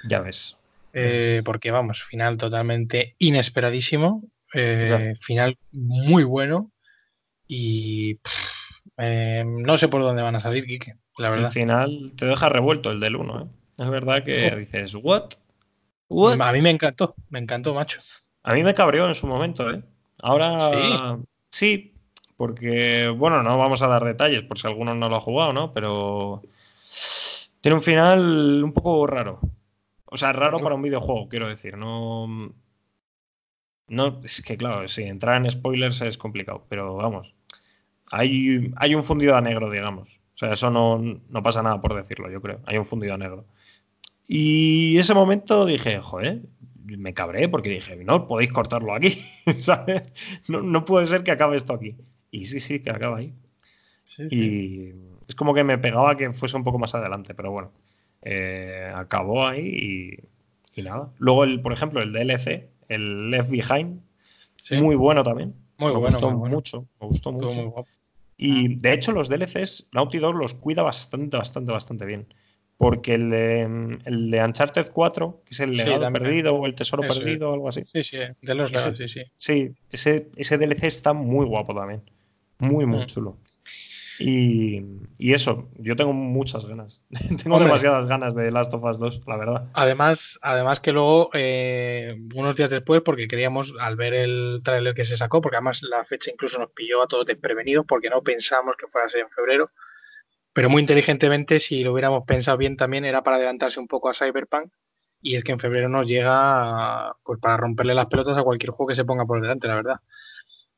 Ya 0.08 0.20
ves. 0.20 0.58
Eh, 0.94 1.42
porque 1.46 1.72
vamos, 1.72 2.04
final 2.04 2.38
totalmente 2.38 3.16
inesperadísimo 3.18 4.22
eh, 4.54 5.16
final 5.20 5.58
muy 5.72 6.24
bueno 6.24 6.72
y 7.48 8.20
eh, 8.98 9.44
no 9.46 9.78
sé 9.78 9.88
por 9.88 10.02
dónde 10.02 10.22
van 10.22 10.36
a 10.36 10.40
salir, 10.40 10.66
Kike, 10.66 10.96
la 11.18 11.30
verdad. 11.30 11.48
El 11.48 11.54
final 11.54 12.14
te 12.16 12.26
deja 12.26 12.50
revuelto 12.50 12.92
el 12.92 13.00
del 13.00 13.16
1, 13.16 13.42
¿eh? 13.42 13.48
Es 13.78 13.90
verdad 13.90 14.24
que 14.24 14.52
oh. 14.54 14.58
dices, 14.58 14.96
¿what? 14.96 15.34
A 16.10 16.52
mí 16.52 16.62
me 16.62 16.70
encantó, 16.70 17.16
me 17.30 17.40
encantó, 17.40 17.74
macho. 17.74 18.00
A 18.44 18.54
mí 18.54 18.64
me 18.64 18.74
cabreó 18.74 19.08
en 19.08 19.16
su 19.16 19.26
momento, 19.26 19.70
¿eh? 19.72 19.82
Ahora 20.22 21.18
sí, 21.50 21.94
porque, 22.38 23.08
bueno, 23.10 23.42
no 23.42 23.58
vamos 23.58 23.82
a 23.82 23.88
dar 23.88 24.04
detalles 24.04 24.44
por 24.44 24.58
si 24.58 24.68
alguno 24.68 24.94
no 24.94 25.10
lo 25.10 25.16
ha 25.16 25.22
jugado, 25.22 25.54
¿no? 25.54 25.74
Pero 25.74 26.44
tiene 27.62 27.76
un 27.76 27.82
final 27.82 28.64
un 28.64 28.74
poco 28.74 29.08
raro. 29.08 29.40
O 30.06 30.18
sea, 30.18 30.34
raro 30.34 30.60
para 30.60 30.76
un 30.76 30.82
videojuego, 30.82 31.30
quiero 31.30 31.48
decir. 31.48 31.78
No, 31.78 32.54
no, 33.88 34.22
es 34.24 34.42
que 34.42 34.58
claro, 34.58 34.88
si 34.88 35.04
entrar 35.04 35.38
en 35.38 35.50
spoilers 35.50 36.02
es 36.02 36.18
complicado, 36.18 36.66
pero 36.70 36.96
vamos. 36.96 37.34
Hay, 38.12 38.72
hay 38.76 38.96
un 38.96 39.04
fundido 39.04 39.36
a 39.36 39.42
negro, 39.42 39.72
digamos. 39.72 40.20
O 40.36 40.38
sea, 40.38 40.52
eso 40.52 40.70
no, 40.70 41.00
no, 41.00 41.44
pasa 41.44 41.64
nada 41.64 41.82
por 41.82 41.96
decirlo, 41.96 42.30
yo 42.30 42.42
creo. 42.42 42.60
Hay 42.66 42.78
un 42.78 42.86
fundido 42.86 43.14
a 43.14 43.18
negro. 43.18 43.46
Y 44.28 44.98
ese 44.98 45.14
momento 45.14 45.66
dije, 45.66 46.00
joder, 46.00 46.42
me 46.86 47.14
cabré 47.14 47.50
porque 47.50 47.70
dije, 47.70 47.96
no, 47.98 48.28
podéis 48.28 48.52
cortarlo 48.52 48.94
aquí, 48.94 49.18
¿sabes? 49.58 50.04
No, 50.48 50.62
no 50.62 50.86
puede 50.86 51.08
ser 51.08 51.24
que 51.24 51.32
acabe 51.32 51.58
esto 51.58 51.74
aquí. 51.74 51.96
Y 52.32 52.46
sí, 52.46 52.60
sí, 52.60 52.82
que 52.82 52.90
acaba 52.90 53.18
ahí. 53.18 53.34
y 54.30 54.92
es 55.28 55.36
como 55.36 55.54
que 55.54 55.64
me 55.64 55.78
pegaba 55.78 56.18
que 56.18 56.32
fuese 56.34 56.58
un 56.58 56.64
poco 56.64 56.80
más 56.80 56.96
adelante, 56.96 57.34
pero 57.34 57.52
bueno. 57.52 57.72
Eh, 58.26 58.90
acabó 58.96 59.46
ahí 59.46 60.18
y, 60.76 60.80
y, 60.80 60.84
nada. 60.84 61.12
Luego, 61.18 61.44
el, 61.44 61.62
por 61.62 61.74
ejemplo, 61.74 62.02
el 62.02 62.14
DLC, 62.14 62.70
el 62.88 63.30
Left 63.30 63.50
Behind. 63.50 64.02
Muy 64.72 64.96
bueno 64.96 65.24
también. 65.24 65.54
Muy 65.78 65.92
me 65.92 66.00
bueno, 66.00 66.20
gustó 66.20 66.32
mucho. 66.32 66.88
Me 67.02 67.08
gustó 67.08 67.32
mucho. 67.34 67.86
Y 68.38 68.76
de 68.76 68.94
hecho, 68.94 69.12
los 69.12 69.30
DLCs, 69.30 69.90
Naughty 69.92 70.20
Dog 70.20 70.36
los 70.36 70.54
cuida 70.54 70.82
bastante, 70.82 71.38
bastante, 71.38 71.72
bastante 71.72 72.06
bien. 72.06 72.28
Porque 72.78 73.16
el 73.16 73.30
de, 73.30 74.00
el 74.06 74.32
de 74.32 74.44
Uncharted 74.44 74.92
4, 74.92 75.42
que 75.46 75.52
es 75.52 75.60
el 75.60 75.72
legado 75.72 76.12
perdido 76.12 76.56
o 76.56 76.66
el 76.66 76.76
tesoro 76.76 77.04
perdido 77.04 77.52
o 77.52 77.54
algo 77.54 77.70
así. 77.70 77.84
Sí, 77.86 78.04
sí, 78.04 78.18
de 78.18 78.56
los 78.56 78.72
legados, 78.72 78.98
sí, 78.98 79.08
sí. 79.08 79.24
Sí, 79.36 79.76
ese, 79.92 80.30
ese 80.36 80.58
DLC 80.58 80.84
está 80.84 81.14
muy 81.14 81.46
guapo 81.46 81.74
también. 81.74 82.02
Muy, 82.60 82.86
muy 82.86 83.04
mm. 83.04 83.08
chulo. 83.08 83.38
Y, 84.20 84.82
eso, 85.34 85.70
yo 85.78 85.96
tengo 85.96 86.14
muchas 86.14 86.66
ganas. 86.66 87.04
tengo 87.44 87.60
demasiadas 87.60 88.06
ganas 88.06 88.36
de 88.36 88.52
Last 88.52 88.74
of 88.74 88.84
Us 88.84 89.00
2, 89.00 89.22
la 89.28 89.38
verdad. 89.38 89.70
Además, 89.74 90.40
además 90.42 90.80
que 90.80 90.92
luego, 90.92 91.30
eh, 91.34 92.16
unos 92.36 92.56
días 92.56 92.70
después, 92.70 93.02
porque 93.04 93.28
queríamos, 93.28 93.74
al 93.80 93.96
ver 93.96 94.14
el 94.14 94.62
tráiler 94.64 94.94
que 94.94 95.04
se 95.04 95.18
sacó, 95.18 95.42
porque 95.42 95.58
además 95.58 95.82
la 95.84 96.04
fecha 96.04 96.32
incluso 96.32 96.60
nos 96.60 96.72
pilló 96.72 97.02
a 97.02 97.08
todos 97.08 97.26
desprevenidos, 97.26 97.86
porque 97.86 98.10
no 98.10 98.22
pensamos 98.22 98.76
que 98.78 98.88
fuera 98.88 99.06
a 99.08 99.10
ser 99.10 99.22
en 99.22 99.30
febrero, 99.30 99.72
pero 100.54 100.70
muy 100.70 100.82
inteligentemente, 100.82 101.60
si 101.60 101.84
lo 101.84 101.94
hubiéramos 101.94 102.24
pensado 102.26 102.58
bien 102.58 102.78
también, 102.78 103.06
era 103.06 103.24
para 103.24 103.38
adelantarse 103.38 103.80
un 103.80 103.88
poco 103.88 104.10
a 104.10 104.14
Cyberpunk. 104.14 104.72
Y 105.22 105.36
es 105.36 105.44
que 105.44 105.54
en 105.54 105.60
febrero 105.60 105.90
nos 105.90 106.08
llega 106.08 107.16
pues 107.24 107.40
para 107.40 107.58
romperle 107.58 107.96
las 107.96 108.08
pelotas 108.08 108.38
a 108.38 108.44
cualquier 108.44 108.72
juego 108.72 108.90
que 108.90 108.96
se 108.96 109.06
ponga 109.06 109.26
por 109.26 109.42
delante, 109.42 109.68
la 109.68 109.76
verdad. 109.76 110.00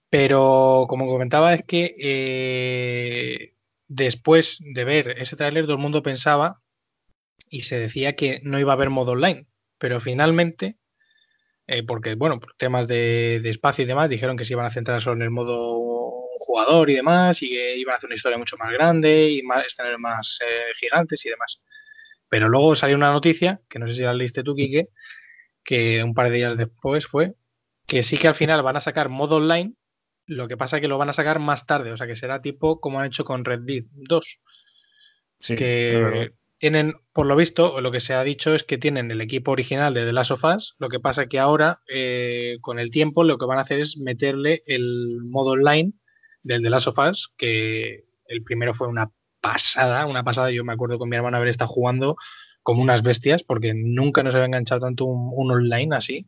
Pero 0.10 0.86
como 0.88 1.08
comentaba, 1.08 1.54
es 1.54 1.64
que 1.64 1.96
eh, 2.00 3.56
después 3.88 4.60
de 4.62 4.86
ver 4.86 5.16
ese 5.20 5.36
tráiler, 5.36 5.66
todo 5.66 5.76
el 5.76 5.82
mundo 5.82 6.04
pensaba 6.04 6.62
y 7.50 7.62
se 7.62 7.80
decía 7.80 8.16
que 8.16 8.40
no 8.44 8.60
iba 8.60 8.72
a 8.74 8.76
haber 8.76 8.90
modo 8.90 9.14
online. 9.14 9.48
Pero 9.78 10.00
finalmente, 10.00 10.78
eh, 11.68 11.84
porque 11.84 12.16
bueno, 12.16 12.40
por 12.40 12.56
temas 12.56 12.88
de, 12.88 13.38
espacio 13.50 13.84
y 13.84 13.88
demás, 13.88 14.10
dijeron 14.10 14.38
que 14.38 14.46
se 14.46 14.54
iban 14.54 14.66
a 14.66 14.72
centrar 14.72 15.02
solo 15.02 15.18
en 15.18 15.24
el 15.24 15.32
modo 15.32 15.78
jugador 16.46 16.90
y 16.90 16.96
demás, 16.96 17.42
y 17.42 17.50
que 17.50 17.78
iban 17.78 17.94
a 17.94 17.98
hacer 17.98 18.08
una 18.08 18.16
historia 18.16 18.38
mucho 18.38 18.58
más 18.58 18.72
grande 18.72 19.32
y 19.32 19.44
más 19.44 19.66
escenarios 19.66 20.00
más 20.00 20.40
eh, 20.42 20.74
gigantes 20.80 21.26
y 21.26 21.30
demás. 21.30 21.62
Pero 22.30 22.50
luego 22.50 22.76
salió 22.76 22.96
una 22.96 23.12
noticia, 23.12 23.62
que 23.70 23.80
no 23.80 23.88
sé 23.88 23.96
si 23.96 24.02
la 24.04 24.14
leíste 24.14 24.44
tú, 24.44 24.56
Quique, 24.56 24.90
que 25.64 26.04
un 26.04 26.14
par 26.14 26.30
de 26.30 26.38
días 26.38 26.58
después 26.58 27.06
fue 27.08 27.34
que 27.88 28.02
sí 28.04 28.18
que 28.18 28.28
al 28.28 28.34
final 28.34 28.64
van 28.64 28.78
a 28.78 28.82
sacar 28.82 29.10
modo 29.10 29.36
online 29.36 29.76
lo 30.28 30.48
que 30.48 30.58
pasa 30.58 30.78
es 30.78 30.82
que 30.82 30.88
lo 30.88 30.98
van 30.98 31.10
a 31.10 31.14
sacar 31.14 31.40
más 31.40 31.66
tarde, 31.66 31.92
o 31.92 31.98
sea 31.98 32.08
que 32.08 32.16
será 32.16 32.42
tipo 32.42 32.80
como 32.80 33.00
han 33.00 33.06
hecho 33.06 33.26
con 33.26 33.46
Red 33.46 33.62
Dead 33.62 33.84
2. 33.94 34.40
Sí, 35.38 35.56
que 35.56 36.32
tienen, 36.58 36.94
por 37.14 37.28
lo 37.28 37.36
visto, 37.36 37.80
lo 37.82 37.92
que 37.92 38.00
se 38.00 38.14
ha 38.14 38.24
dicho 38.24 38.56
es 38.56 38.64
que 38.64 38.78
tienen 38.78 39.12
el 39.12 39.22
equipo 39.22 39.52
original 39.52 39.94
de 39.94 40.06
The 40.06 40.14
Last 40.14 40.32
of 40.32 40.44
Us, 40.44 40.76
lo 40.80 40.90
que 40.90 41.00
pasa 41.00 41.24
es 41.24 41.28
que 41.28 41.40
ahora, 41.40 41.82
eh, 41.88 42.58
con 42.62 42.80
el 42.80 42.90
tiempo, 42.90 43.24
lo 43.24 43.38
que 43.38 43.46
van 43.46 43.60
a 43.60 43.62
hacer 43.62 43.80
es 43.80 43.98
meterle 43.98 44.64
el 44.66 45.20
modo 45.22 45.52
online 45.52 45.94
del 46.46 46.62
The 46.62 46.70
Last 46.70 46.88
of 46.88 47.00
Us, 47.00 47.34
que 47.36 48.06
el 48.28 48.44
primero 48.44 48.74
fue 48.74 48.88
una 48.88 49.12
pasada, 49.42 50.06
una 50.06 50.24
pasada, 50.24 50.52
yo 50.52 50.64
me 50.64 50.74
acuerdo 50.74 50.98
con 50.98 51.10
mi 51.10 51.16
hermana 51.16 51.38
haber 51.38 51.50
estado 51.50 51.68
jugando 51.68 52.16
como 52.64 52.82
unas 52.82 53.04
bestias, 53.04 53.44
porque 53.44 53.74
nunca 53.76 54.24
nos 54.24 54.36
había 54.36 54.46
enganchado 54.46 54.82
tanto 54.82 55.06
un, 55.06 55.52
online 55.52 55.96
así, 55.96 56.28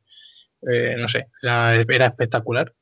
eh, 0.69 0.95
no 0.97 1.08
sé, 1.08 1.27
era 1.41 2.06
espectacular. 2.06 2.73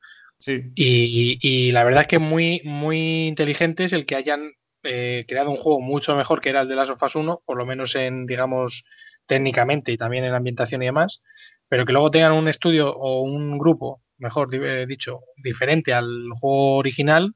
Y, 0.74 1.72
la 1.72 1.84
verdad 1.84 2.02
es 2.02 2.08
que 2.08 2.18
muy, 2.18 2.60
muy 2.64 3.26
inteligente 3.26 3.84
es 3.84 3.92
el 3.92 4.04
que 4.04 4.16
hayan 4.16 4.52
eh, 4.82 5.24
creado 5.26 5.50
un 5.50 5.56
juego 5.56 5.80
mucho 5.80 6.14
mejor 6.16 6.40
que 6.40 6.50
era 6.50 6.62
el 6.62 6.68
de 6.68 6.76
Last 6.76 6.92
of 6.92 7.02
Us 7.02 7.16
1, 7.16 7.42
por 7.44 7.56
lo 7.56 7.66
menos 7.66 7.94
en, 7.96 8.26
digamos, 8.26 8.84
técnicamente 9.26 9.92
y 9.92 9.96
también 9.96 10.24
en 10.24 10.34
ambientación 10.34 10.82
y 10.82 10.86
demás, 10.86 11.22
pero 11.68 11.84
que 11.84 11.92
luego 11.92 12.10
tengan 12.10 12.32
un 12.32 12.48
estudio 12.48 12.94
o 12.94 13.22
un 13.22 13.58
grupo, 13.58 14.02
mejor 14.18 14.54
eh, 14.54 14.86
dicho, 14.86 15.20
diferente 15.36 15.92
al 15.92 16.28
juego 16.32 16.76
original, 16.76 17.34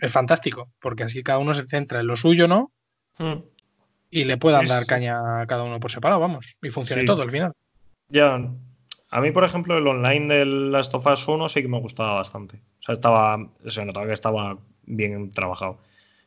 es 0.00 0.12
fantástico, 0.12 0.72
porque 0.80 1.04
así 1.04 1.22
cada 1.22 1.38
uno 1.38 1.54
se 1.54 1.66
centra 1.66 2.00
en 2.00 2.06
lo 2.06 2.16
suyo, 2.16 2.48
¿no? 2.48 2.72
Hmm. 3.18 3.42
Y 4.10 4.24
le 4.24 4.38
puedan 4.38 4.66
dar 4.66 4.86
caña 4.86 5.42
a 5.42 5.46
cada 5.46 5.64
uno 5.64 5.80
por 5.80 5.90
separado, 5.90 6.20
vamos, 6.20 6.56
y 6.62 6.70
funcione 6.70 7.04
todo 7.04 7.22
al 7.22 7.30
final. 7.30 7.52
Ya, 8.08 8.40
a 9.10 9.20
mí, 9.20 9.30
por 9.30 9.44
ejemplo, 9.44 9.76
el 9.76 9.86
online 9.86 10.34
del 10.34 10.72
Last 10.72 10.94
of 10.94 11.06
Us 11.06 11.26
1 11.26 11.48
sí 11.48 11.62
que 11.62 11.68
me 11.68 11.80
gustaba 11.80 12.14
bastante. 12.14 12.56
O 12.80 12.82
sea, 12.82 12.92
estaba, 12.92 13.50
se 13.66 13.84
notaba 13.84 14.06
que 14.06 14.12
estaba 14.12 14.58
bien 14.84 15.30
trabajado. 15.32 15.78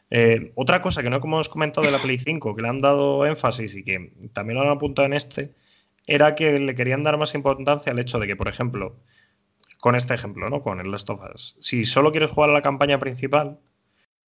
Eh, 0.10 0.52
otra 0.56 0.82
cosa 0.82 1.02
que 1.02 1.10
no 1.10 1.18
hemos 1.18 1.48
comentado 1.48 1.86
de 1.86 1.92
la 1.92 2.00
Play 2.00 2.18
5, 2.18 2.56
que 2.56 2.62
le 2.62 2.68
han 2.68 2.80
dado 2.80 3.26
énfasis 3.26 3.76
y 3.76 3.84
que 3.84 4.12
también 4.34 4.58
lo 4.58 4.64
han 4.64 4.76
apuntado 4.76 5.06
en 5.06 5.14
este, 5.14 5.54
era 6.06 6.36
que 6.36 6.60
le 6.60 6.76
querían 6.76 7.04
dar 7.04 7.18
más 7.18 7.36
importancia 7.36 7.94
al 7.94 8.00
hecho 8.00 8.20
de 8.20 8.28
que, 8.28 8.36
por 8.36 8.48
ejemplo, 8.48 8.98
con 9.82 9.96
este 9.96 10.14
ejemplo, 10.14 10.50
¿no? 10.50 10.62
Con 10.62 10.80
el 10.80 10.92
Last 10.92 11.10
of 11.10 11.22
Us, 11.34 11.58
si 11.60 11.84
solo 11.86 12.12
quieres 12.12 12.32
jugar 12.32 12.52
a 12.52 12.54
la 12.54 12.62
campaña 12.62 13.00
principal, 13.00 13.60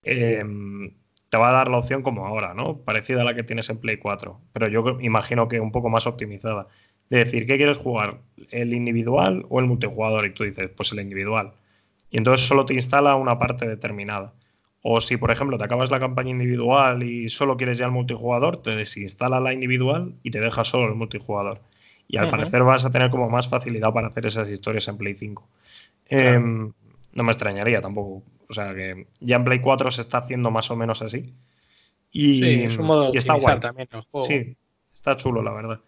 em, 0.03 0.95
te 1.29 1.37
va 1.37 1.49
a 1.49 1.53
dar 1.53 1.69
la 1.69 1.77
opción 1.77 2.01
como 2.03 2.25
ahora, 2.27 2.53
¿no? 2.53 2.79
Parecida 2.79 3.21
a 3.21 3.23
la 3.23 3.35
que 3.35 3.43
tienes 3.43 3.69
en 3.69 3.77
Play 3.79 3.97
4, 3.97 4.41
pero 4.51 4.67
yo 4.67 4.99
imagino 4.99 5.47
que 5.47 5.59
un 5.59 5.71
poco 5.71 5.89
más 5.89 6.07
optimizada 6.07 6.67
de 7.09 7.19
decir, 7.19 7.45
¿qué 7.47 7.57
quieres 7.57 7.77
jugar? 7.77 8.19
¿El 8.51 8.73
individual 8.73 9.45
o 9.49 9.59
el 9.59 9.67
multijugador? 9.67 10.25
Y 10.25 10.33
tú 10.33 10.43
dices, 10.43 10.71
pues 10.75 10.91
el 10.91 10.99
individual. 10.99 11.53
Y 12.09 12.17
entonces 12.17 12.47
solo 12.47 12.65
te 12.65 12.73
instala 12.73 13.15
una 13.15 13.39
parte 13.39 13.67
determinada. 13.67 14.33
O 14.81 15.01
si, 15.01 15.17
por 15.17 15.31
ejemplo, 15.31 15.57
te 15.57 15.63
acabas 15.63 15.91
la 15.91 15.99
campaña 15.99 16.31
individual 16.31 17.03
y 17.03 17.29
solo 17.29 17.57
quieres 17.57 17.77
ya 17.77 17.85
el 17.85 17.91
multijugador, 17.91 18.61
te 18.61 18.75
desinstala 18.75 19.39
la 19.39 19.53
individual 19.53 20.15
y 20.23 20.31
te 20.31 20.39
deja 20.41 20.63
solo 20.63 20.87
el 20.87 20.95
multijugador. 20.95 21.61
Y 22.13 22.17
al 22.17 22.29
parecer 22.29 22.61
vas 22.61 22.85
a 22.85 22.91
tener 22.91 23.09
como 23.09 23.27
más 23.27 23.49
facilidad 23.49 23.91
para 23.91 24.05
hacer 24.05 24.27
esas 24.27 24.47
historias 24.47 24.87
en 24.87 24.97
Play 24.97 25.15
5. 25.15 25.49
Em, 26.09 26.71
no 27.11 27.23
me 27.23 27.31
extrañaría 27.31 27.81
tampoco. 27.81 28.21
O 28.47 28.53
sea 28.53 28.75
que 28.75 29.07
ya 29.19 29.37
en 29.37 29.43
Play 29.43 29.59
4 29.59 29.89
se 29.89 30.01
está 30.01 30.19
haciendo 30.19 30.51
más 30.51 30.69
o 30.69 30.75
menos 30.75 31.01
así. 31.01 31.33
Y, 32.11 32.39
sí, 32.39 32.63
es 32.65 32.77
un 32.77 32.85
modo 32.85 33.11
y 33.11 33.17
está 33.17 33.33
guay. 33.33 33.59
también 33.59 33.89
el 33.91 34.01
juego. 34.01 34.27
Sí, 34.27 34.55
está 34.93 35.15
chulo, 35.15 35.41
la 35.41 35.53
verdad. 35.53 35.79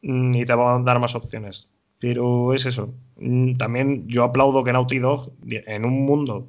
Mm, 0.00 0.34
y 0.36 0.44
te 0.46 0.54
van 0.54 0.80
a 0.80 0.84
dar 0.84 0.98
más 0.98 1.14
opciones. 1.14 1.68
Pero 1.98 2.54
es 2.54 2.64
eso. 2.64 2.94
Mm, 3.16 3.56
también 3.56 4.08
yo 4.08 4.24
aplaudo 4.24 4.64
que 4.64 4.72
Naughty 4.72 5.00
Dog, 5.00 5.34
en 5.46 5.84
un 5.84 6.06
mundo, 6.06 6.48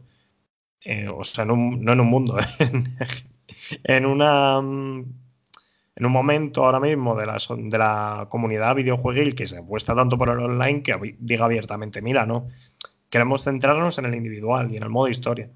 eh, 0.79 1.09
o 1.09 1.25
sea, 1.25 1.43
no 1.43 1.55
en 1.55 1.99
un 1.99 2.07
mundo, 2.07 2.37
en 3.83 4.05
una 4.05 4.61
mm, 4.61 5.22
en 5.95 6.06
un 6.06 6.12
momento 6.12 6.65
ahora 6.65 6.79
mismo 6.79 7.15
de 7.15 7.25
la, 7.25 7.38
de 7.58 7.77
la 7.77 8.27
comunidad 8.29 8.75
videojueguil 8.75 9.36
que 9.36 9.47
se 9.47 9.58
apuesta 9.58 9.95
tanto 9.95 10.17
por 10.17 10.29
el 10.29 10.39
online 10.39 10.84
que 10.84 11.15
diga 11.19 11.45
abiertamente, 11.45 12.01
mira, 12.01 12.25
no, 12.25 12.47
queremos 13.10 13.43
centrarnos 13.43 13.97
en 13.99 14.06
el 14.06 14.15
individual 14.15 14.71
y 14.71 14.77
en 14.77 14.84
el 14.84 14.89
modo 14.89 15.08
historia. 15.08 15.49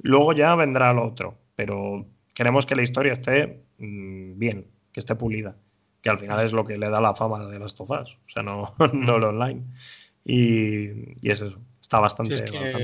Luego 0.00 0.32
ya 0.32 0.54
vendrá 0.54 0.92
lo 0.92 1.06
otro, 1.06 1.38
pero 1.56 2.06
queremos 2.34 2.66
que 2.66 2.76
la 2.76 2.82
historia 2.82 3.12
esté 3.12 3.62
bien, 3.78 4.66
que 4.92 5.00
esté 5.00 5.14
pulida 5.14 5.56
que 6.02 6.10
al 6.10 6.18
final 6.18 6.44
es 6.44 6.52
lo 6.52 6.64
que 6.64 6.78
le 6.78 6.90
da 6.90 7.00
la 7.00 7.14
fama 7.14 7.46
de 7.46 7.58
las 7.58 7.74
tofas, 7.74 8.10
o 8.10 8.28
sea, 8.28 8.42
no, 8.42 8.74
no 8.92 9.18
lo 9.18 9.28
online. 9.30 9.62
Y, 10.24 11.16
y, 11.20 11.30
es 11.30 11.40
eso, 11.40 11.58
está 11.80 12.00
bastante, 12.00 12.36
si 12.36 12.50
bueno. 12.50 12.78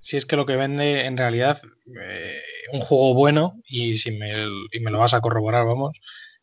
Si 0.00 0.16
es 0.16 0.26
que 0.26 0.36
lo 0.36 0.46
que 0.46 0.56
vende 0.56 1.06
en 1.06 1.16
realidad 1.16 1.62
eh, 1.86 2.40
un 2.72 2.80
juego 2.80 3.14
bueno, 3.14 3.60
y 3.66 3.96
si 3.96 4.12
me, 4.12 4.32
y 4.72 4.80
me, 4.80 4.90
lo 4.90 4.98
vas 4.98 5.14
a 5.14 5.20
corroborar, 5.20 5.66
vamos, 5.66 5.98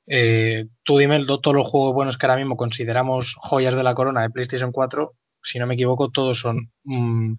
eh, 0.07 0.65
tú 0.83 0.97
dime 0.97 1.23
todos 1.25 1.55
los 1.55 1.67
juegos 1.67 1.93
buenos 1.93 2.17
que 2.17 2.25
ahora 2.25 2.37
mismo 2.37 2.57
consideramos 2.57 3.35
joyas 3.37 3.75
de 3.75 3.83
la 3.83 3.95
corona 3.95 4.21
de 4.21 4.29
PlayStation 4.29 4.71
4, 4.71 5.13
si 5.43 5.59
no 5.59 5.67
me 5.67 5.75
equivoco, 5.75 6.09
todos 6.09 6.39
son 6.39 6.71
mm, 6.83 7.35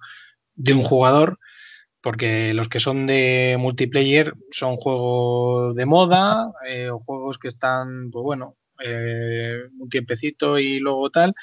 de 0.55 0.73
un 0.73 0.83
jugador 0.83 1.39
porque 2.01 2.55
los 2.55 2.69
que 2.69 2.81
son 2.81 3.07
de 3.07 3.57
multiplayer 3.59 4.35
son 4.51 4.77
juegos 4.77 5.75
de 5.75 5.87
moda 5.87 6.51
eh, 6.67 6.91
o 6.91 6.99
juegos 6.99 7.39
que 7.39 7.49
están, 7.49 8.11
pues 8.11 8.23
bueno, 8.23 8.57
eh, 8.83 9.65
un 9.79 9.89
tiempecito 9.89 10.59
y 10.59 10.81
luego 10.81 11.11
tal. 11.11 11.35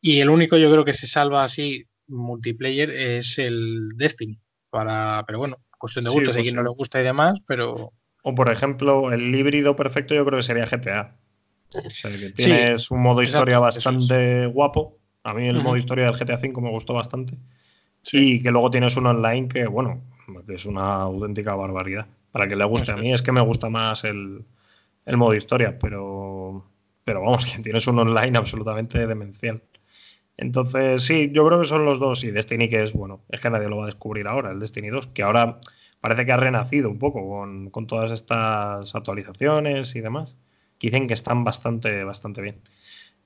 Y 0.00 0.20
el 0.20 0.30
único 0.30 0.56
yo 0.58 0.70
creo 0.70 0.84
que 0.84 0.92
se 0.92 1.06
salva 1.06 1.44
así 1.44 1.86
multiplayer 2.08 2.90
es 2.90 3.38
el 3.38 3.90
Destiny. 3.96 4.38
Para, 4.70 5.24
pero 5.26 5.38
bueno, 5.38 5.58
cuestión 5.82 6.04
de 6.04 6.10
gustos, 6.10 6.36
hay 6.36 6.42
pues 6.42 6.46
quien 6.46 6.54
no 6.54 6.62
le 6.62 6.70
gusta 6.70 7.00
y 7.00 7.04
demás, 7.04 7.40
pero. 7.44 7.92
O 8.22 8.34
por 8.36 8.52
ejemplo, 8.52 9.12
el 9.12 9.34
híbrido 9.34 9.74
perfecto 9.74 10.14
yo 10.14 10.24
creo 10.24 10.38
que 10.38 10.44
sería 10.44 10.64
GTA. 10.64 11.16
O 11.74 11.90
sea, 11.90 12.10
que 12.12 12.30
tienes 12.30 12.88
un 12.92 13.02
modo 13.02 13.20
historia 13.20 13.58
bastante 13.58 14.46
guapo. 14.46 14.98
A 15.24 15.34
mí 15.34 15.48
el 15.48 15.60
modo 15.60 15.76
historia 15.76 16.04
del 16.04 16.14
GTA 16.14 16.36
V 16.36 16.60
me 16.60 16.70
gustó 16.70 16.94
bastante. 16.94 17.36
Y 18.12 18.40
que 18.42 18.52
luego 18.52 18.70
tienes 18.70 18.96
un 18.96 19.06
online 19.06 19.48
que, 19.48 19.66
bueno, 19.66 20.02
que 20.46 20.54
es 20.54 20.66
una 20.66 21.02
auténtica 21.02 21.56
barbaridad. 21.56 22.06
Para 22.30 22.46
que 22.46 22.54
le 22.54 22.64
guste 22.64 22.92
a 22.92 22.96
mí, 22.96 23.12
es 23.12 23.22
que 23.22 23.32
me 23.32 23.40
gusta 23.40 23.68
más 23.68 24.04
el, 24.04 24.44
modo 25.06 25.34
historia, 25.34 25.78
pero, 25.80 26.64
pero 27.04 27.22
vamos, 27.22 27.44
que 27.56 27.60
tienes 27.60 27.86
un 27.88 27.98
online 27.98 28.38
absolutamente 28.38 29.04
demencial. 29.04 29.60
Entonces, 30.36 31.02
sí, 31.02 31.30
yo 31.32 31.46
creo 31.46 31.60
que 31.60 31.66
son 31.66 31.84
los 31.84 32.00
dos. 32.00 32.24
Y 32.24 32.30
Destiny, 32.30 32.68
que 32.68 32.82
es, 32.82 32.92
bueno, 32.92 33.22
es 33.30 33.40
que 33.40 33.50
nadie 33.50 33.68
lo 33.68 33.78
va 33.78 33.84
a 33.84 33.86
descubrir 33.86 34.26
ahora, 34.26 34.50
el 34.50 34.58
Destiny 34.58 34.88
2, 34.88 35.08
que 35.08 35.22
ahora 35.22 35.60
parece 36.00 36.26
que 36.26 36.32
ha 36.32 36.36
renacido 36.36 36.90
un 36.90 36.98
poco 36.98 37.28
con, 37.28 37.70
con 37.70 37.86
todas 37.86 38.10
estas 38.10 38.94
actualizaciones 38.94 39.94
y 39.94 40.00
demás, 40.00 40.36
que 40.78 40.88
dicen 40.88 41.06
que 41.06 41.14
están 41.14 41.44
bastante, 41.44 42.02
bastante 42.04 42.42
bien. 42.42 42.60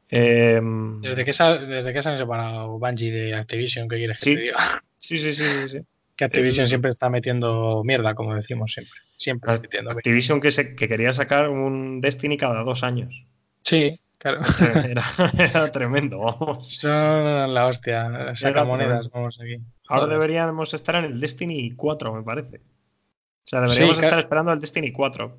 Em, 0.09 1.01
¿Desde, 1.01 1.25
que 1.25 1.33
se, 1.33 1.45
¿Desde 1.45 1.93
que 1.93 2.03
se 2.03 2.09
han 2.11 2.19
separado 2.19 2.79
Bungie 2.79 3.11
de 3.11 3.35
Activision? 3.35 3.89
¿Qué 3.89 3.97
quieres 3.97 4.19
que 4.19 4.25
sí, 4.25 4.35
te 4.35 4.41
diga? 4.43 4.57
Sí, 4.99 5.19
sí, 5.19 5.35
sí, 5.35 5.45
sí. 5.69 5.79
Que 6.17 6.25
Activision 6.25 6.67
siempre 6.67 6.91
está 6.91 7.09
metiendo 7.11 7.83
mierda, 7.85 8.15
como 8.15 8.35
decimos 8.35 8.73
siempre. 8.73 8.99
Siempre 9.17 9.53
metiendo 9.61 9.91
Activision 9.91 10.41
que, 10.41 10.51
se, 10.51 10.75
que 10.75 10.89
quería 10.89 11.13
sacar 11.13 11.49
un 11.49 12.01
Destiny 12.01 12.37
cada 12.37 12.63
dos 12.63 12.83
años. 12.83 13.25
Sí, 13.63 14.01
claro. 14.27 14.43
Era, 15.39 15.71
tremendo, 15.71 16.19
vamos. 16.19 16.79
Son 16.79 17.55
la 17.55 17.67
hostia. 17.67 18.35
Saca 18.35 18.65
monedas, 18.65 19.11
vamos 19.11 19.39
aquí. 19.41 19.59
Ahora 19.89 20.07
deberíamos 20.07 20.75
estar 20.75 20.97
en 20.97 21.05
el 21.05 21.21
Destiny 21.21 21.75
4, 21.77 22.15
me 22.15 22.23
parece. 22.23 22.59
O 22.59 23.49
sea, 23.49 23.61
deberíamos 23.61 23.99
estar 23.99 24.19
esperando 24.19 24.51
al 24.51 24.61
Destiny 24.61 24.93
4. 24.93 25.39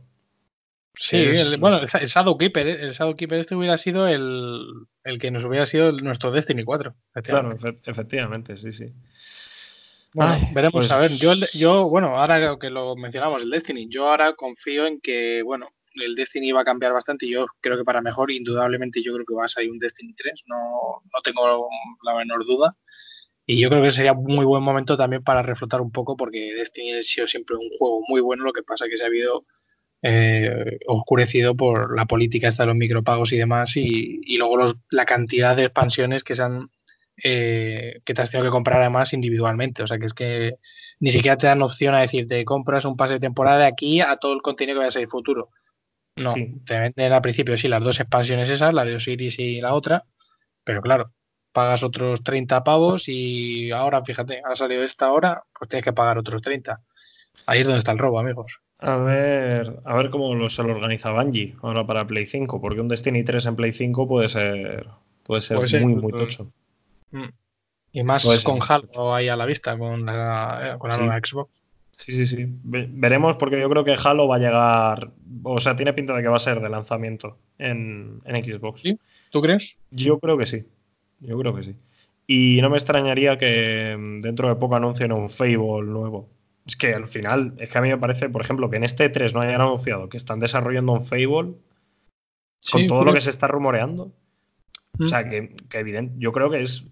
Sí, 0.99 1.27
bueno, 1.59 1.77
el, 1.77 1.88
Shadowkeeper, 1.88 2.67
¿eh? 2.67 2.81
el 2.81 2.91
Shadowkeeper 2.91 3.39
este 3.39 3.55
hubiera 3.55 3.77
sido 3.77 4.07
el, 4.07 4.65
el 5.03 5.19
que 5.19 5.29
nos 5.29 5.45
hubiera 5.45 5.67
sido 5.67 5.91
nuestro 5.91 6.31
Destiny 6.31 6.63
4. 6.63 6.95
Claro, 7.23 7.49
efectivamente, 7.85 8.57
sí, 8.57 8.71
sí. 8.71 8.93
Bueno, 10.13 10.49
veremos 10.53 10.88
pues 10.88 10.91
a 10.91 10.97
ver. 10.97 11.11
Yo, 11.11 11.33
yo, 11.53 11.89
bueno, 11.89 12.17
ahora 12.17 12.57
que 12.59 12.71
lo 12.71 12.95
mencionamos, 12.95 13.43
el 13.43 13.51
Destiny, 13.51 13.88
yo 13.89 14.09
ahora 14.09 14.33
confío 14.33 14.88
en 14.88 14.99
que, 14.99 15.43
bueno, 15.43 15.69
el 16.02 16.16
Destiny 16.16 16.52
va 16.52 16.62
a 16.62 16.66
cambiar 16.66 16.93
bastante 16.93 17.26
y 17.26 17.32
yo 17.32 17.45
creo 17.62 17.78
que 17.78 17.84
para 17.84 18.02
mejor, 18.02 18.32
indudablemente, 18.32 19.02
yo 19.04 19.14
creo 19.14 19.26
que 19.26 19.36
va 19.36 19.45
a 19.45 19.48
salir 19.48 19.72
un 19.72 19.80
Destiny 19.80 20.14
3, 20.14 20.43
no, 20.48 20.56
no 20.56 21.22
tengo 21.24 21.68
la 22.04 22.16
menor 22.16 22.45
duda. 22.45 22.76
Y 23.45 23.60
yo 23.60 23.70
creo 23.70 23.82
que 23.82 23.91
sería 23.91 24.14
muy 24.14 24.45
buen 24.45 24.62
momento 24.62 24.98
también 24.98 25.24
para 25.24 25.41
reflotar 25.41 25.82
un 25.82 25.91
poco, 25.91 26.18
porque 26.18 26.54
Destiny 26.54 26.93
ha 26.93 27.02
sido 27.02 27.28
siempre 27.28 27.56
un 27.56 27.70
juego 27.78 28.02
muy 28.08 28.20
bueno, 28.22 28.43
lo 28.43 28.54
que 28.54 28.64
pasa 28.64 28.88
que 28.89 28.98
se 28.98 29.04
ha 29.04 29.08
habido 29.08 29.45
eh, 30.02 30.80
oscurecido 30.86 31.56
por 31.56 31.95
la 31.95 32.06
política 32.06 32.50
de 32.50 32.66
los 32.66 32.76
micropagos 32.76 33.32
y 33.32 33.38
demás, 33.38 33.78
y, 33.78 34.38
luego 34.38 34.58
los, 34.58 34.76
la 34.91 35.06
cantidad 35.06 35.56
de 35.56 35.64
expansiones 35.64 36.24
que 36.24 36.36
se 36.36 36.43
han 36.43 36.70
eh, 37.24 38.02
que 38.06 38.14
te 38.14 38.22
has 38.22 38.30
tenido 38.30 38.48
que 38.48 38.54
comprar 38.54 38.80
además 38.82 39.14
individualmente. 39.14 39.82
O 39.82 39.88
sea 39.88 39.98
que 39.98 40.06
es 40.06 40.14
que 40.14 40.54
ni 41.00 41.10
siquiera 41.10 41.38
te 41.38 41.48
dan 41.48 41.62
opción 41.62 41.95
a 41.95 42.02
decir 42.02 42.28
te 42.28 42.45
compras 42.45 42.86
un 42.86 42.95
pase 42.95 43.16
de 43.16 43.20
temporada 43.20 43.60
de 43.60 43.66
aquí 43.66 44.02
a 44.02 44.18
todo 44.18 44.34
el 44.34 44.41
contenido 44.41 44.76
que 44.76 44.80
vaya 44.80 44.89
a 44.89 44.91
salir 44.91 45.08
futuro. 45.08 45.50
No, 46.18 46.34
te 46.65 46.80
venden 46.80 47.13
al 47.13 47.22
principio 47.22 47.57
sí 47.57 47.68
las 47.68 47.84
dos 47.84 47.99
expansiones 47.99 48.49
esas, 48.49 48.74
la 48.74 48.86
de 48.86 48.95
Osiris 48.95 49.39
y 49.39 49.61
la 49.61 49.74
otra, 49.74 50.05
pero 50.63 50.82
claro, 50.82 51.11
pagas 51.51 51.84
otros 51.84 52.24
30 52.24 52.63
pavos 52.63 53.05
y 53.07 53.72
ahora, 53.72 54.03
fíjate, 54.03 54.41
ha 54.45 54.55
salido 54.55 54.84
esta 54.84 55.11
hora, 55.11 55.43
pues 55.57 55.70
tienes 55.70 55.84
que 55.84 55.93
pagar 55.93 56.18
otros 56.18 56.41
30. 56.41 56.82
Ahí 57.45 57.61
es 57.61 57.65
donde 57.65 57.80
está 57.80 57.91
el 57.91 57.99
robo, 57.99 58.20
amigos. 58.20 58.59
A 58.80 58.97
ver, 58.97 59.80
a 59.86 59.95
ver 59.95 60.11
cómo 60.11 60.49
se 60.49 60.61
lo 60.61 60.74
organiza 60.74 61.11
Bungie 61.11 61.55
ahora 61.63 61.88
para 61.88 62.05
Play 62.05 62.28
5, 62.28 62.61
porque 62.61 62.82
un 62.82 62.88
Destiny 62.88 63.24
3 63.24 63.47
en 63.47 63.55
Play 63.55 63.74
5 63.74 64.07
puede 64.07 64.30
ser, 64.30 64.88
puede 65.24 65.41
ser, 65.41 65.82
muy, 65.82 65.95
muy 65.95 66.11
tocho. 66.11 66.51
Mm. 67.11 67.30
Y 67.91 68.03
más 68.03 68.43
con 68.43 68.59
Halo 68.61 69.15
ahí 69.15 69.28
a 69.28 69.36
la 69.36 69.45
vista, 69.45 69.78
con 69.78 70.05
la, 70.05 70.76
con 70.78 70.91
la 70.91 70.97
nueva 70.97 71.20
Xbox. 71.20 71.49
Sí, 71.98 72.12
sí, 72.12 72.28
sí. 72.28 72.45
Veremos 72.64 73.38
porque 73.38 73.60
yo 73.60 73.68
creo 73.70 73.84
que 73.84 73.95
Halo 74.02 74.28
va 74.28 74.36
a 74.36 74.39
llegar, 74.39 75.12
o 75.41 75.60
sea, 75.60 75.76
tiene 75.76 75.93
pinta 75.93 76.16
de 76.16 76.22
que 76.22 76.28
va 76.28 76.36
a 76.36 76.39
ser 76.39 76.62
de 76.62 76.70
lanzamiento 76.70 77.39
en, 77.58 78.22
en 78.24 78.45
Xbox. 78.45 78.82
¿Sí? 78.82 79.00
¿Tú 79.32 79.41
crees? 79.41 79.78
Yo 79.89 80.20
creo 80.20 80.38
que 80.38 80.45
sí. 80.45 80.68
Yo 81.20 81.39
creo 81.39 81.56
que 81.56 81.64
sí. 81.64 81.76
Y 82.28 82.62
no 82.62 82.70
me 82.70 82.78
extrañaría 82.78 83.39
que 83.39 83.98
mm, 83.98 84.22
dentro 84.22 84.48
de 84.48 84.56
poco 84.56 84.76
anuncien 84.76 85.12
un 85.12 85.32
Fable 85.32 85.86
nuevo. 85.86 86.30
Es 86.68 86.76
que 86.76 86.93
al 86.93 87.08
final, 87.08 87.56
es 87.58 87.70
que 87.70 87.78
a 87.80 87.82
mí 87.82 87.89
me 87.89 87.98
parece, 87.98 88.30
por 88.30 88.41
ejemplo, 88.41 88.70
que 88.70 88.78
en 88.78 88.84
este 88.84 89.10
3 89.10 89.34
no 89.34 89.41
hayan 89.41 89.62
anunciado 89.62 90.08
que 90.08 90.18
están 90.18 90.39
desarrollando 90.39 90.93
un 90.93 91.04
Fable 91.04 91.56
con 92.72 92.88
todo 92.88 93.06
lo 93.06 93.14
que 93.14 93.22
se 93.22 93.32
está 93.32 93.48
rumoreando. 93.48 94.14
O 95.00 95.06
sea, 95.08 95.24
mm. 95.24 95.30
que, 95.32 95.56
que 95.68 95.80
evidente, 95.80 96.14
yo 96.20 96.32
creo 96.32 96.52
que 96.52 96.62
es. 96.62 96.86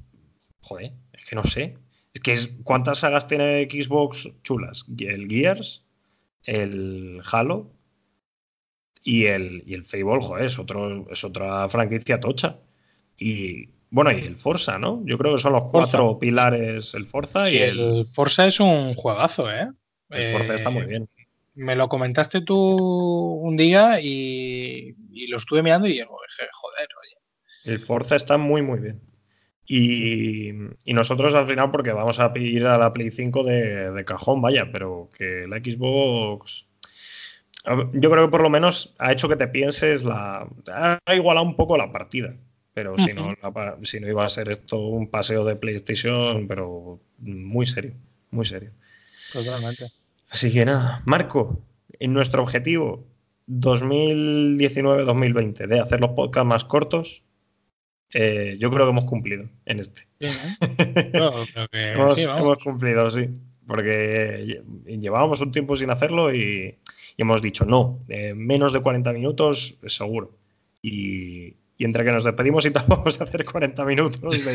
Joder, 0.61 0.93
es 1.13 1.25
que 1.25 1.35
no 1.35 1.43
sé. 1.43 1.77
Es 2.15 2.21
que 2.21 2.31
es, 2.31 2.49
¿cuántas 2.63 2.99
sagas 2.99 3.27
tiene 3.27 3.67
Xbox 3.69 4.29
chulas? 4.41 4.85
El 4.97 5.27
Gears, 5.27 5.83
el 6.43 7.21
Halo 7.29 7.69
y 9.03 9.25
el, 9.25 9.63
y 9.65 9.73
el 9.73 9.83
Fable, 9.83 10.21
joder, 10.21 10.45
es, 10.45 10.57
otro, 10.57 11.11
es 11.11 11.23
otra 11.25 11.67
franquicia 11.67 12.21
tocha. 12.21 12.57
Y, 13.17 13.67
bueno, 13.89 14.13
y 14.13 14.21
el 14.21 14.37
Forza, 14.37 14.79
¿no? 14.79 15.03
Yo 15.05 15.17
creo 15.17 15.35
que 15.35 15.41
son 15.41 15.53
los 15.53 15.69
cuatro 15.69 16.17
pilares, 16.17 16.93
el 16.93 17.05
Forza 17.05 17.51
y 17.51 17.57
el... 17.57 17.79
el... 17.79 18.05
Forza 18.07 18.45
es 18.45 18.61
un 18.61 18.93
juegazo, 18.93 19.51
¿eh? 19.51 19.67
El 20.09 20.31
Forza 20.31 20.55
está 20.55 20.69
muy 20.69 20.83
eh, 20.83 20.87
bien. 20.87 21.09
Me 21.55 21.75
lo 21.75 21.89
comentaste 21.89 22.41
tú 22.41 22.57
un 22.57 23.57
día 23.57 23.99
y, 23.99 24.95
lo 25.27 25.35
estuve 25.35 25.61
mirando 25.61 25.87
y 25.87 25.93
digo, 25.93 26.17
joder, 26.53 26.89
oye. 27.01 27.17
El 27.65 27.79
Forza 27.79 28.15
está 28.15 28.37
muy, 28.37 28.61
muy 28.61 28.79
bien. 28.79 29.01
Y, 29.67 30.51
nosotros 30.85 31.33
al 31.33 31.47
final, 31.47 31.71
porque 31.71 31.91
vamos 31.91 32.19
a 32.19 32.31
ir 32.35 32.67
a 32.67 32.77
la 32.77 32.93
Play 32.93 33.11
5 33.11 33.43
de, 33.43 33.91
de 33.91 34.05
cajón, 34.05 34.41
vaya, 34.41 34.69
pero 34.71 35.09
que 35.17 35.47
la 35.47 35.57
Xbox 35.57 36.65
yo 37.93 38.11
creo 38.11 38.25
que 38.25 38.31
por 38.31 38.41
lo 38.41 38.49
menos 38.49 38.93
ha 38.99 39.11
hecho 39.11 39.27
que 39.27 39.35
te 39.35 39.47
pienses 39.47 40.03
la. 40.03 40.47
ha 40.67 41.15
igualado 41.15 41.45
un 41.45 41.55
poco 41.55 41.77
la 41.77 41.91
partida. 41.91 42.35
Pero 42.73 42.97
si, 42.97 43.13
no, 43.13 43.35
si 43.83 43.99
no 44.01 44.09
iba 44.09 44.25
a 44.25 44.29
ser 44.29 44.51
esto 44.51 44.77
un 44.77 45.09
paseo 45.09 45.45
de 45.45 45.55
PlayStation, 45.55 46.45
pero 46.45 46.99
muy 47.19 47.65
serio, 47.65 47.93
muy 48.31 48.43
serio. 48.43 48.71
Totalmente. 49.31 49.85
Así 50.29 50.51
que 50.51 50.65
nada, 50.65 51.01
Marco, 51.05 51.61
en 51.99 52.11
nuestro 52.11 52.43
objetivo 52.43 53.05
2019-2020 53.47 55.67
de 55.67 55.79
hacer 55.79 56.01
los 56.01 56.11
podcasts 56.11 56.47
más 56.47 56.65
cortos, 56.65 57.23
eh, 58.17 58.55
yo 58.59 58.71
creo 58.71 58.85
que 58.85 58.91
hemos 58.91 59.03
cumplido 59.03 59.43
en 59.65 59.81
este. 59.81 60.07
¿eh? 60.21 60.31
creo 61.11 61.69
que 62.15 62.21
hemos, 62.21 62.63
cumplido, 62.63 63.09
sí. 63.09 63.27
Porque 63.67 64.63
llevábamos 64.85 65.41
un 65.41 65.51
tiempo 65.51 65.75
sin 65.75 65.89
hacerlo 65.89 66.33
y, 66.33 66.77
hemos 67.17 67.41
dicho 67.41 67.65
no, 67.65 67.99
eh, 68.07 68.33
menos 68.33 68.71
de 68.71 68.79
40 68.79 69.11
minutos 69.11 69.75
seguro. 69.85 70.31
Y, 70.81 71.55
y 71.77 71.83
entre 71.83 72.05
que 72.05 72.11
nos 72.13 72.23
despedimos 72.23 72.65
y 72.65 72.71
tal, 72.71 72.85
vamos 72.87 73.19
a 73.19 73.25
hacer 73.25 73.43
40 73.43 73.83
minutos 73.83 74.45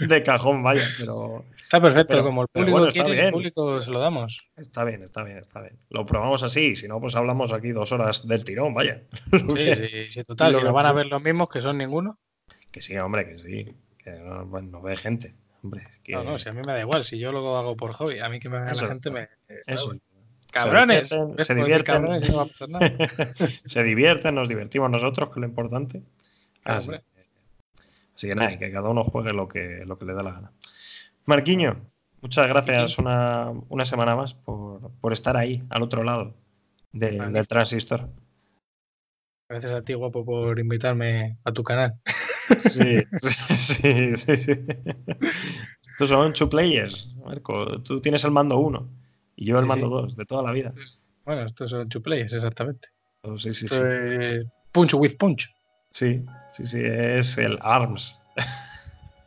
de, 0.00 0.22
cajón, 0.22 0.62
vaya, 0.62 0.86
pero... 0.98 1.46
Está 1.56 1.80
perfecto, 1.80 2.22
como 2.22 2.42
el 2.42 2.48
público 2.48 2.86
quiere, 2.88 3.28
el 3.28 3.32
público 3.32 3.80
se 3.80 3.90
lo 3.90 4.00
damos. 4.00 4.44
Está 4.58 4.84
bien, 4.84 5.04
está 5.04 5.22
bien, 5.22 5.38
está 5.38 5.62
bien. 5.62 5.78
Lo 5.88 6.04
probamos 6.04 6.42
así, 6.42 6.76
si 6.76 6.86
no, 6.86 7.00
pues 7.00 7.16
hablamos 7.16 7.52
aquí 7.52 7.70
dos 7.70 7.92
horas 7.92 8.28
del 8.28 8.44
tirón, 8.44 8.74
vaya. 8.74 9.04
Sí, 9.56 9.74
sí, 9.74 10.04
sí, 10.10 10.24
total, 10.24 10.52
si 10.52 10.60
lo 10.60 10.72
van 10.74 10.84
a 10.84 10.92
ver 10.92 11.06
los 11.06 11.22
mismos, 11.22 11.48
que 11.48 11.62
son 11.62 11.78
ninguno. 11.78 12.18
Que 12.70 12.80
sí, 12.80 12.96
hombre, 12.96 13.28
que 13.28 13.38
sí, 13.38 13.74
que 13.98 14.10
no, 14.12 14.82
ve 14.82 14.96
gente. 14.96 15.34
Hombre, 15.62 15.86
No, 16.08 16.24
no, 16.24 16.38
si 16.38 16.48
a 16.48 16.52
mí 16.52 16.60
me 16.64 16.72
da 16.72 16.80
igual, 16.80 17.04
si 17.04 17.18
yo 17.18 17.32
lo 17.32 17.56
hago 17.56 17.76
por 17.76 17.92
hobby, 17.92 18.18
a 18.20 18.28
mí 18.28 18.40
que 18.40 18.48
me 18.48 18.60
vea 18.60 18.74
la 18.74 18.86
gente 18.86 19.10
me... 19.10 19.28
Eso. 19.66 19.94
Cabrones, 20.50 21.08
se 21.08 21.54
divierten, 21.54 22.06
se 23.66 23.84
divierten, 23.84 24.34
nos 24.34 24.48
divertimos 24.48 24.90
nosotros, 24.90 25.28
que 25.28 25.34
es 25.34 25.40
lo 25.40 25.46
importante. 25.46 26.02
Así, 26.64 26.90
que 28.20 28.34
nada, 28.34 28.58
que 28.58 28.72
cada 28.72 28.88
uno 28.88 29.04
juegue 29.04 29.32
lo 29.32 29.46
que, 29.46 29.84
lo 29.86 29.96
que 29.98 30.04
le 30.06 30.14
da 30.14 30.22
la 30.22 30.32
gana. 30.32 30.52
Marquiño, 31.26 31.80
muchas 32.20 32.48
gracias 32.48 32.98
una, 32.98 33.50
una 33.68 33.84
semana 33.84 34.16
más 34.16 34.34
por, 34.34 34.90
por, 35.00 35.12
estar 35.12 35.36
ahí, 35.36 35.62
al 35.70 35.82
otro 35.82 36.02
lado 36.02 36.34
del 36.92 37.46
transistor. 37.46 38.08
Gracias 39.48 39.72
a 39.72 39.82
ti, 39.82 39.94
guapo, 39.94 40.24
por 40.24 40.58
invitarme 40.58 41.38
a 41.44 41.52
tu 41.52 41.62
canal. 41.62 41.94
Sí, 42.60 43.02
sí, 43.56 44.16
sí, 44.16 44.36
sí. 44.36 44.52
Estos 45.92 46.08
son 46.08 46.32
two 46.32 46.48
players, 46.48 47.08
Marco. 47.24 47.80
Tú 47.82 48.00
tienes 48.00 48.24
el 48.24 48.30
mando 48.30 48.58
uno 48.58 48.88
y 49.36 49.46
yo 49.46 49.58
el 49.58 49.66
mando 49.66 49.88
dos, 49.88 50.16
de 50.16 50.24
toda 50.24 50.42
la 50.42 50.52
vida. 50.52 50.72
Bueno, 51.24 51.42
estos 51.42 51.70
son 51.70 51.88
two 51.88 52.02
players, 52.02 52.32
exactamente. 52.32 52.88
Oh, 53.22 53.36
sí, 53.36 53.52
sí, 53.52 53.68
sí. 53.68 53.80
Punch 54.72 54.94
with 54.94 55.16
punch. 55.18 55.48
Sí, 55.90 56.24
sí, 56.52 56.66
sí, 56.66 56.80
es 56.82 57.36
el 57.38 57.58
ARMS. 57.60 58.20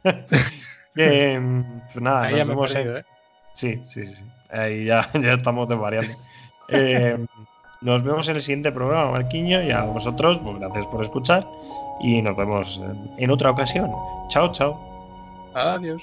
Bien, 0.96 1.84
pues 1.92 2.04
nada, 2.04 2.24
Ahí 2.24 2.38
ya 2.38 2.46
me 2.46 2.54
hemos 2.54 2.74
ido, 2.76 2.98
¿eh? 2.98 3.06
Sí, 3.54 3.82
sí, 3.88 4.04
sí, 4.04 4.26
Ahí 4.50 4.86
ya, 4.86 5.12
ya 5.22 5.34
estamos 5.34 5.68
desvariando. 5.68 6.12
eh, 6.70 7.26
nos 7.82 8.04
vemos 8.04 8.28
en 8.30 8.38
el 8.38 8.42
siguiente 8.42 8.72
programa, 8.72 9.12
Marquiño, 9.12 9.62
y 9.62 9.72
a 9.72 9.84
vosotros, 9.84 10.40
pues 10.44 10.58
gracias 10.60 10.86
por 10.88 11.04
escuchar 11.04 11.46
y 12.00 12.22
nos 12.22 12.36
vemos 12.36 12.82
en 13.18 13.30
otra 13.30 13.52
ocasión. 13.52 13.92
Chao, 14.28 14.52
chao. 14.52 14.80
Adiós. 15.54 16.02